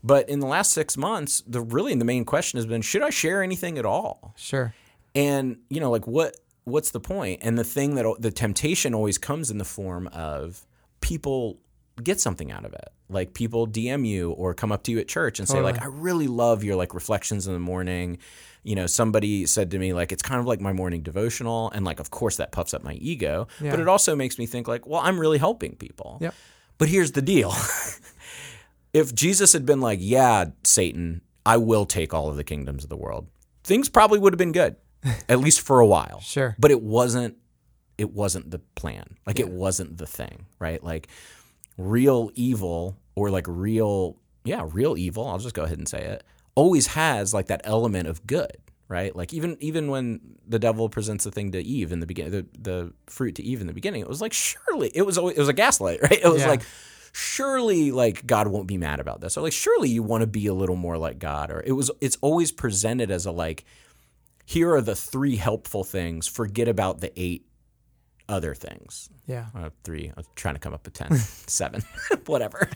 But 0.02 0.28
in 0.28 0.40
the 0.40 0.46
last 0.46 0.72
6 0.72 0.96
months, 0.96 1.42
the 1.46 1.60
really 1.60 1.94
the 1.94 2.04
main 2.04 2.24
question 2.24 2.58
has 2.58 2.66
been 2.66 2.82
should 2.82 3.02
I 3.02 3.10
share 3.10 3.42
anything 3.42 3.78
at 3.78 3.86
all? 3.86 4.34
Sure. 4.36 4.74
And 5.14 5.58
you 5.68 5.80
know, 5.80 5.90
like 5.90 6.06
what 6.06 6.36
what's 6.64 6.90
the 6.90 7.00
point? 7.00 7.40
And 7.42 7.58
the 7.58 7.64
thing 7.64 7.94
that 7.94 8.06
the 8.18 8.30
temptation 8.30 8.94
always 8.94 9.18
comes 9.18 9.50
in 9.50 9.58
the 9.58 9.64
form 9.64 10.08
of 10.08 10.66
people 11.00 11.58
get 12.02 12.20
something 12.20 12.50
out 12.52 12.64
of 12.64 12.72
it. 12.72 12.88
Like 13.08 13.34
people 13.34 13.66
DM 13.66 14.06
you 14.06 14.32
or 14.32 14.52
come 14.52 14.72
up 14.72 14.82
to 14.84 14.92
you 14.92 14.98
at 14.98 15.08
church 15.08 15.38
and 15.38 15.48
say 15.48 15.60
like 15.60 15.80
I 15.80 15.86
really 15.86 16.26
love 16.26 16.64
your 16.64 16.76
like 16.76 16.92
reflections 16.92 17.46
in 17.46 17.52
the 17.52 17.60
morning. 17.60 18.18
You 18.64 18.74
know, 18.74 18.86
somebody 18.86 19.46
said 19.46 19.70
to 19.70 19.78
me 19.78 19.92
like 19.92 20.10
it's 20.10 20.22
kind 20.22 20.40
of 20.40 20.46
like 20.46 20.60
my 20.60 20.72
morning 20.72 21.02
devotional 21.02 21.70
and 21.70 21.84
like 21.84 22.00
of 22.00 22.10
course 22.10 22.36
that 22.36 22.50
puffs 22.52 22.74
up 22.74 22.82
my 22.82 22.94
ego, 22.94 23.46
but 23.60 23.78
it 23.78 23.88
also 23.88 24.16
makes 24.16 24.38
me 24.38 24.46
think 24.46 24.66
like, 24.66 24.86
well, 24.86 25.00
I'm 25.00 25.18
really 25.18 25.38
helping 25.38 25.76
people. 25.76 26.18
Yep. 26.20 26.34
But 26.78 26.88
here's 26.88 27.12
the 27.12 27.22
deal. 27.22 27.54
if 28.96 29.14
Jesus 29.14 29.52
had 29.52 29.66
been 29.66 29.80
like, 29.80 29.98
yeah, 30.00 30.46
Satan, 30.64 31.20
I 31.44 31.58
will 31.58 31.84
take 31.84 32.14
all 32.14 32.28
of 32.28 32.36
the 32.36 32.44
kingdoms 32.44 32.82
of 32.82 32.88
the 32.90 32.96
world, 32.96 33.26
things 33.62 33.88
probably 33.90 34.18
would 34.18 34.32
have 34.32 34.38
been 34.38 34.52
good, 34.52 34.76
at 35.28 35.38
least 35.38 35.60
for 35.60 35.80
a 35.80 35.86
while. 35.86 36.20
Sure. 36.20 36.56
But 36.58 36.70
it 36.70 36.82
wasn't 36.82 37.36
it 37.98 38.12
wasn't 38.12 38.50
the 38.50 38.58
plan. 38.74 39.16
Like 39.26 39.38
it 39.38 39.48
wasn't 39.50 39.98
the 39.98 40.06
thing, 40.06 40.46
right? 40.58 40.82
Like 40.82 41.08
real 41.78 42.30
evil 42.34 42.96
or 43.14 43.30
like 43.30 43.44
real 43.48 44.16
yeah, 44.44 44.66
real 44.72 44.96
evil, 44.96 45.26
I'll 45.26 45.38
just 45.38 45.54
go 45.54 45.64
ahead 45.64 45.78
and 45.78 45.88
say 45.88 46.00
it, 46.02 46.24
always 46.54 46.86
has 46.88 47.34
like 47.34 47.46
that 47.48 47.60
element 47.64 48.06
of 48.08 48.26
good, 48.26 48.56
right? 48.88 49.14
Like 49.14 49.34
even 49.34 49.56
even 49.60 49.90
when 49.90 50.20
the 50.48 50.58
devil 50.58 50.88
presents 50.88 51.24
the 51.24 51.30
thing 51.30 51.52
to 51.52 51.60
Eve 51.62 51.92
in 51.92 52.00
the 52.00 52.06
beginning, 52.06 52.32
the, 52.32 52.46
the 52.58 52.92
fruit 53.06 53.34
to 53.36 53.42
Eve 53.42 53.60
in 53.60 53.66
the 53.66 53.72
beginning, 53.74 54.00
it 54.00 54.08
was 54.08 54.20
like 54.22 54.32
surely 54.32 54.90
it 54.94 55.02
was 55.02 55.18
always, 55.18 55.36
it 55.36 55.40
was 55.40 55.48
a 55.48 55.52
gaslight, 55.52 56.00
right? 56.08 56.20
It 56.22 56.28
was 56.32 56.42
Yeah. 56.42 56.48
like 56.50 56.62
surely 57.16 57.90
like 57.90 58.26
God 58.26 58.48
won't 58.48 58.66
be 58.66 58.76
mad 58.76 59.00
about 59.00 59.22
this. 59.22 59.38
Or 59.38 59.40
like 59.40 59.54
surely 59.54 59.88
you 59.88 60.02
want 60.02 60.20
to 60.20 60.26
be 60.26 60.46
a 60.46 60.54
little 60.54 60.76
more 60.76 60.98
like 60.98 61.18
God 61.18 61.50
or 61.50 61.62
it 61.64 61.72
was 61.72 61.90
it's 62.00 62.18
always 62.20 62.52
presented 62.52 63.10
as 63.10 63.24
a 63.24 63.30
like 63.30 63.64
here 64.44 64.74
are 64.74 64.82
the 64.82 64.94
three 64.94 65.36
helpful 65.36 65.82
things, 65.82 66.28
forget 66.28 66.68
about 66.68 67.00
the 67.00 67.12
eight 67.20 67.46
other 68.28 68.54
things. 68.54 69.08
Yeah. 69.26 69.46
Uh, 69.54 69.70
three. 69.84 70.12
I'm 70.16 70.24
trying 70.34 70.54
to 70.54 70.60
come 70.60 70.74
up 70.74 70.84
with 70.84 70.94
ten, 70.94 71.14
seven, 71.46 71.82
whatever. 72.26 72.68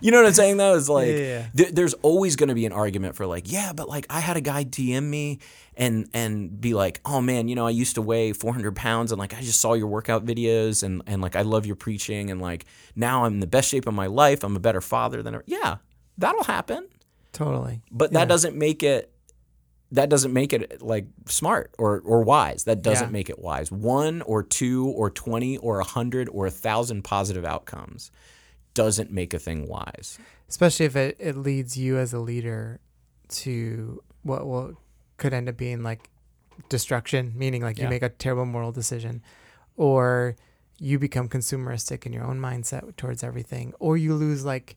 You 0.00 0.10
know 0.10 0.18
what 0.18 0.26
I'm 0.26 0.32
saying? 0.34 0.56
Though 0.56 0.74
is 0.74 0.88
like 0.88 1.08
yeah, 1.08 1.14
yeah. 1.16 1.46
th- 1.56 1.72
there's 1.74 1.94
always 1.94 2.36
going 2.36 2.48
to 2.48 2.54
be 2.54 2.64
an 2.66 2.72
argument 2.72 3.14
for 3.16 3.26
like, 3.26 3.50
yeah, 3.50 3.72
but 3.74 3.88
like 3.88 4.06
I 4.10 4.20
had 4.20 4.36
a 4.36 4.40
guy 4.40 4.64
DM 4.64 5.04
me 5.04 5.40
and 5.76 6.08
and 6.14 6.60
be 6.60 6.74
like, 6.74 7.00
oh 7.04 7.20
man, 7.20 7.48
you 7.48 7.54
know, 7.54 7.66
I 7.66 7.70
used 7.70 7.96
to 7.96 8.02
weigh 8.02 8.32
400 8.32 8.74
pounds 8.76 9.12
and 9.12 9.18
like 9.18 9.34
I 9.34 9.40
just 9.40 9.60
saw 9.60 9.74
your 9.74 9.88
workout 9.88 10.24
videos 10.24 10.82
and 10.82 11.02
and 11.06 11.20
like 11.20 11.36
I 11.36 11.42
love 11.42 11.66
your 11.66 11.76
preaching 11.76 12.30
and 12.30 12.40
like 12.40 12.64
now 12.96 13.24
I'm 13.24 13.34
in 13.34 13.40
the 13.40 13.46
best 13.46 13.68
shape 13.68 13.86
of 13.86 13.94
my 13.94 14.06
life. 14.06 14.42
I'm 14.44 14.56
a 14.56 14.60
better 14.60 14.80
father 14.80 15.22
than 15.22 15.34
ever. 15.34 15.44
Yeah, 15.46 15.76
that'll 16.18 16.44
happen, 16.44 16.88
Totally. 17.32 17.82
but 17.90 18.12
Yeah. 18.12 18.20
that 18.20 18.28
doesn't 18.28 18.56
make 18.56 18.82
it. 18.82 19.10
That 19.94 20.08
doesn't 20.08 20.32
make 20.32 20.52
it 20.52 20.82
like 20.82 21.06
smart 21.26 21.74
or, 21.78 22.00
or 22.04 22.22
wise. 22.24 22.64
That 22.64 22.82
doesn't 22.82 23.08
Yeah. 23.08 23.12
make 23.12 23.30
it 23.30 23.38
wise. 23.38 23.70
One 23.70 24.22
or 24.22 24.42
two 24.42 24.86
or 24.88 25.08
20 25.10 25.56
or 25.58 25.80
a 25.80 25.84
hundred 25.84 26.28
or 26.30 26.46
a 26.46 26.50
thousand 26.50 27.02
positive 27.04 27.44
outcomes 27.44 28.10
doesn't 28.74 29.10
make 29.12 29.32
a 29.32 29.38
thing 29.38 29.68
wise. 29.68 30.18
especially 30.48 30.86
if 30.86 30.96
it, 30.96 31.16
it 31.20 31.36
leads 31.36 31.76
you 31.78 31.96
as 31.96 32.12
a 32.12 32.18
leader 32.18 32.80
to 33.28 34.02
what 34.24 34.44
will 34.46 34.76
could 35.16 35.32
end 35.32 35.48
up 35.48 35.56
being 35.56 35.82
like 35.82 36.10
destruction 36.68 37.32
meaning 37.36 37.62
like 37.62 37.78
you 37.78 37.88
make 37.88 38.02
a 38.02 38.08
terrible 38.08 38.44
moral 38.44 38.72
decision 38.72 39.22
or 39.76 40.36
you 40.78 40.98
become 40.98 41.28
consumeristic 41.28 42.04
in 42.06 42.12
your 42.12 42.24
own 42.24 42.38
mindset 42.40 42.96
towards 42.96 43.22
everything 43.22 43.72
or 43.78 43.96
you 43.96 44.14
lose 44.14 44.44
like 44.44 44.76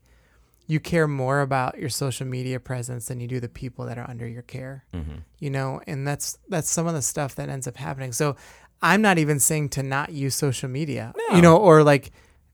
you 0.70 0.80
care 0.82 1.08
more 1.08 1.40
about 1.42 1.80
your 1.80 1.90
social 1.90 2.28
media 2.28 2.60
presence 2.60 3.08
than 3.08 3.20
you 3.22 3.28
do 3.28 3.40
the 3.40 3.48
people 3.50 3.86
that 3.86 3.98
are 3.98 4.10
under 4.10 4.28
your 4.28 4.42
care 4.42 4.84
Mm-hmm. 4.94 5.16
you 5.40 5.50
know 5.50 5.82
and 5.88 6.08
that's 6.08 6.38
that's 6.50 6.70
some 6.70 6.88
of 6.88 6.94
the 6.94 7.02
stuff 7.02 7.36
that 7.36 7.50
ends 7.50 7.68
up 7.68 7.78
happening 7.78 8.12
so 8.12 8.36
i'm 8.82 9.02
not 9.02 9.18
even 9.18 9.40
saying 9.40 9.70
to 9.70 9.84
not 9.84 10.12
use 10.12 10.36
social 10.36 10.70
media 10.70 11.14
No. 11.30 11.36
you 11.36 11.42
know 11.42 11.58
or 11.58 11.84
like 11.84 12.12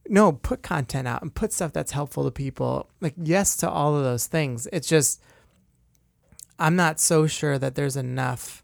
no 0.08 0.32
put 0.34 0.62
content 0.62 1.08
out 1.08 1.21
and 1.21 1.34
put 1.34 1.52
stuff 1.54 1.73
that's 1.73 1.91
helpful 1.91 2.23
to 2.26 2.32
people 2.32 2.89
like 3.02 3.13
yes 3.17 3.56
to 3.58 3.69
all 3.69 3.95
of 3.95 4.04
those 4.04 4.28
things 4.28 4.67
it's 4.73 4.88
just 4.88 5.21
i'm 6.60 6.76
not 6.76 6.99
so 6.99 7.28
sure 7.28 7.58
that 7.58 7.76
there's 7.76 7.95
enough 7.97 8.62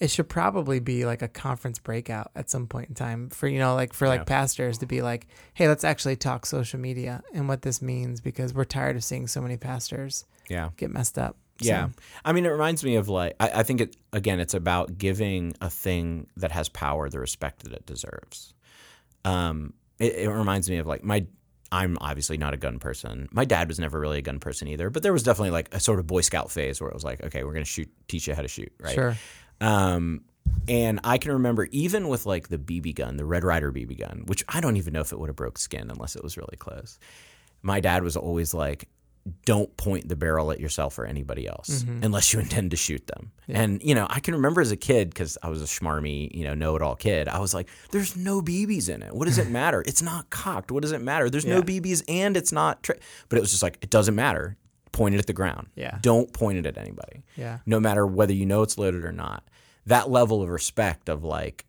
it 0.00 0.10
should 0.10 0.28
probably 0.28 0.78
be 0.80 1.04
like 1.04 1.22
a 1.22 1.28
conference 1.28 1.78
breakout 1.78 2.30
at 2.36 2.48
some 2.48 2.66
point 2.68 2.88
in 2.88 2.94
time 2.94 3.28
for 3.30 3.48
you 3.48 3.58
know 3.58 3.74
like 3.74 3.92
for 3.92 4.06
like 4.08 4.20
Yeah. 4.20 4.24
pastors 4.24 4.78
to 4.78 4.86
be 4.86 5.02
like 5.02 5.26
hey 5.54 5.66
let's 5.68 5.82
actually 5.84 6.16
talk 6.16 6.46
social 6.46 6.78
media 6.78 7.22
and 7.34 7.48
what 7.48 7.62
this 7.62 7.82
means 7.82 8.20
because 8.20 8.54
we're 8.54 8.64
tired 8.64 8.96
of 8.96 9.02
seeing 9.04 9.26
so 9.26 9.40
many 9.40 9.56
pastors 9.56 10.24
Yeah. 10.48 10.70
get 10.76 10.90
messed 10.90 11.18
up 11.18 11.36
Yeah. 11.60 11.88
I 12.24 12.32
mean, 12.32 12.46
it 12.46 12.50
reminds 12.50 12.84
me 12.84 12.94
of 12.94 13.08
like, 13.08 13.34
I, 13.40 13.48
I 13.50 13.62
think 13.64 13.80
it, 13.80 13.96
again, 14.12 14.38
it's 14.38 14.54
about 14.54 14.96
giving 14.96 15.54
a 15.60 15.68
thing 15.68 16.28
that 16.36 16.52
has 16.52 16.68
power 16.68 17.08
the 17.10 17.18
respect 17.18 17.64
that 17.64 17.72
it 17.72 17.84
deserves. 17.84 18.54
Um, 19.24 19.74
it, 19.98 20.14
it 20.14 20.30
reminds 20.30 20.70
me 20.70 20.76
of 20.78 20.86
like 20.86 21.02
my, 21.02 21.26
I'm 21.72 21.98
obviously 22.00 22.38
not 22.38 22.54
a 22.54 22.56
gun 22.56 22.78
person. 22.78 23.28
My 23.32 23.44
dad 23.44 23.66
was 23.68 23.78
never 23.80 23.98
really 23.98 24.18
a 24.18 24.22
gun 24.22 24.38
person 24.38 24.68
either, 24.68 24.88
but 24.88 25.02
there 25.02 25.12
was 25.12 25.24
definitely 25.24 25.50
like 25.50 25.74
a 25.74 25.80
sort 25.80 25.98
of 25.98 26.06
Boy 26.06 26.20
Scout 26.22 26.50
phase 26.52 26.80
where 26.80 26.88
it 26.88 26.94
was 26.94 27.02
like, 27.04 27.22
okay, 27.24 27.42
we're 27.42 27.52
going 27.52 27.64
to 27.64 27.70
shoot, 27.70 27.90
teach 28.06 28.28
you 28.28 28.34
how 28.34 28.42
to 28.42 28.48
shoot. 28.48 28.72
Right. 28.80 28.94
sure 28.94 29.16
Um, 29.60 30.22
and 30.68 31.00
I 31.04 31.18
can 31.18 31.32
remember 31.32 31.68
even 31.70 32.08
with 32.08 32.26
like 32.26 32.48
the 32.48 32.58
BB 32.58 32.94
gun, 32.94 33.16
the 33.16 33.24
Red 33.24 33.44
Ryder 33.44 33.72
BB 33.72 33.98
gun, 33.98 34.24
which 34.26 34.44
I 34.48 34.60
don't 34.60 34.76
even 34.76 34.92
know 34.92 35.00
if 35.00 35.12
it 35.12 35.18
would 35.18 35.28
have 35.28 35.36
broke 35.36 35.58
skin 35.58 35.90
unless 35.90 36.16
it 36.16 36.22
was 36.22 36.36
really 36.36 36.56
close. 36.58 36.98
My 37.62 37.80
dad 37.80 38.02
was 38.02 38.16
always 38.16 38.54
like, 38.54 38.88
"Don't 39.44 39.74
point 39.76 40.08
the 40.08 40.16
barrel 40.16 40.52
at 40.52 40.60
yourself 40.60 40.98
or 40.98 41.06
anybody 41.06 41.46
else 41.48 41.84
unless 42.02 42.32
you 42.32 42.38
intend 42.38 42.70
to 42.70 42.76
shoot 42.76 43.06
them." 43.06 43.32
And 43.48 43.82
you 43.82 43.94
know, 43.94 44.06
I 44.10 44.20
can 44.20 44.34
remember 44.34 44.60
as 44.60 44.70
a 44.70 44.76
kid 44.76 45.10
because 45.10 45.36
I 45.42 45.48
was 45.48 45.62
a 45.62 45.66
schmarmy, 45.66 46.32
you 46.34 46.44
know, 46.44 46.54
know-it-all 46.54 46.96
kid. 46.96 47.28
I 47.28 47.38
was 47.40 47.54
like, 47.54 47.68
"There's 47.90 48.16
no 48.16 48.40
BBs 48.42 48.88
in 48.88 49.02
it. 49.02 49.14
What 49.14 49.24
does 49.26 49.38
it 49.38 49.48
matter? 49.60 49.82
It's 49.86 50.02
not 50.02 50.30
cocked. 50.30 50.70
What 50.70 50.82
does 50.82 50.92
it 50.92 51.00
matter? 51.02 51.30
There's 51.30 51.46
no 51.46 51.62
BBs 51.62 52.02
and 52.08 52.36
it's 52.36 52.52
not." 52.52 52.82
Tra-. 52.82 52.96
But 53.28 53.38
it 53.38 53.40
was 53.40 53.50
just 53.50 53.62
like, 53.62 53.78
it 53.80 53.90
doesn't 53.90 54.14
matter. 54.14 54.56
Point 54.98 55.14
it 55.14 55.18
at 55.18 55.26
the 55.26 55.32
ground. 55.32 55.68
Yeah. 55.76 55.98
Don't 56.02 56.32
point 56.32 56.58
it 56.58 56.66
at 56.66 56.76
anybody 56.76 57.22
yeah 57.36 57.58
no 57.66 57.78
matter 57.80 58.06
whether 58.06 58.32
you 58.32 58.44
know 58.46 58.62
it's 58.62 58.76
loaded 58.78 59.04
or 59.04 59.12
not. 59.12 59.42
that 59.86 60.10
level 60.10 60.42
of 60.42 60.48
respect 60.48 61.08
of 61.08 61.24
like 61.24 61.64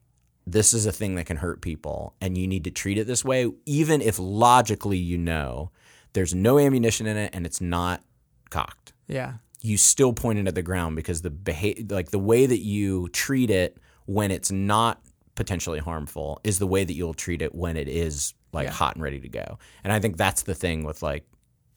this 0.47 0.73
is 0.73 0.85
a 0.87 0.91
thing 0.91 1.13
that 1.15 1.25
can 1.27 1.37
hurt 1.37 1.61
people 1.61 2.15
and 2.21 2.37
you 2.37 2.47
need 2.47 2.63
to 2.63 2.71
treat 2.71 2.97
it 2.97 3.05
this 3.07 3.23
way 3.23 3.47
even 3.65 4.01
if 4.01 4.17
logically 4.19 4.97
you 4.97 5.17
know 5.17 5.69
there's 6.13 6.33
no 6.33 6.57
ammunition 6.57 7.05
in 7.05 7.17
it 7.17 7.29
and 7.35 7.45
it's 7.45 7.61
not 7.61 8.01
cocked 8.49 8.93
Yeah. 9.07 9.33
you 9.61 9.77
still 9.77 10.11
point 10.13 10.39
it 10.39 10.47
at 10.47 10.55
the 10.55 10.63
ground 10.63 10.95
because 10.95 11.21
the 11.21 11.29
behavior, 11.29 11.85
like 11.89 12.09
the 12.09 12.17
way 12.19 12.47
that 12.47 12.59
you 12.75 13.09
treat 13.09 13.49
it 13.51 13.77
when 14.05 14.31
it's 14.31 14.51
not 14.51 15.01
potentially 15.35 15.79
harmful 15.79 16.41
is 16.43 16.57
the 16.57 16.67
way 16.67 16.83
that 16.83 16.93
you'll 16.93 17.13
treat 17.13 17.41
it 17.43 17.53
when 17.53 17.77
it 17.77 17.87
is 17.87 18.33
like 18.51 18.65
Yeah. 18.65 18.71
hot 18.73 18.95
and 18.95 19.03
ready 19.03 19.19
to 19.19 19.29
go. 19.29 19.59
And 19.83 19.93
I 19.93 19.99
think 19.99 20.17
that's 20.17 20.41
the 20.43 20.55
thing 20.55 20.83
with 20.83 21.03
like 21.03 21.25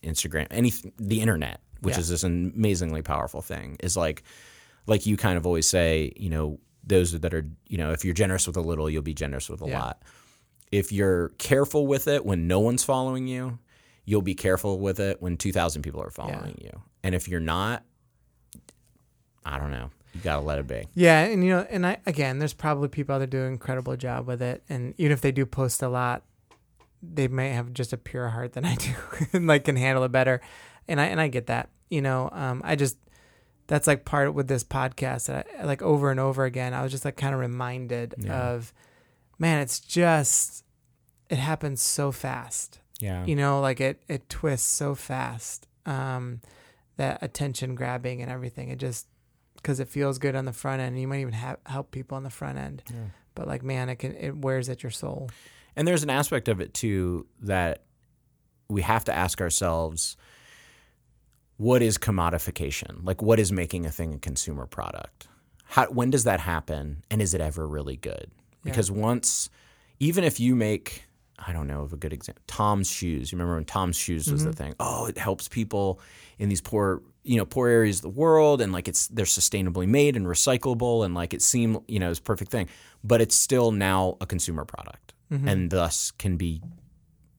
Instagram, 0.03 0.46
any 0.50 0.72
the 0.98 1.20
internet, 1.20 1.61
which 1.80 1.94
Yeah. 1.94 2.00
is 2.00 2.09
this 2.09 2.22
amazingly 2.24 3.03
powerful 3.03 3.42
thing, 3.42 3.76
is 3.80 3.96
like 3.96 4.22
like 4.86 5.07
you 5.07 5.16
kind 5.16 5.36
of 5.36 5.46
always 5.46 5.66
say, 5.68 6.12
you 6.16 6.28
know, 6.28 6.59
those 6.84 7.12
that 7.20 7.32
are, 7.32 7.48
you 7.68 7.78
know, 7.78 7.92
if 7.92 8.05
you're 8.05 8.14
generous 8.14 8.46
with 8.48 8.57
a 8.57 8.61
little, 8.61 8.90
you'll 8.90 9.00
be 9.03 9.14
generous 9.14 9.48
with 9.48 9.62
a 9.62 9.66
Yeah. 9.68 9.78
lot. 9.78 10.03
If 10.72 10.90
you're 10.90 11.28
careful 11.38 11.86
with 11.86 12.09
it 12.09 12.24
when 12.26 12.48
no 12.48 12.59
one's 12.59 12.82
following 12.82 13.28
you, 13.28 13.59
you'll 14.05 14.22
be 14.22 14.34
careful 14.34 14.80
with 14.80 14.98
it 14.98 15.22
when 15.22 15.36
2,000 15.36 15.82
people 15.82 16.03
are 16.03 16.11
following 16.11 16.59
you. 16.61 16.82
And 17.05 17.14
if 17.14 17.28
you're 17.28 17.38
not, 17.40 17.84
I 19.44 19.59
don't 19.59 19.70
know. 19.70 19.90
You 20.14 20.20
got 20.20 20.36
to 20.36 20.42
let 20.42 20.59
it 20.59 20.66
be. 20.66 20.88
Yeah, 20.94 21.20
and 21.24 21.42
you 21.44 21.50
know, 21.50 21.66
and 21.70 21.86
I 21.86 21.98
again, 22.05 22.38
there's 22.38 22.53
probably 22.53 22.88
people 22.88 23.18
that 23.18 23.30
do 23.30 23.40
an 23.42 23.53
incredible 23.53 23.96
job 23.96 24.26
with 24.26 24.42
it, 24.42 24.62
and 24.68 24.94
even 24.98 25.12
if 25.12 25.20
they 25.20 25.32
do 25.32 25.46
post 25.46 25.82
a 25.82 25.88
lot, 25.88 26.22
they 27.03 27.28
may 27.28 27.50
have 27.50 27.72
just 27.72 27.92
a 27.92 27.96
pure 27.96 28.28
heart 28.28 28.53
than 28.53 28.64
I 28.64 28.76
do, 28.76 28.94
and 29.32 29.46
like 29.46 29.64
can 29.64 29.76
handle 29.76 30.05
it 30.05 30.12
better, 30.12 30.40
and 30.88 31.00
I 31.00 31.07
and 31.07 31.20
I 31.20 31.28
get 31.28 31.46
that. 31.48 31.68
You 31.90 32.00
know, 32.03 32.28
um, 32.32 32.62
I 32.64 32.76
just 32.76 32.96
that's 33.66 33.86
like 33.86 34.05
part 34.05 34.34
with 34.34 34.48
this 34.48 34.64
podcast 34.64 35.26
that 35.26 35.46
I, 35.59 35.64
like 35.64 35.82
over 35.82 36.11
and 36.11 36.18
over 36.20 36.44
again. 36.44 36.74
I 36.74 36.82
was 36.82 36.90
just 36.92 37.05
like 37.05 37.16
kind 37.16 37.34
of 37.34 37.40
reminded 37.40 38.14
Yeah. 38.18 38.38
of, 38.50 38.72
man, 39.38 39.61
it's 39.61 39.78
just 39.80 40.64
it 41.30 41.38
happens 41.38 41.80
so 41.80 42.12
fast 42.12 42.80
Yeah. 43.00 43.24
you 43.24 43.34
know 43.36 43.61
like 43.62 43.80
it 43.80 44.03
it 44.07 44.28
twists 44.28 44.68
so 44.70 44.94
fast 44.94 45.66
um 45.86 46.40
that 46.98 47.22
attention 47.22 47.74
grabbing 47.74 48.20
and 48.20 48.30
everything 48.30 48.68
it 48.68 48.76
just 48.78 49.07
because 49.57 49.80
it 49.80 49.88
feels 49.88 50.18
good 50.18 50.34
on 50.36 50.44
the 50.44 50.53
front 50.53 50.82
end 50.82 51.00
you 51.00 51.09
might 51.09 51.20
even 51.20 51.32
have 51.32 51.57
help 51.64 51.90
people 51.90 52.16
on 52.16 52.22
the 52.22 52.28
front 52.30 52.59
end 52.59 52.82
Yeah. 52.90 52.96
but 53.34 53.48
like 53.48 53.62
man 53.62 53.88
it 53.88 53.96
can 53.96 54.14
it 54.14 54.36
wears 54.36 54.68
at 54.68 54.82
your 54.82 54.90
soul 54.90 55.30
And 55.77 55.87
there's 55.87 56.03
an 56.03 56.11
aspect 56.11 56.49
of 56.49 56.61
it 56.61 56.75
too 56.75 57.27
that 57.41 57.83
we 58.68 58.83
have 58.83 59.05
to 59.05 59.14
ask 59.14 59.41
ourselves 59.41 60.16
what 61.57 61.83
is 61.83 61.99
commodification? 61.99 63.05
Like 63.05 63.23
what 63.23 63.39
is 63.39 63.53
making 63.53 63.87
a 63.87 63.91
thing 63.91 64.14
a 64.14 64.18
consumer 64.18 64.66
product? 64.66 65.29
How 65.64 65.87
when 65.87 66.11
does 66.11 66.25
that 66.25 66.41
happen 66.41 67.05
and 67.11 67.23
is 67.23 67.35
it 67.35 67.41
ever 67.41 67.66
really 67.66 67.97
good? 67.97 68.31
Because 68.64 68.91
once 68.91 69.51
even 70.01 70.25
if 70.25 70.41
you 70.41 70.55
make 70.55 71.05
I 71.47 71.53
don't 71.53 71.66
know 71.66 71.83
of 71.83 71.93
a 71.93 71.97
good 71.97 72.12
example. 72.12 72.43
Tom's 72.47 72.91
shoes. 72.91 73.33
You 73.33 73.37
remember 73.37 73.57
when 73.57 73.64
Tom's 73.64 73.97
shoes 73.97 74.31
was 74.31 74.45
the 74.45 74.51
mm-hmm. 74.51 74.57
thing? 74.57 74.75
Oh, 74.79 75.07
it 75.07 75.18
helps 75.18 75.49
people 75.49 76.01
in 76.39 76.49
these 76.49 76.61
poor, 76.61 77.03
you 77.25 77.37
know, 77.37 77.45
poor 77.45 77.68
areas 77.68 77.99
of 77.99 78.03
the 78.03 78.20
world, 78.20 78.61
and 78.61 78.73
like 78.73 78.89
it's 78.89 79.09
they're 79.09 79.25
sustainably 79.25 79.89
made 79.89 80.16
and 80.16 80.27
recyclable, 80.27 81.05
and 81.05 81.14
like 81.14 81.35
it 81.35 81.43
seemed, 81.43 81.81
you 81.89 81.99
know, 81.99 82.11
it's 82.11 82.20
a 82.20 82.23
perfect 82.23 82.51
thing. 82.51 82.68
But 83.03 83.20
it's 83.20 83.35
still 83.35 83.73
now 83.73 84.16
a 84.20 84.27
consumer 84.27 84.64
product, 84.64 85.14
Mm-hmm. 85.33 85.49
and 85.49 85.70
thus 85.70 86.11
can 86.11 86.37
be, 86.37 86.61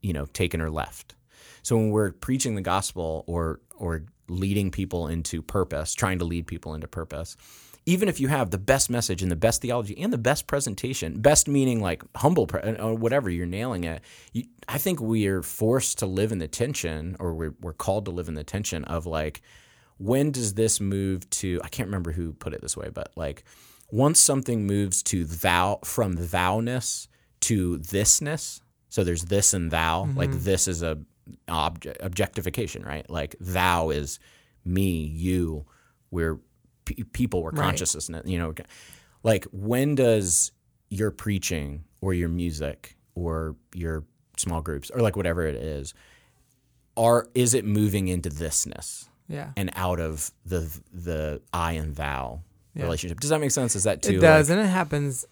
you 0.01 0.13
know, 0.13 0.25
taken 0.25 0.61
or 0.61 0.71
left. 0.71 1.13
So 1.61 1.75
when 1.75 1.91
we're 1.91 2.11
preaching 2.11 2.55
the 2.55 2.61
gospel 2.61 3.23
or 3.27 3.59
or 3.77 4.05
leading 4.27 4.71
people 4.71 5.07
into 5.07 5.43
purpose, 5.43 5.93
trying 5.93 6.17
to 6.19 6.25
lead 6.25 6.47
people 6.47 6.73
into 6.73 6.87
purpose, 6.87 7.37
even 7.85 8.07
if 8.07 8.19
you 8.19 8.29
have 8.29 8.49
the 8.49 8.57
best 8.57 8.89
message 8.89 9.21
and 9.21 9.29
the 9.29 9.35
best 9.35 9.61
theology 9.61 9.95
and 9.99 10.11
the 10.11 10.17
best 10.17 10.47
presentation, 10.47 11.21
best 11.21 11.47
meaning 11.47 11.81
like 11.81 12.01
humble 12.15 12.47
pre- 12.47 12.61
uh, 12.61 12.83
or 12.83 12.95
whatever, 12.95 13.29
you're 13.29 13.45
nailing 13.45 13.83
it. 13.83 14.01
You, 14.31 14.45
I 14.67 14.77
think 14.77 14.99
we 14.99 15.27
are 15.27 15.43
forced 15.43 15.99
to 15.99 16.05
live 16.05 16.31
in 16.31 16.39
the 16.39 16.47
tension, 16.47 17.15
or 17.19 17.35
we're, 17.35 17.53
we're 17.61 17.73
called 17.73 18.05
to 18.05 18.11
live 18.11 18.27
in 18.27 18.35
the 18.35 18.43
tension 18.43 18.85
of 18.85 19.05
like, 19.05 19.41
when 19.97 20.31
does 20.31 20.53
this 20.53 20.79
move 20.79 21.29
to? 21.29 21.59
I 21.63 21.67
can't 21.67 21.87
remember 21.87 22.13
who 22.13 22.33
put 22.33 22.53
it 22.53 22.61
this 22.61 22.77
way, 22.77 22.89
but 22.89 23.11
like, 23.15 23.43
once 23.91 24.19
something 24.19 24.65
moves 24.65 25.03
to 25.03 25.25
thou 25.25 25.79
from 25.83 26.13
thou-ness 26.13 27.07
to 27.49 27.77
thisness, 27.79 28.61
so 28.89 29.03
there's 29.03 29.25
this 29.25 29.53
and 29.53 29.71
thou, 29.71 30.03
mm-hmm. 30.05 30.17
like 30.17 30.31
this 30.31 30.67
is 30.67 30.81
a 30.83 30.97
object 31.47 31.97
objectification, 32.01 32.83
right? 32.83 33.09
Like 33.09 33.35
thou 33.39 33.89
is 33.89 34.19
me, 34.65 35.05
you, 35.05 35.65
we're 36.11 36.39
pe 36.85 36.95
people, 37.13 37.41
we're 37.43 37.51
Right. 37.51 37.61
consciousness, 37.65 38.07
you 38.25 38.37
know. 38.37 38.53
Like 39.23 39.45
when 39.51 39.95
does 39.95 40.51
your 40.89 41.11
preaching 41.11 41.85
or 42.01 42.13
your 42.13 42.29
music 42.29 42.97
or 43.15 43.55
your 43.73 44.03
small 44.37 44.61
groups 44.61 44.89
or 44.91 45.01
like 45.01 45.15
whatever 45.15 45.45
it 45.45 45.55
is, 45.55 45.93
are 46.97 47.27
is 47.33 47.53
it 47.53 47.65
moving 47.65 48.07
into 48.07 48.29
thisness 48.29 49.07
yeah 49.27 49.51
and 49.57 49.71
out 49.75 49.99
of 49.99 50.31
the 50.45 50.59
the 50.93 51.41
I 51.53 51.73
and 51.73 51.95
thou 51.95 52.41
Yeah. 52.75 52.83
relationship? 52.83 53.19
Does 53.19 53.29
that 53.29 53.39
make 53.39 53.51
sense? 53.51 53.75
Is 53.75 53.83
that 53.85 54.01
too? 54.01 54.17
it 54.17 54.21
does 54.21 54.49
and 54.49 54.59
it 54.59 54.67
happens 54.67 55.25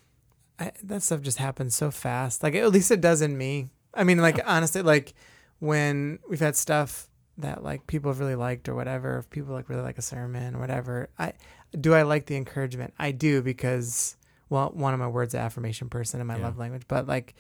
I, 0.62 0.72
that 0.84 1.02
stuff 1.04 1.22
just 1.22 1.38
happens 1.40 1.76
so 1.76 1.92
fast. 1.92 2.44
Like 2.44 2.56
at 2.56 2.72
least 2.72 2.92
it 2.92 3.02
does 3.02 3.22
in 3.22 3.38
me. 3.38 3.70
I 3.94 4.04
mean 4.04 4.20
like 4.20 4.40
honestly 4.46 4.82
like 4.82 5.14
when 5.60 6.20
we've 6.30 6.40
had 6.40 6.56
stuff 6.56 7.08
that 7.38 7.64
like 7.64 7.88
people 7.88 8.12
have 8.12 8.20
really 8.20 8.36
liked 8.36 8.70
or 8.70 8.76
whatever 8.76 9.18
if 9.18 9.30
people 9.30 9.54
like 9.54 9.68
really 9.70 9.82
like 9.82 9.98
a 9.98 10.02
sermon 10.02 10.56
or 10.56 10.60
whatever 10.60 11.10
i 11.18 11.34
do 11.80 11.94
i 11.94 12.02
like 12.04 12.26
the 12.28 12.36
encouragement? 12.36 12.94
I 13.00 13.12
do 13.12 13.42
because 13.42 14.16
well 14.50 14.70
one 14.74 14.94
of 14.94 15.00
my 15.00 15.08
words 15.08 15.34
affirmation 15.36 15.90
person 15.90 16.22
in 16.22 16.28
my 16.28 16.38
Yeah. 16.38 16.44
love 16.46 16.58
language 16.58 16.84
but 16.88 17.08
like 17.08 17.34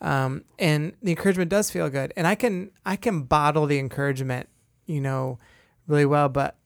um 0.00 0.44
and 0.58 0.92
the 1.02 1.12
encouragement 1.12 1.50
does 1.50 1.70
feel 1.70 1.88
good. 1.90 2.12
And 2.16 2.26
i 2.26 2.34
can 2.34 2.70
i 2.84 2.96
can 2.96 3.22
bottle 3.22 3.66
the 3.66 3.78
encouragement 3.78 4.48
you 4.86 5.00
know 5.00 5.38
really 5.86 6.06
well 6.06 6.28
but 6.28 6.56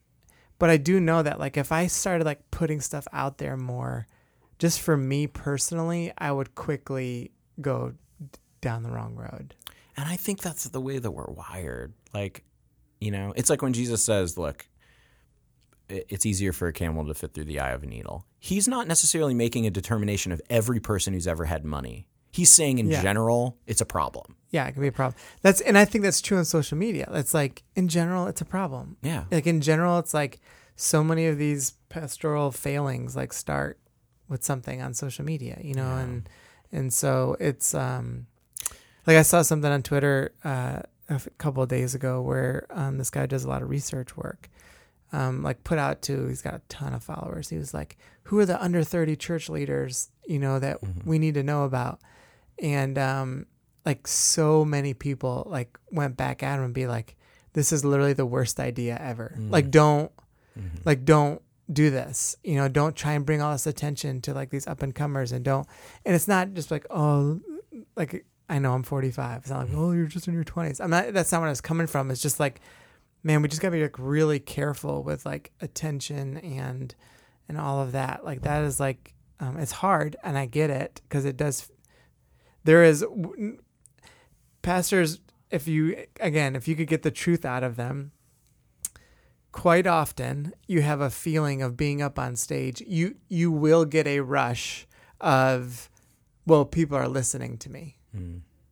but 0.60 0.70
I 0.70 0.76
do 0.76 0.98
know 0.98 1.22
that 1.22 1.38
like 1.38 1.56
if 1.56 1.70
I 1.70 1.86
started 1.86 2.24
like 2.24 2.40
putting 2.50 2.80
stuff 2.80 3.06
out 3.12 3.38
there 3.38 3.56
more, 3.56 4.08
just 4.58 4.80
for 4.80 4.96
me 4.96 5.26
personally, 5.26 6.12
I 6.18 6.32
would 6.32 6.54
quickly 6.54 7.30
go 7.60 7.92
d- 8.20 8.38
down 8.60 8.82
the 8.82 8.90
wrong 8.90 9.14
road. 9.14 9.54
And 9.96 10.08
I 10.08 10.16
think 10.16 10.40
that's 10.40 10.64
the 10.64 10.80
way 10.80 10.98
that 10.98 11.10
we're 11.10 11.26
wired. 11.32 11.92
Like, 12.14 12.44
you 13.00 13.10
know, 13.10 13.32
it's 13.36 13.50
like 13.50 13.62
when 13.62 13.72
Jesus 13.72 14.04
says, 14.04 14.36
look, 14.38 14.66
it's 15.88 16.26
easier 16.26 16.52
for 16.52 16.68
a 16.68 16.72
camel 16.72 17.06
to 17.06 17.14
fit 17.14 17.32
through 17.32 17.44
the 17.44 17.60
eye 17.60 17.70
of 17.72 17.82
a 17.82 17.86
needle. 17.86 18.26
He's 18.38 18.68
not 18.68 18.86
necessarily 18.86 19.32
making 19.34 19.66
a 19.66 19.70
determination 19.70 20.32
of 20.32 20.42
every 20.50 20.80
person 20.80 21.14
who's 21.14 21.26
ever 21.26 21.46
had 21.46 21.64
money. 21.64 22.06
He's 22.30 22.52
saying 22.52 22.78
in 22.78 22.90
Yeah. 22.90 23.00
general, 23.00 23.56
it's 23.66 23.80
a 23.80 23.86
problem. 23.86 24.36
Yeah, 24.50 24.66
it 24.66 24.72
can 24.72 24.82
be 24.82 24.88
a 24.88 24.92
problem. 24.92 25.18
That's 25.40 25.60
and 25.62 25.78
I 25.78 25.84
think 25.86 26.04
that's 26.04 26.20
true 26.20 26.36
on 26.38 26.44
social 26.44 26.76
media. 26.76 27.08
It's 27.14 27.32
like 27.32 27.62
in 27.74 27.88
general, 27.88 28.26
it's 28.26 28.40
a 28.42 28.44
problem. 28.44 28.98
Yeah. 29.02 29.24
Like 29.30 29.46
in 29.46 29.60
general, 29.62 29.98
it's 29.98 30.12
like 30.12 30.40
so 30.76 31.02
many 31.02 31.26
of 31.26 31.38
these 31.38 31.72
pastoral 31.88 32.50
failings 32.52 33.16
like 33.16 33.32
start 33.32 33.78
with 34.28 34.44
something 34.44 34.82
on 34.82 34.94
social 34.94 35.24
media, 35.24 35.58
you 35.60 35.74
know, 35.74 35.96
and 35.96 36.28
and 36.72 36.92
so 36.92 37.36
it's 37.40 37.74
um 37.74 38.26
like 39.06 39.16
I 39.16 39.22
saw 39.22 39.42
something 39.42 39.70
on 39.70 39.82
Twitter 39.82 40.32
uh, 40.44 40.80
a 41.08 41.20
couple 41.38 41.62
of 41.62 41.70
days 41.70 41.94
ago 41.94 42.20
where 42.20 42.66
um, 42.70 42.98
this 42.98 43.08
guy 43.08 43.24
does 43.24 43.44
a 43.44 43.48
lot 43.48 43.62
of 43.62 43.70
research 43.70 44.16
work. 44.16 44.50
Um, 45.10 45.42
like 45.42 45.64
put 45.64 45.78
out 45.78 46.02
to 46.02 46.26
he's 46.28 46.42
got 46.42 46.52
a 46.52 46.60
ton 46.68 46.92
of 46.92 47.02
followers. 47.02 47.48
He 47.48 47.56
was 47.56 47.72
like, 47.72 47.96
"Who 48.24 48.38
are 48.38 48.44
the 48.44 48.62
under 48.62 48.84
thirty 48.84 49.16
church 49.16 49.48
leaders 49.48 50.10
you 50.26 50.38
know 50.38 50.58
that 50.58 50.80
we 51.06 51.18
need 51.18 51.34
to 51.34 51.42
know 51.42 51.64
about?" 51.64 52.00
And 52.58 52.98
um, 52.98 53.46
like 53.86 54.06
so 54.06 54.66
many 54.66 54.92
people 54.92 55.46
like 55.48 55.78
went 55.90 56.18
back 56.18 56.42
at 56.42 56.58
him 56.58 56.64
and 56.66 56.74
be 56.74 56.86
like, 56.86 57.16
"This 57.54 57.72
is 57.72 57.86
literally 57.86 58.12
the 58.12 58.26
worst 58.26 58.60
idea 58.60 58.98
ever. 59.00 59.34
Like 59.50 59.70
don't 59.70 60.12
like 60.84 61.06
don't 61.06 61.40
do 61.70 61.90
this 61.90 62.36
you 62.42 62.54
know 62.54 62.68
don't 62.68 62.96
try 62.96 63.12
and 63.12 63.26
bring 63.26 63.42
all 63.42 63.52
this 63.52 63.66
attention 63.66 64.20
to 64.20 64.32
like 64.32 64.50
these 64.50 64.66
up 64.66 64.82
and 64.82 64.94
comers 64.94 65.32
and 65.32 65.44
don't 65.44 65.66
and 66.06 66.14
it's 66.14 66.28
not 66.28 66.54
just 66.54 66.70
like 66.70 66.86
oh 66.90 67.40
like 67.94 68.24
i 68.48 68.58
know 68.58 68.72
i'm 68.72 68.82
45 68.82 69.42
it's 69.42 69.50
not 69.50 69.66
like 69.68 69.76
oh 69.76 69.92
you're 69.92 70.06
just 70.06 70.28
in 70.28 70.34
your 70.34 70.44
20s 70.44 70.80
i'm 70.80 70.90
not 70.90 71.12
that's 71.12 71.30
not 71.30 71.40
what 71.40 71.48
i 71.48 71.50
was 71.50 71.60
coming 71.60 71.86
from. 71.86 72.10
It's 72.10 72.22
just 72.22 72.40
like 72.40 72.60
man 73.22 73.42
we 73.42 73.48
just 73.48 73.60
gotta 73.60 73.72
be 73.72 73.82
like 73.82 73.96
really 73.98 74.38
careful 74.38 75.02
with 75.02 75.26
like 75.26 75.52
attention 75.60 76.38
and 76.38 76.94
and 77.48 77.58
all 77.58 77.80
of 77.80 77.92
that. 77.92 78.24
Like 78.24 78.42
that 78.42 78.62
is 78.64 78.78
like 78.78 79.14
um, 79.40 79.56
it's 79.56 79.72
hard 79.72 80.16
and 80.22 80.36
i 80.36 80.46
get 80.46 80.70
it 80.70 81.00
because 81.08 81.24
it 81.24 81.36
does 81.36 81.70
there 82.64 82.82
is 82.82 83.04
pastors 84.62 85.20
if 85.50 85.68
you 85.68 86.04
again 86.20 86.56
if 86.56 86.66
you 86.68 86.76
could 86.76 86.88
get 86.88 87.02
the 87.02 87.10
truth 87.10 87.44
out 87.44 87.62
of 87.62 87.76
them 87.76 88.12
quite 89.52 89.86
often 89.86 90.52
you 90.66 90.82
have 90.82 91.00
a 91.00 91.10
feeling 91.10 91.62
of 91.62 91.76
being 91.76 92.02
up 92.02 92.18
on 92.18 92.36
stage. 92.36 92.80
You 92.86 93.16
you 93.28 93.50
will 93.50 93.84
get 93.84 94.06
a 94.06 94.20
rush 94.20 94.86
of 95.20 95.90
well 96.46 96.64
people 96.64 96.96
are 96.96 97.08
listening 97.08 97.58
to 97.58 97.70
me. 97.70 97.96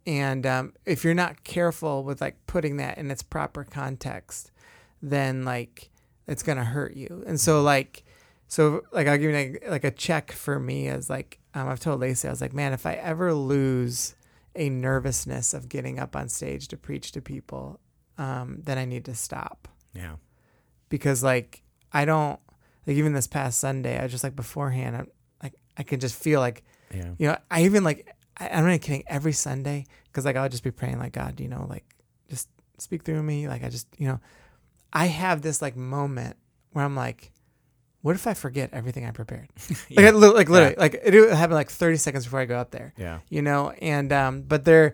And 0.07 0.47
um, 0.47 0.72
if 0.85 1.03
you're 1.05 1.14
not 1.14 1.43
careful 1.43 2.05
with 2.05 2.20
like 2.20 2.37
putting 2.47 2.77
that 2.77 2.99
in 2.99 3.11
its 3.11 3.22
proper 3.22 3.64
context 3.64 4.53
then 5.03 5.45
like 5.45 5.91
it's 6.27 6.43
gonna 6.43 6.64
hurt 6.64 6.95
you. 6.95 7.22
And 7.27 7.41
so 7.41 7.62
like 7.62 8.05
so 8.49 8.83
like 8.93 9.07
I'll 9.07 9.18
give 9.18 9.31
you 9.31 9.37
like, 9.37 9.64
like 9.68 9.85
a 9.85 9.91
check 9.91 10.33
for 10.33 10.59
me 10.59 10.89
as 10.89 11.11
like 11.11 11.39
um, 11.55 11.68
I've 11.68 11.81
told 11.81 12.01
Lacey 12.01 12.29
I 12.29 12.31
was 12.31 12.41
like 12.41 12.53
man 12.53 12.72
if 12.72 12.87
I 12.87 12.95
ever 12.95 13.35
lose 13.35 14.14
a 14.55 14.70
nervousness 14.70 15.53
of 15.53 15.68
getting 15.68 15.99
up 15.99 16.16
on 16.16 16.29
stage 16.29 16.68
to 16.68 16.77
preach 16.77 17.12
to 17.12 17.20
people 17.20 17.81
um, 18.18 18.61
then 18.64 18.79
I 18.79 18.85
need 18.85 19.05
to 19.07 19.14
stop. 19.14 19.68
Yeah. 19.93 20.16
Because 20.89 21.22
like 21.22 21.62
I 21.93 22.05
don't 22.05 22.39
like 22.87 22.97
even 22.97 23.12
this 23.12 23.26
past 23.26 23.59
Sunday 23.61 23.99
I 24.03 24.07
just 24.09 24.24
like 24.24 24.37
beforehand 24.37 24.97
I'm 24.97 25.09
like 25.43 25.55
I 25.76 25.82
can 25.82 26.01
just 26.01 26.14
feel 26.14 26.41
like 26.41 26.62
Yeah. 26.95 27.11
you 27.18 27.28
know 27.28 27.37
I 27.51 27.64
even 27.64 27.84
like 27.84 28.14
I, 28.37 28.49
I'm 28.49 28.62
not 28.64 28.68
even 28.70 28.78
kidding 28.80 29.05
every 29.07 29.32
Sunday 29.32 29.87
because 30.07 30.24
like 30.24 30.37
I'll 30.37 30.49
just 30.49 30.62
be 30.64 30.70
praying 30.70 30.99
like 30.99 31.12
God 31.12 31.41
you 31.41 31.49
know 31.49 31.66
like 31.68 31.84
just 32.28 32.49
speak 32.78 33.03
through 33.05 33.22
me 33.22 33.49
like 33.49 33.64
I 33.64 33.68
just 33.68 33.87
you 33.99 34.07
know 34.09 34.20
I 34.93 35.07
have 35.07 35.43
this 35.43 35.61
like 35.62 35.76
moment 35.76 36.37
where 36.72 36.84
I'm 36.84 36.95
like 36.97 37.32
what 38.03 38.14
if 38.14 38.26
I 38.28 38.34
forget 38.34 38.70
everything 38.72 39.05
I 39.05 39.11
prepared 39.11 39.49
like 39.91 40.07
I, 40.07 40.11
like 40.11 40.49
literally 40.49 40.76
like 40.76 40.95
it 41.03 41.14
happened 41.34 41.55
like 41.55 41.70
30 41.70 41.97
seconds 41.97 42.24
before 42.24 42.41
I 42.41 42.45
go 42.45 42.57
up 42.59 42.70
there 42.70 42.93
Yeah. 42.97 43.18
you 43.28 43.43
know 43.43 43.70
and 43.70 44.12
um 44.12 44.43
but 44.43 44.64
there 44.64 44.93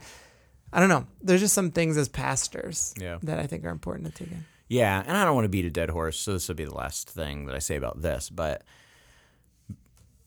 I 0.73 0.81
don't 0.81 0.89
know 0.89 1.07
there's 1.21 1.41
just 1.43 1.53
some 1.55 1.71
things 1.73 1.99
as 1.99 2.09
pastors 2.09 2.95
Yeah. 2.99 3.19
that 3.25 3.39
I 3.39 3.47
think 3.47 3.65
are 3.67 3.71
important 3.71 4.07
to 4.07 4.25
take 4.25 4.33
in 4.33 4.45
Yeah, 4.73 5.03
and 5.07 5.19
I 5.19 5.27
don't 5.27 5.35
want 5.35 5.45
to 5.45 5.51
beat 5.51 5.67
a 5.67 5.71
dead 5.71 5.91
horse, 5.91 6.19
so 6.19 6.33
this 6.33 6.49
will 6.49 6.55
be 6.55 6.65
the 6.65 6.75
last 6.75 7.11
thing 7.11 7.45
that 7.45 7.55
I 7.55 7.59
say 7.59 7.77
about 7.77 8.01
this, 8.01 8.31
but 8.31 8.63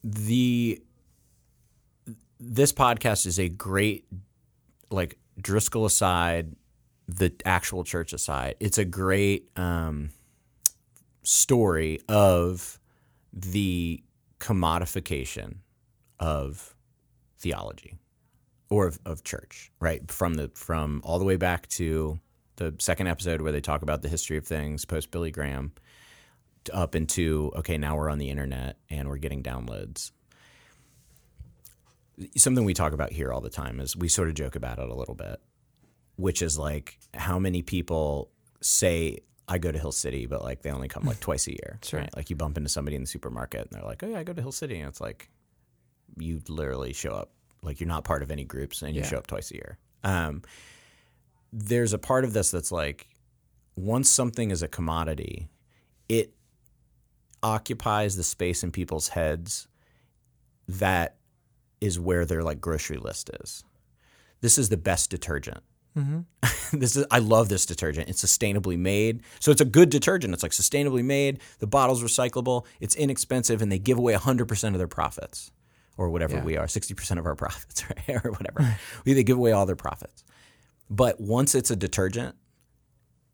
the 0.03 0.79
this 2.39 2.71
podcast 2.71 3.25
is 3.25 3.39
a 3.39 3.49
great 3.49 4.05
like 4.91 5.17
Driscoll 5.41 5.85
aside, 5.85 6.55
the 7.07 7.33
actual 7.43 7.83
church 7.83 8.13
aside, 8.13 8.53
it's 8.59 8.77
a 8.77 8.85
great 8.85 9.49
um, 9.57 10.11
story 11.23 11.99
of 12.07 12.79
the 13.33 14.03
commodification 14.39 15.55
of 16.19 16.75
theology 17.39 17.97
or 18.69 18.85
of, 18.85 18.99
of 19.07 19.23
church, 19.23 19.71
right? 19.79 20.07
From 20.11 20.35
the 20.35 20.51
from 20.53 21.01
all 21.03 21.17
the 21.17 21.25
way 21.25 21.35
back 21.35 21.67
to 21.69 22.19
the 22.57 22.73
second 22.79 23.07
episode 23.07 23.41
where 23.41 23.51
they 23.51 23.61
talk 23.61 23.81
about 23.81 24.01
the 24.01 24.09
history 24.09 24.37
of 24.37 24.45
things 24.45 24.85
post 24.85 25.11
Billy 25.11 25.31
Graham 25.31 25.71
up 26.73 26.95
into 26.95 27.51
okay, 27.57 27.77
now 27.77 27.95
we're 27.95 28.09
on 28.09 28.17
the 28.17 28.29
internet 28.29 28.77
and 28.89 29.07
we're 29.09 29.17
getting 29.17 29.43
downloads. 29.43 30.11
Something 32.37 32.63
we 32.63 32.73
talk 32.73 32.93
about 32.93 33.11
here 33.11 33.33
all 33.33 33.41
the 33.41 33.49
time 33.49 33.79
is 33.81 33.95
we 33.95 34.07
sort 34.07 34.29
of 34.29 34.35
joke 34.35 34.55
about 34.55 34.79
it 34.79 34.87
a 34.87 34.93
little 34.93 35.15
bit, 35.15 35.41
which 36.15 36.41
is 36.41 36.57
like 36.57 36.97
how 37.13 37.37
many 37.39 37.61
people 37.61 38.31
say 38.61 39.19
I 39.49 39.57
go 39.57 39.69
to 39.71 39.77
Hill 39.77 39.91
City, 39.91 40.25
but 40.25 40.41
like 40.41 40.61
they 40.61 40.71
only 40.71 40.87
come 40.87 41.03
like 41.03 41.19
twice 41.27 41.45
a 41.47 41.51
year. 41.51 41.77
Sure. 41.83 41.99
Right? 41.99 42.15
Like 42.15 42.29
you 42.29 42.37
bump 42.37 42.55
into 42.57 42.69
somebody 42.69 42.95
in 42.95 43.01
the 43.03 43.07
supermarket 43.07 43.61
and 43.61 43.69
they're 43.71 43.83
like, 43.87 44.01
"Oh 44.01 44.07
yeah, 44.07 44.19
I 44.19 44.23
go 44.23 44.31
to 44.31 44.41
Hill 44.41 44.53
City," 44.53 44.79
and 44.79 44.87
it's 44.87 45.01
like 45.01 45.29
you 46.17 46.41
literally 46.47 46.93
show 46.93 47.11
up 47.11 47.31
like 47.61 47.81
you're 47.81 47.89
not 47.89 48.05
part 48.05 48.23
of 48.23 48.31
any 48.31 48.45
groups 48.45 48.81
and 48.81 48.95
you 48.95 49.01
Yeah. 49.01 49.07
show 49.07 49.17
up 49.17 49.27
twice 49.27 49.51
a 49.51 49.55
year. 49.55 49.77
Um, 50.05 50.41
there's 51.57 51.93
a 51.93 51.97
part 51.97 52.25
of 52.25 52.33
this 52.33 52.51
that's 52.51 52.71
like 52.71 53.07
once 53.77 54.09
something 54.09 54.51
is 54.51 54.61
a 54.61 54.67
commodity, 54.67 55.47
it 56.09 56.33
occupies 57.41 58.15
the 58.17 58.23
space 58.23 58.63
in 58.63 58.71
people's 58.71 59.09
heads 59.09 59.67
that 60.67 61.15
is 61.79 61.99
where 61.99 62.25
their 62.25 62.43
like 62.43 62.59
grocery 62.59 62.97
list 62.97 63.29
is. 63.41 63.63
This 64.41 64.57
is 64.57 64.69
the 64.69 64.77
best 64.77 65.09
detergent. 65.09 65.63
Mm-hmm. 65.97 66.21
this 66.79 66.97
is 66.97 67.05
I 67.09 67.19
love 67.19 67.47
this 67.47 67.65
detergent. 67.65 68.09
It's 68.09 68.23
sustainably 68.23 68.77
made. 68.77 69.21
So 69.39 69.51
it's 69.51 69.61
a 69.61 69.65
good 69.65 69.89
detergent. 69.89 70.33
It's 70.33 70.43
like 70.43 70.51
sustainably 70.51 71.03
made. 71.05 71.39
The 71.59 71.67
bottle's 71.67 72.03
recyclable. 72.03 72.65
It's 72.81 72.95
inexpensive 72.95 73.61
and 73.61 73.71
they 73.71 73.79
give 73.79 73.97
away 73.97 74.13
100% 74.13 74.67
of 74.73 74.77
their 74.77 74.87
profits 74.89 75.51
or 75.97 76.09
whatever 76.09 76.35
Yeah. 76.37 76.43
we 76.43 76.57
are, 76.57 76.65
60% 76.65 77.17
of 77.19 77.25
our 77.25 77.35
profits, 77.43 77.85
right? 77.89 78.25
or 78.25 78.31
whatever. 78.31 78.77
they 79.05 79.23
give 79.23 79.37
away 79.37 79.53
all 79.53 79.65
their 79.65 79.77
profits. 79.77 80.25
But 80.89 81.19
once 81.19 81.55
it's 81.55 81.71
a 81.71 81.75
detergent, 81.75 82.35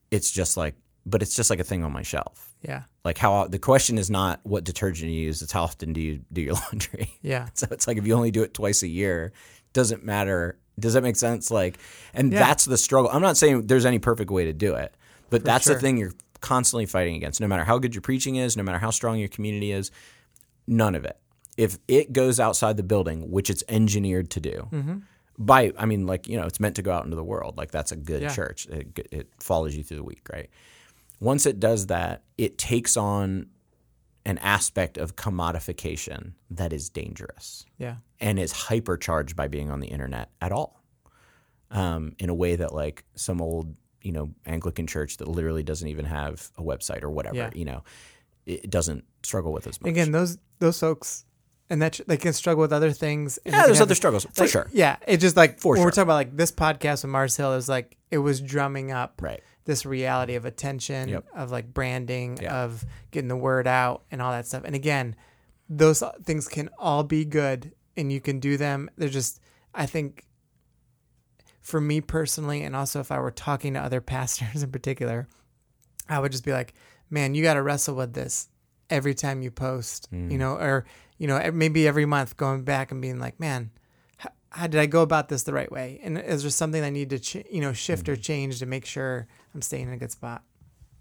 it's 0.09 0.31
just 0.31 0.57
like 0.57 0.75
but 1.05 1.23
it's 1.23 1.35
just 1.35 1.49
like 1.49 1.59
a 1.59 1.63
thing 1.63 1.83
on 1.83 1.91
my 1.91 2.03
shelf. 2.03 2.53
yeah 2.61 2.83
Like 3.03 3.17
how 3.17 3.47
the 3.47 3.57
question 3.57 3.97
is 3.97 4.11
not 4.11 4.39
what 4.43 4.63
detergent 4.63 5.09
you 5.11 5.21
use, 5.21 5.41
it's 5.41 5.51
how 5.51 5.63
often 5.63 5.93
do 5.93 6.01
you 6.01 6.21
do 6.31 6.41
your 6.41 6.53
laundry. 6.71 7.11
yeah 7.23 7.47
So 7.55 7.67
it's 7.71 7.87
like 7.87 7.97
if 7.97 8.05
you 8.05 8.13
only 8.13 8.29
do 8.31 8.43
it 8.43 8.53
twice 8.53 8.83
a 8.83 8.87
year, 8.87 9.33
doesn't 9.73 10.03
matter. 10.05 10.59
Does 10.79 10.93
that 10.93 11.01
make 11.01 11.15
sense? 11.15 11.49
Like, 11.49 11.77
and 12.13 12.31
Yeah. 12.31 12.39
that's 12.39 12.65
the 12.65 12.77
struggle. 12.77 13.09
I'm 13.11 13.21
not 13.23 13.35
saying 13.35 13.65
there's 13.67 13.85
any 13.85 13.97
perfect 13.99 14.29
way 14.29 14.45
to 14.45 14.53
do 14.53 14.75
it, 14.75 14.93
but 15.31 15.43
that's 15.43 15.65
sure. 15.65 15.73
the 15.75 15.81
thing 15.81 15.97
you're 15.97 16.13
constantly 16.39 16.85
fighting 16.85 17.15
against. 17.15 17.41
No 17.41 17.47
matter 17.47 17.63
how 17.63 17.79
good 17.79 17.95
your 17.95 18.01
preaching 18.03 18.35
is, 18.35 18.55
no 18.55 18.61
matter 18.63 18.77
how 18.79 18.91
strong 18.91 19.17
your 19.17 19.29
community 19.29 19.71
is, 19.71 19.89
none 20.67 20.93
of 20.93 21.03
it. 21.03 21.17
If 21.57 21.79
it 21.87 22.13
goes 22.13 22.39
outside 22.39 22.77
the 22.77 22.83
building, 22.83 23.31
which 23.31 23.49
it's 23.49 23.63
engineered 23.67 24.29
to 24.31 24.39
do, 24.39 24.67
Mm-hmm. 24.71 24.97
By 25.45 25.71
I 25.77 25.85
mean, 25.85 26.05
like 26.07 26.27
you 26.27 26.37
know, 26.37 26.45
it's 26.45 26.59
meant 26.59 26.75
to 26.77 26.81
go 26.81 26.91
out 26.91 27.03
into 27.05 27.15
the 27.15 27.23
world. 27.23 27.57
Like 27.57 27.71
that's 27.71 27.91
a 27.91 27.95
good 27.95 28.21
Yeah. 28.21 28.33
church. 28.33 28.65
It, 28.67 29.07
it 29.11 29.29
follows 29.39 29.75
you 29.75 29.83
through 29.83 29.97
the 29.97 30.03
week, 30.03 30.27
right? 30.31 30.49
Once 31.19 31.45
it 31.45 31.59
does 31.59 31.87
that, 31.87 32.23
it 32.37 32.57
takes 32.57 32.97
on 32.97 33.47
an 34.25 34.37
aspect 34.39 34.97
of 34.97 35.15
commodification 35.15 36.33
that 36.51 36.71
is 36.71 36.89
dangerous 36.91 37.65
yeah 37.79 37.95
and 38.19 38.37
is 38.37 38.53
hypercharged 38.53 39.35
by 39.35 39.47
being 39.47 39.71
on 39.71 39.79
the 39.79 39.87
internet 39.87 40.29
at 40.39 40.51
all 40.51 40.79
um, 41.71 42.15
in 42.19 42.29
a 42.29 42.33
way 42.33 42.55
that 42.55 42.71
like 42.71 43.03
some 43.15 43.41
old 43.41 43.75
you 44.03 44.11
know 44.11 44.29
anglican 44.45 44.85
church 44.85 45.17
that 45.17 45.27
literally 45.27 45.63
doesn't 45.63 45.87
even 45.87 46.05
have 46.05 46.51
a 46.59 46.61
website 46.61 47.01
or 47.01 47.09
whatever 47.09 47.35
Yeah. 47.35 47.49
you 47.55 47.65
know 47.65 47.83
it 48.45 48.69
doesn't 48.69 49.03
struggle 49.23 49.51
with 49.51 49.65
as 49.65 49.81
much 49.81 49.89
again 49.89 50.11
those 50.11 50.37
those 50.59 50.79
folks 50.79 51.25
and 51.71 51.81
that 51.81 52.01
they 52.05 52.17
can 52.17 52.33
struggle 52.33 52.61
with 52.61 52.73
other 52.73 52.91
things 52.91 53.39
and 53.45 53.55
yeah 53.55 53.65
there's 53.65 53.79
other 53.79 53.95
struggles 53.95 54.25
for 54.25 54.43
like, 54.43 54.49
sure 54.49 54.69
yeah 54.73 54.97
it 55.07 55.17
just 55.17 55.37
like 55.37 55.57
For 55.59 55.69
when 55.71 55.77
sure. 55.77 55.85
we're 55.85 55.91
talking 55.91 56.03
about 56.03 56.15
like 56.15 56.35
this 56.35 56.51
podcast 56.51 57.03
with 57.03 57.11
mars 57.11 57.37
hill 57.37 57.51
was 57.51 57.69
like 57.69 57.97
it 58.11 58.17
was 58.17 58.41
drumming 58.41 58.91
up 58.91 59.21
right 59.21 59.41
this 59.63 59.85
reality 59.85 60.35
of 60.35 60.45
attention 60.45 61.07
Yep. 61.07 61.25
of 61.33 61.49
like 61.49 61.73
branding 61.73 62.37
Yeah. 62.41 62.63
of 62.63 62.83
getting 63.11 63.29
the 63.29 63.37
word 63.37 63.67
out 63.67 64.03
and 64.11 64.21
all 64.21 64.31
that 64.31 64.45
stuff 64.45 64.63
and 64.65 64.75
again 64.75 65.15
those 65.69 66.03
things 66.23 66.49
can 66.49 66.69
all 66.77 67.03
be 67.03 67.23
good 67.23 67.71
and 67.95 68.11
you 68.11 68.19
can 68.19 68.39
do 68.39 68.57
them 68.57 68.89
they're 68.97 69.07
just 69.07 69.39
i 69.73 69.85
think 69.85 70.25
for 71.61 71.79
me 71.79 72.01
personally 72.01 72.63
and 72.63 72.75
also 72.75 72.99
if 72.99 73.11
i 73.13 73.19
were 73.19 73.31
talking 73.31 73.75
to 73.75 73.79
other 73.79 74.01
pastors 74.13 74.61
in 74.61 74.71
particular 74.71 75.27
i 76.09 76.19
would 76.19 76.33
just 76.33 76.43
be 76.43 76.51
like 76.51 76.73
man 77.09 77.33
you 77.33 77.41
got 77.41 77.53
to 77.53 77.61
wrestle 77.61 77.95
with 77.95 78.13
this 78.13 78.49
every 78.89 79.13
time 79.13 79.41
you 79.41 79.49
post 79.49 80.09
you 80.11 80.17
mm. 80.17 80.37
know 80.37 80.55
or 80.55 80.85
you 81.21 81.27
know 81.27 81.51
maybe 81.53 81.87
every 81.87 82.05
month 82.05 82.35
going 82.35 82.63
back 82.63 82.91
and 82.91 82.99
being 82.99 83.19
like 83.19 83.39
man 83.39 83.69
how, 84.17 84.31
how 84.49 84.65
did 84.65 84.81
i 84.81 84.87
go 84.87 85.03
about 85.03 85.29
this 85.29 85.43
the 85.43 85.53
right 85.53 85.71
way 85.71 85.99
and 86.03 86.17
is 86.17 86.41
there 86.41 86.49
something 86.49 86.83
i 86.83 86.89
need 86.89 87.11
to 87.11 87.19
ch- 87.19 87.45
you 87.51 87.61
know 87.61 87.73
shift 87.73 88.09
or 88.09 88.15
change 88.15 88.57
to 88.57 88.65
make 88.65 88.85
sure 88.85 89.27
i'm 89.53 89.61
staying 89.61 89.87
in 89.87 89.93
a 89.93 89.97
good 89.97 90.11
spot 90.11 90.41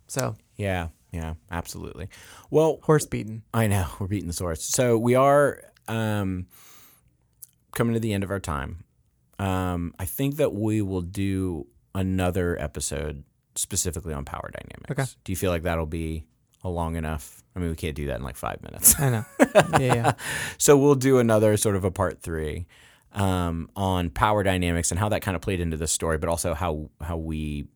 so 0.09 0.35
yeah 0.57 0.89
yeah 1.11 1.33
absolutely 1.51 2.07
well 2.51 2.81
horse 2.83 3.07
beating 3.07 3.43
I 3.55 3.67
know 3.67 3.87
we're 3.99 4.07
beating 4.09 4.31
the 4.31 4.37
horse. 4.39 4.63
So 4.63 4.99
we 4.99 5.15
are 5.15 5.63
um, 5.89 6.47
coming 7.73 7.95
to 7.95 8.01
the 8.01 8.13
end 8.13 8.25
of 8.25 8.31
our 8.31 8.41
time. 8.41 8.85
Um, 9.39 9.95
I 9.99 10.05
think 10.05 10.37
that 10.37 10.53
we 10.53 10.83
will 10.83 11.01
do 11.03 11.67
another 11.95 12.61
episode 12.61 13.25
specifically 13.57 14.13
on 14.13 14.25
power 14.25 14.51
dynamics. 14.53 14.91
Okay. 14.91 15.21
Do 15.25 15.33
you 15.33 15.37
feel 15.37 15.51
like 15.51 15.63
that'll 15.63 15.87
be 15.87 16.25
long 16.69 16.97
enough? 16.97 17.43
I 17.57 17.59
mean, 17.59 17.71
we 17.71 17.77
can't 17.77 17.95
do 17.97 18.07
that 18.09 18.17
in 18.19 18.23
like 18.23 18.37
five 18.37 18.63
minutes. 18.63 18.99
i 19.01 19.09
know 19.11 19.25
yeah 19.79 19.95
yeah 19.95 20.13
so 20.59 20.77
we'll 20.77 20.95
do 20.95 21.19
another 21.19 21.57
sort 21.57 21.75
of 21.77 21.85
a 21.85 21.91
part 21.91 22.21
three 22.21 22.67
um, 23.13 23.69
on 23.75 24.11
power 24.11 24.43
dynamics 24.45 24.91
and 24.93 25.01
how 25.01 25.09
that 25.09 25.21
kind 25.23 25.35
of 25.35 25.43
played 25.43 25.59
into 25.61 25.77
this 25.77 25.91
story, 25.91 26.17
but 26.19 26.29
also 26.29 26.55
how 26.55 26.91
how 27.01 27.17
we 27.17 27.67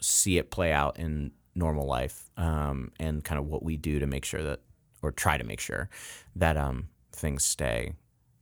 see 0.00 0.38
it 0.38 0.50
play 0.50 0.72
out 0.72 0.98
in 0.98 1.30
normal 1.54 1.86
life 1.86 2.30
um, 2.36 2.90
and 2.98 3.22
kind 3.22 3.38
of 3.38 3.46
what 3.46 3.62
we 3.62 3.76
do 3.76 3.98
to 4.00 4.06
make 4.06 4.24
sure 4.24 4.42
that 4.42 4.60
or 5.02 5.12
try 5.12 5.36
to 5.38 5.44
make 5.44 5.60
sure 5.60 5.88
that 6.34 6.56
um, 6.56 6.88
things 7.12 7.44
stay 7.44 7.92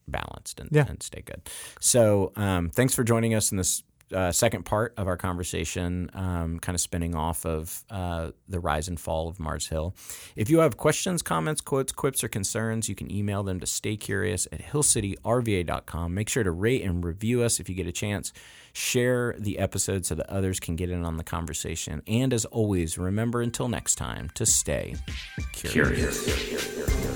balanced 0.06 0.58
and, 0.60 0.70
Yeah. 0.72 0.86
and 0.88 1.02
stay 1.02 1.20
good. 1.22 1.42
So 1.80 2.32
um, 2.36 2.70
thanks 2.70 2.94
for 2.94 3.04
joining 3.04 3.34
us 3.34 3.50
in 3.50 3.58
this 3.58 3.82
uh, 4.12 4.32
second 4.32 4.64
part 4.64 4.94
of 4.96 5.06
our 5.06 5.16
conversation, 5.16 6.10
um, 6.14 6.58
kind 6.58 6.74
of 6.74 6.80
spinning 6.80 7.14
off 7.14 7.44
of 7.44 7.84
uh, 7.90 8.30
the 8.48 8.60
rise 8.60 8.88
and 8.88 8.98
fall 8.98 9.28
of 9.28 9.38
Mars 9.38 9.66
Hill. 9.66 9.94
If 10.36 10.50
you 10.50 10.58
have 10.60 10.76
questions, 10.76 11.22
comments, 11.22 11.60
quotes, 11.60 11.92
quips, 11.92 12.24
or 12.24 12.28
concerns, 12.28 12.88
you 12.88 12.94
can 12.94 13.10
email 13.10 13.42
them 13.42 13.60
to 13.60 13.66
staycurious 13.66 14.46
at 14.52 14.60
hillcityrva.com. 14.60 16.14
Make 16.14 16.28
sure 16.28 16.44
to 16.44 16.50
rate 16.50 16.82
and 16.82 17.04
review 17.04 17.42
us 17.42 17.60
if 17.60 17.68
you 17.68 17.74
get 17.74 17.86
a 17.86 17.92
chance. 17.92 18.32
Share 18.72 19.34
the 19.38 19.58
episode 19.58 20.06
so 20.06 20.14
that 20.14 20.28
others 20.30 20.60
can 20.60 20.76
get 20.76 20.90
in 20.90 21.04
on 21.04 21.16
the 21.16 21.24
conversation. 21.24 22.02
And 22.06 22.32
as 22.32 22.44
always, 22.46 22.98
remember 22.98 23.42
until 23.42 23.68
next 23.68 23.96
time 23.96 24.30
to 24.34 24.46
stay 24.46 24.94
curious. 25.52 26.24
Curious. 26.24 27.07